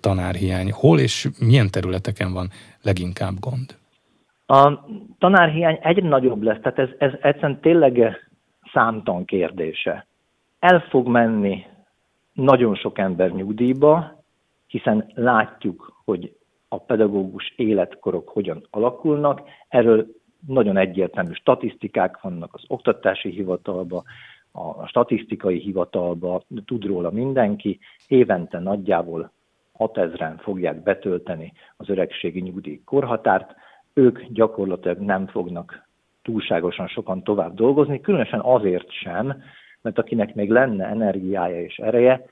tanárhiány. 0.00 0.72
Hol 0.72 0.98
és 0.98 1.28
milyen 1.38 1.70
területeken 1.70 2.32
van 2.32 2.48
leginkább 2.82 3.34
gond? 3.40 3.76
A 4.46 4.86
tanárhiány 5.18 5.78
egyre 5.82 6.08
nagyobb 6.08 6.42
lesz, 6.42 6.60
tehát 6.62 6.78
ez, 6.78 6.88
ez 6.98 7.12
egyszerűen 7.22 7.60
tényleg 7.60 8.16
számtan 8.72 9.24
kérdése. 9.24 10.06
El 10.58 10.84
fog 10.88 11.08
menni 11.08 11.64
nagyon 12.32 12.74
sok 12.74 12.98
ember 12.98 13.30
nyugdíjba, 13.30 14.18
hiszen 14.70 15.10
látjuk, 15.14 16.00
hogy 16.04 16.36
a 16.68 16.78
pedagógus 16.78 17.52
életkorok 17.56 18.28
hogyan 18.28 18.66
alakulnak. 18.70 19.40
Erről 19.68 20.06
nagyon 20.46 20.76
egyértelmű 20.76 21.32
statisztikák 21.32 22.20
vannak 22.20 22.54
az 22.54 22.62
oktatási 22.66 23.30
hivatalba, 23.30 24.02
a 24.52 24.86
statisztikai 24.86 25.58
hivatalba, 25.58 26.42
tud 26.64 26.84
róla 26.84 27.10
mindenki. 27.10 27.78
Évente 28.06 28.58
nagyjából 28.58 29.32
6000-en 29.78 30.34
fogják 30.38 30.82
betölteni 30.82 31.52
az 31.76 31.88
öregségi 31.88 32.40
nyugdíj 32.40 32.80
korhatárt. 32.84 33.54
Ők 33.92 34.22
gyakorlatilag 34.22 34.98
nem 34.98 35.26
fognak 35.26 35.88
túlságosan 36.22 36.88
sokan 36.88 37.22
tovább 37.22 37.54
dolgozni, 37.54 38.00
különösen 38.00 38.40
azért 38.40 38.90
sem, 38.90 39.42
mert 39.82 39.98
akinek 39.98 40.34
még 40.34 40.50
lenne 40.50 40.86
energiája 40.86 41.62
és 41.62 41.76
ereje, 41.76 42.24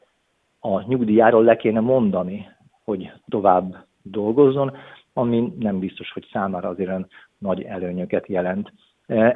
a 0.74 0.84
nyugdíjáról 0.86 1.44
le 1.44 1.56
kéne 1.56 1.80
mondani, 1.80 2.48
hogy 2.84 3.12
tovább 3.28 3.86
dolgozzon, 4.02 4.76
ami 5.12 5.52
nem 5.58 5.78
biztos, 5.78 6.12
hogy 6.12 6.28
számára 6.32 6.68
azért 6.68 7.06
nagy 7.38 7.62
előnyöket 7.62 8.26
jelent. 8.26 8.72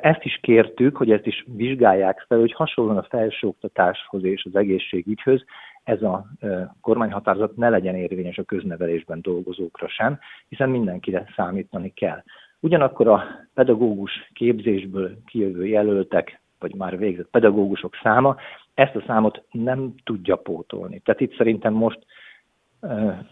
Ezt 0.00 0.22
is 0.22 0.38
kértük, 0.42 0.96
hogy 0.96 1.10
ezt 1.10 1.26
is 1.26 1.44
vizsgálják 1.56 2.24
fel, 2.28 2.38
hogy 2.38 2.52
hasonlóan 2.52 2.96
a 2.96 3.02
felsőoktatáshoz 3.02 4.24
és 4.24 4.44
az 4.44 4.56
egészségügyhöz 4.56 5.44
ez 5.84 6.02
a 6.02 6.26
kormányhatározat 6.80 7.56
ne 7.56 7.68
legyen 7.68 7.94
érvényes 7.94 8.38
a 8.38 8.42
köznevelésben 8.42 9.22
dolgozókra 9.22 9.88
sem, 9.88 10.18
hiszen 10.48 10.70
mindenkire 10.70 11.24
számítani 11.36 11.92
kell. 11.92 12.22
Ugyanakkor 12.60 13.08
a 13.08 13.24
pedagógus 13.54 14.30
képzésből 14.32 15.16
kijövő 15.26 15.66
jelöltek, 15.66 16.40
vagy 16.58 16.74
már 16.74 16.98
végzett 16.98 17.30
pedagógusok 17.30 17.94
száma 18.02 18.36
ezt 18.74 18.94
a 18.96 19.02
számot 19.06 19.42
nem 19.50 19.94
tudja 20.04 20.36
pótolni. 20.36 20.98
Tehát 20.98 21.20
itt 21.20 21.36
szerintem 21.36 21.72
most 21.72 21.98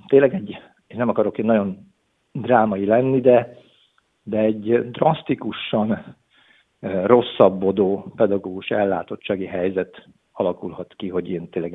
tényleg 0.07 0.34
egy, 0.34 0.51
én 0.86 0.97
nem 0.97 1.09
akarok 1.09 1.38
én 1.38 1.45
nagyon 1.45 1.93
drámai 2.32 2.84
lenni, 2.84 3.20
de, 3.20 3.57
de 4.22 4.38
egy 4.38 4.91
drasztikusan 4.91 6.16
rosszabbodó 7.05 8.12
pedagógus 8.16 8.68
ellátottsági 8.68 9.47
helyzet 9.47 10.09
alakulhat 10.32 10.95
ki, 10.97 11.09
hogy 11.09 11.30
én 11.30 11.51
tényleg 11.51 11.72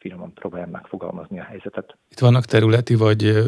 finoman 0.00 0.32
próbálják 0.32 0.70
megfogalmazni 0.70 1.38
a 1.40 1.42
helyzetet. 1.42 1.96
Itt 2.10 2.18
vannak 2.18 2.44
területi 2.44 2.94
vagy 2.94 3.46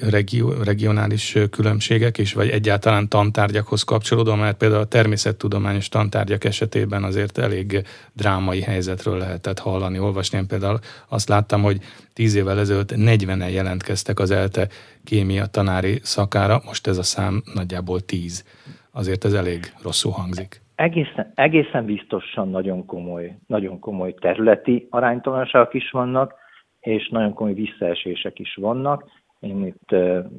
regió, 0.00 0.52
regionális 0.62 1.36
különbségek 1.50 2.18
is, 2.18 2.32
vagy 2.32 2.48
egyáltalán 2.48 3.08
tantárgyakhoz 3.08 3.82
kapcsolódó, 3.82 4.34
mert 4.34 4.56
például 4.56 4.80
a 4.80 4.86
természettudományos 4.86 5.88
tantárgyak 5.88 6.44
esetében 6.44 7.04
azért 7.04 7.38
elég 7.38 7.86
drámai 8.12 8.60
helyzetről 8.60 9.18
lehetett 9.18 9.58
hallani, 9.58 9.98
olvasni. 9.98 10.38
Én 10.38 10.46
például 10.46 10.78
azt 11.08 11.28
láttam, 11.28 11.62
hogy 11.62 11.80
tíz 12.12 12.34
évvel 12.34 12.58
ezelőtt 12.58 12.92
40-en 12.96 13.52
jelentkeztek 13.52 14.18
az 14.18 14.30
ELTE 14.30 14.68
kémia 15.04 15.46
tanári 15.46 16.00
szakára, 16.02 16.62
most 16.64 16.86
ez 16.86 16.98
a 16.98 17.02
szám 17.02 17.42
nagyjából 17.54 18.00
10. 18.00 18.44
Azért 18.90 19.24
ez 19.24 19.32
elég 19.32 19.72
rosszul 19.82 20.12
hangzik 20.12 20.61
egészen, 20.82 21.32
egészen 21.34 21.84
biztosan 21.84 22.48
nagyon 22.48 22.86
komoly, 22.86 23.36
nagyon 23.46 23.78
komoly 23.78 24.14
területi 24.14 24.86
aránytalanságok 24.90 25.74
is 25.74 25.90
vannak, 25.90 26.34
és 26.80 27.08
nagyon 27.08 27.32
komoly 27.32 27.54
visszaesések 27.54 28.38
is 28.38 28.54
vannak. 28.54 29.10
Én 29.40 29.66
itt 29.66 29.90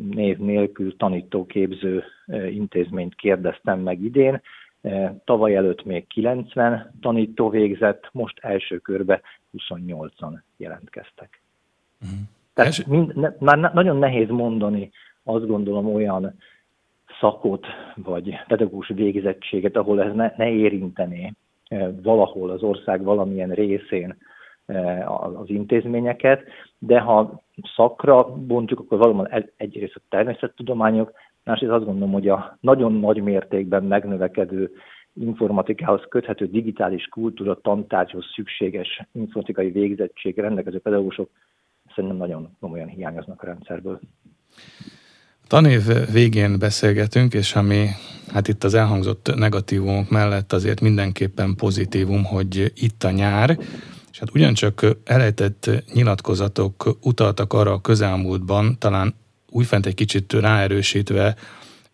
név 0.10 0.38
nélkül 0.38 0.98
tanítóképző 0.98 2.04
intézményt 2.50 3.16
kérdeztem 3.16 3.80
meg 3.80 4.02
idén. 4.02 4.42
Tavaly 5.24 5.56
előtt 5.56 5.84
még 5.86 6.08
90 6.08 6.94
tanító 7.02 7.50
végzett, 7.50 8.10
most 8.12 8.40
első 8.42 8.78
körbe 8.78 9.22
28-an 9.58 10.40
jelentkeztek. 10.58 11.42
Uh-huh. 12.02 12.20
Tehát 12.54 12.88
mind, 12.88 13.16
ne, 13.16 13.30
már 13.40 13.74
nagyon 13.74 13.98
nehéz 13.98 14.30
mondani, 14.30 14.92
azt 15.24 15.48
gondolom 15.48 15.94
olyan 15.94 16.36
szakot 17.24 17.66
vagy 17.96 18.36
pedagógus 18.48 18.88
végzettséget, 18.88 19.76
ahol 19.76 20.02
ez 20.02 20.14
ne, 20.14 20.34
ne 20.38 20.50
érintené 20.50 21.34
eh, 21.68 21.88
valahol 22.02 22.50
az 22.50 22.64
ország 22.64 23.04
valamilyen 23.04 23.50
részén 23.50 24.18
eh, 24.66 25.12
az 25.40 25.50
intézményeket, 25.50 26.44
de 26.78 27.00
ha 27.00 27.42
szakra 27.76 28.36
bontjuk, 28.36 28.80
akkor 28.80 28.98
valóban 28.98 29.30
egyrészt 29.58 29.96
a 29.96 30.02
természettudományok, 30.10 31.12
másrészt 31.44 31.72
azt 31.72 31.86
gondolom, 31.86 32.14
hogy 32.14 32.30
a 32.30 32.58
nagyon 32.60 32.94
nagy 32.94 33.22
mértékben 33.22 33.84
megnövekedő 33.84 34.72
informatikához 35.14 36.02
köthető 36.10 36.48
digitális 36.48 37.08
kultúra 37.08 37.62
tantárgyhoz 37.62 38.26
szükséges 38.36 39.02
informatikai 39.12 39.72
végzettség 39.72 40.38
rendelkező 40.38 40.80
pedagógusok 40.80 41.30
szerintem 41.96 42.20
nagyon 42.20 42.56
komolyan 42.60 42.88
hiányoznak 42.88 43.42
a 43.42 43.46
rendszerből. 43.46 44.00
Tanév 45.48 46.12
végén 46.12 46.60
beszélgetünk, 46.60 47.34
és 47.34 47.56
ami 47.56 47.90
hát 48.34 48.48
itt 48.48 48.64
az 48.64 48.74
elhangzott 48.74 49.36
negatívumok 49.36 50.10
mellett 50.10 50.54
azért 50.54 50.82
mindenképpen 50.82 51.56
pozitívum, 51.56 52.24
hogy 52.24 52.72
itt 52.76 53.04
a 53.04 53.12
nyár, 53.12 53.58
és 54.12 54.20
hát 54.20 54.34
ugyancsak 54.34 54.86
elejtett 55.04 55.70
nyilatkozatok 55.94 56.98
utaltak 57.02 57.54
arra 57.54 57.72
a 57.72 57.82
közelmúltban, 57.82 58.78
talán 58.80 59.16
újfent 59.50 59.86
egy 59.86 59.94
kicsit 59.94 60.34
ráerősítve 60.34 61.36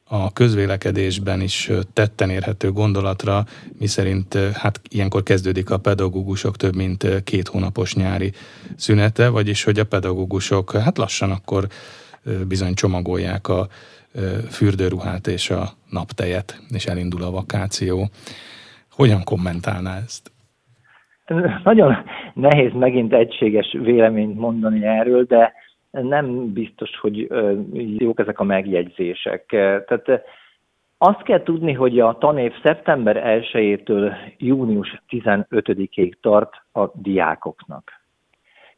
a 0.04 0.34
közvélekedésben 0.34 1.41
is 1.41 1.72
tetten 1.93 2.30
érhető 2.30 2.72
gondolatra, 2.72 3.45
miszerint 3.80 4.38
hát 4.54 4.82
ilyenkor 4.89 5.24
kezdődik 5.24 5.70
a 5.70 5.78
pedagógusok 5.78 6.58
több 6.58 6.76
mint 6.76 7.24
két 7.24 7.47
hónapos 7.47 7.93
nyári 7.93 8.32
szünete, 8.76 9.28
vagyis 9.28 9.64
hogy 9.64 9.80
a 9.80 9.84
pedagógusok 9.84 10.72
hát 10.72 10.97
lassan 10.97 11.32
akkor 11.32 11.68
bizony 12.47 12.74
csomagolják 12.74 13.47
a 13.47 13.67
fürdőruhát 14.49 15.28
és 15.28 15.49
a 15.49 15.63
naptejet, 15.89 16.59
és 16.74 16.86
elindul 16.86 17.24
a 17.24 17.32
vakáció. 17.32 18.07
Hogyan 18.91 19.24
kommentálná 19.24 19.95
ezt? 19.95 20.32
Nagyon 21.63 21.95
nehéz 22.34 22.72
megint 22.74 23.13
egységes 23.13 23.76
véleményt 23.80 24.39
mondani 24.39 24.86
erről, 24.86 25.24
de 25.24 25.53
nem 25.91 26.53
biztos, 26.53 26.97
hogy 26.99 27.28
jók 27.97 28.20
ezek 28.20 28.39
a 28.39 28.43
megjegyzések. 28.43 29.45
Tehát 29.47 30.05
azt 30.97 31.22
kell 31.22 31.43
tudni, 31.43 31.74
hogy 31.74 31.99
a 31.99 32.17
tanév 32.17 32.53
szeptember 32.63 33.41
1-től 33.53 34.13
június 34.38 35.01
15-ig 35.09 36.13
tart 36.22 36.53
a 36.72 36.86
diákoknak. 36.93 37.91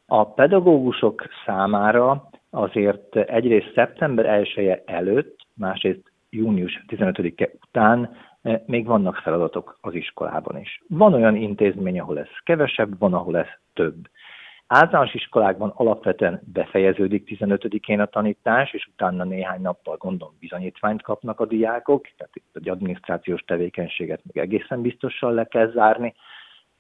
A 0.06 0.26
pedagógusok 0.26 1.24
számára 1.46 2.30
azért 2.52 3.16
egyrészt 3.16 3.72
szeptember 3.76 4.26
1 4.26 4.54
-e 4.56 4.82
előtt, 4.86 5.36
másrészt 5.54 6.12
június 6.30 6.84
15-e 6.88 7.50
után 7.68 8.16
eh, 8.42 8.62
még 8.66 8.86
vannak 8.86 9.16
feladatok 9.16 9.78
az 9.82 9.94
iskolában 9.94 10.58
is. 10.58 10.84
Van 10.88 11.14
olyan 11.14 11.36
intézmény, 11.36 12.00
ahol 12.00 12.20
ez 12.20 12.30
kevesebb, 12.44 13.00
van, 13.00 13.14
ahol 13.14 13.38
ez 13.38 13.48
több. 13.74 14.08
Általános 14.74 15.14
iskolákban 15.14 15.74
alapvetően 15.76 16.42
befejeződik 16.54 17.40
15-én 17.40 18.00
a 18.00 18.06
tanítás, 18.06 18.74
és 18.74 18.88
utána 18.94 19.24
néhány 19.24 19.62
nappal 19.62 19.98
gondolom 19.98 20.34
bizonyítványt 20.40 21.02
kapnak 21.02 21.40
a 21.40 21.46
diákok, 21.46 22.08
tehát 22.18 22.36
itt 22.36 22.50
egy 22.54 22.70
adminisztrációs 22.70 23.42
tevékenységet 23.42 24.22
még 24.24 24.44
egészen 24.44 24.82
biztosan 24.82 25.34
le 25.34 25.46
kell 25.46 25.72
zárni. 25.72 26.14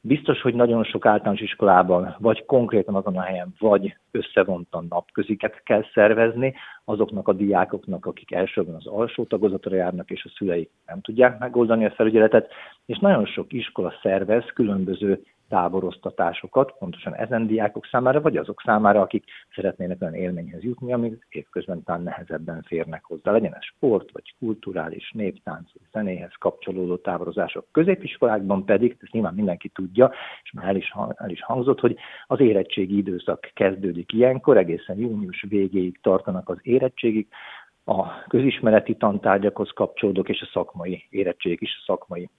Biztos, 0.03 0.41
hogy 0.41 0.53
nagyon 0.53 0.83
sok 0.83 1.05
általános 1.05 1.41
iskolában, 1.41 2.15
vagy 2.19 2.45
konkrétan 2.45 2.95
azon 2.95 3.17
a 3.17 3.21
helyen, 3.21 3.53
vagy 3.59 3.97
összevontan 4.11 4.85
napköziket 4.89 5.63
kell 5.63 5.83
szervezni 5.93 6.53
azoknak 6.85 7.27
a 7.27 7.33
diákoknak, 7.33 8.05
akik 8.05 8.31
elsőben 8.31 8.75
az 8.75 8.87
alsó 8.87 9.23
tagozatra 9.23 9.75
járnak, 9.75 10.09
és 10.09 10.25
a 10.25 10.33
szüleik 10.35 10.69
nem 10.85 11.01
tudják 11.01 11.39
megoldani 11.39 11.85
a 11.85 11.91
felügyeletet, 11.91 12.51
és 12.85 12.97
nagyon 12.97 13.25
sok 13.25 13.53
iskola 13.53 13.93
szervez 14.01 14.45
különböző 14.53 15.23
táboroztatásokat, 15.51 16.75
pontosan 16.79 17.15
ezen 17.15 17.47
diákok 17.47 17.85
számára, 17.85 18.21
vagy 18.21 18.37
azok 18.37 18.61
számára, 18.65 19.01
akik 19.01 19.23
szeretnének 19.55 20.01
olyan 20.01 20.13
élményhez 20.13 20.63
jutni, 20.63 20.93
amik 20.93 21.27
évközben 21.29 21.83
talán 21.83 22.01
nehezebben 22.01 22.61
férnek 22.61 23.03
hozzá. 23.03 23.31
Legyen 23.31 23.55
ez 23.55 23.63
sport, 23.63 24.11
vagy 24.11 24.35
kulturális, 24.39 25.11
néptánc, 25.11 25.71
vagy 25.73 25.87
zenéhez 25.91 26.33
kapcsolódó 26.39 26.95
táborozások. 26.95 27.67
Középiskolákban 27.71 28.65
pedig, 28.65 28.97
ezt 29.01 29.11
nyilván 29.11 29.33
mindenki 29.33 29.69
tudja, 29.69 30.11
és 30.43 30.51
már 30.51 30.67
el 30.67 30.75
is, 30.75 30.93
el 31.15 31.29
is 31.29 31.43
hangzott, 31.43 31.79
hogy 31.79 31.97
az 32.27 32.39
érettségi 32.39 32.97
időszak 32.97 33.51
kezdődik 33.53 34.13
ilyenkor, 34.13 34.57
egészen 34.57 34.97
június 34.97 35.45
végéig 35.49 35.99
tartanak 36.01 36.49
az 36.49 36.57
érettségig, 36.61 37.27
a 37.83 38.23
közismereti 38.27 38.95
tantárgyakhoz 38.95 39.71
kapcsolódók 39.73 40.29
és 40.29 40.41
a 40.41 40.49
szakmai 40.53 41.07
érettségig 41.09 41.61
is 41.61 41.77
a 41.79 41.83
szakmai 41.85 42.29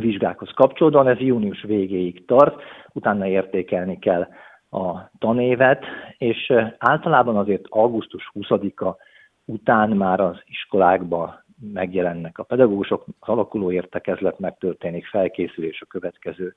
vizsgákhoz 0.00 0.50
kapcsolódóan, 0.54 1.08
ez 1.08 1.18
június 1.18 1.62
végéig 1.62 2.24
tart, 2.24 2.62
utána 2.92 3.26
értékelni 3.26 3.98
kell 3.98 4.26
a 4.70 5.10
tanévet, 5.18 5.84
és 6.18 6.52
általában 6.78 7.36
azért 7.36 7.64
augusztus 7.68 8.30
20-a 8.34 8.96
után 9.44 9.90
már 9.90 10.20
az 10.20 10.42
iskolákba 10.46 11.42
megjelennek 11.72 12.38
a 12.38 12.42
pedagógusok, 12.42 13.04
az 13.20 13.28
alakuló 13.28 13.72
értekezlet 13.72 14.38
megtörténik, 14.38 15.06
felkészülés 15.06 15.80
a 15.82 15.86
következő 15.88 16.54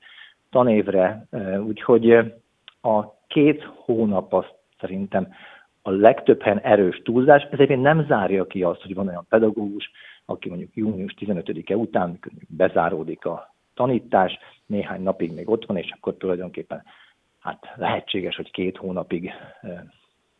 tanévre, 0.50 1.26
úgyhogy 1.66 2.10
a 2.82 3.04
két 3.26 3.62
hónap 3.62 4.32
azt 4.32 4.54
szerintem 4.80 5.28
a 5.82 5.90
legtöbb 5.90 6.42
helyen 6.42 6.60
erős 6.60 7.02
túlzás, 7.04 7.42
ez 7.42 7.48
egyébként 7.52 7.82
nem 7.82 8.06
zárja 8.06 8.46
ki 8.46 8.62
azt, 8.62 8.82
hogy 8.82 8.94
van 8.94 9.08
olyan 9.08 9.26
pedagógus, 9.28 9.90
aki 10.30 10.48
mondjuk 10.48 10.76
június 10.76 11.14
15-e 11.18 11.76
után 11.76 12.18
bezáródik 12.48 13.24
a 13.24 13.54
tanítás, 13.74 14.38
néhány 14.66 15.02
napig 15.02 15.32
még 15.32 15.48
ott 15.48 15.66
van, 15.66 15.76
és 15.76 15.90
akkor 15.90 16.16
tulajdonképpen 16.16 16.82
hát 17.38 17.72
lehetséges, 17.76 18.36
hogy 18.36 18.50
két 18.50 18.76
hónapig 18.76 19.32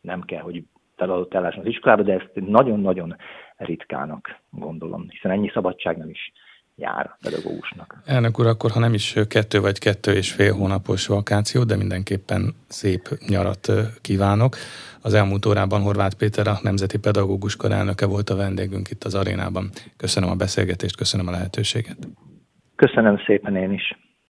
nem 0.01 0.23
kell, 0.23 0.41
hogy 0.41 0.65
feladott 0.97 1.35
ellásson 1.35 1.61
az 1.61 1.67
iskolába, 1.67 2.03
de 2.03 2.13
ezt 2.13 2.31
nagyon-nagyon 2.35 3.17
ritkának 3.57 4.41
gondolom, 4.51 5.09
hiszen 5.09 5.31
ennyi 5.31 5.49
szabadság 5.49 5.97
nem 5.97 6.09
is 6.09 6.33
jár 6.79 7.17
pedagógusnak. 7.23 8.03
Elnök 8.05 8.41
úr, 8.41 8.47
akkor 8.47 8.71
ha 8.71 8.79
nem 8.81 8.95
is 8.95 9.17
kettő 9.29 9.61
vagy 9.61 9.79
kettő 9.79 10.13
és 10.13 10.33
fél 10.33 10.55
hónapos 10.55 11.07
vakáció, 11.07 11.65
de 11.65 11.77
mindenképpen 11.77 12.55
szép 12.69 13.09
nyarat 13.29 13.73
kívánok. 14.01 14.57
Az 15.01 15.15
elmúlt 15.15 15.47
órában 15.47 15.81
Horváth 15.81 16.17
Péter, 16.17 16.47
a 16.47 16.59
Nemzeti 16.63 16.99
Pedagógus 16.99 17.57
Kar 17.57 17.73
elnöke 17.73 18.07
volt 18.07 18.31
a 18.31 18.37
vendégünk 18.37 18.91
itt 18.91 19.05
az 19.05 19.15
arénában. 19.15 19.71
Köszönöm 19.97 20.31
a 20.31 20.35
beszélgetést, 20.35 20.97
köszönöm 20.97 21.29
a 21.29 21.31
lehetőséget. 21.31 21.97
Köszönöm 22.77 23.19
szépen 23.27 23.57
én 23.57 23.73
is. 23.73 24.08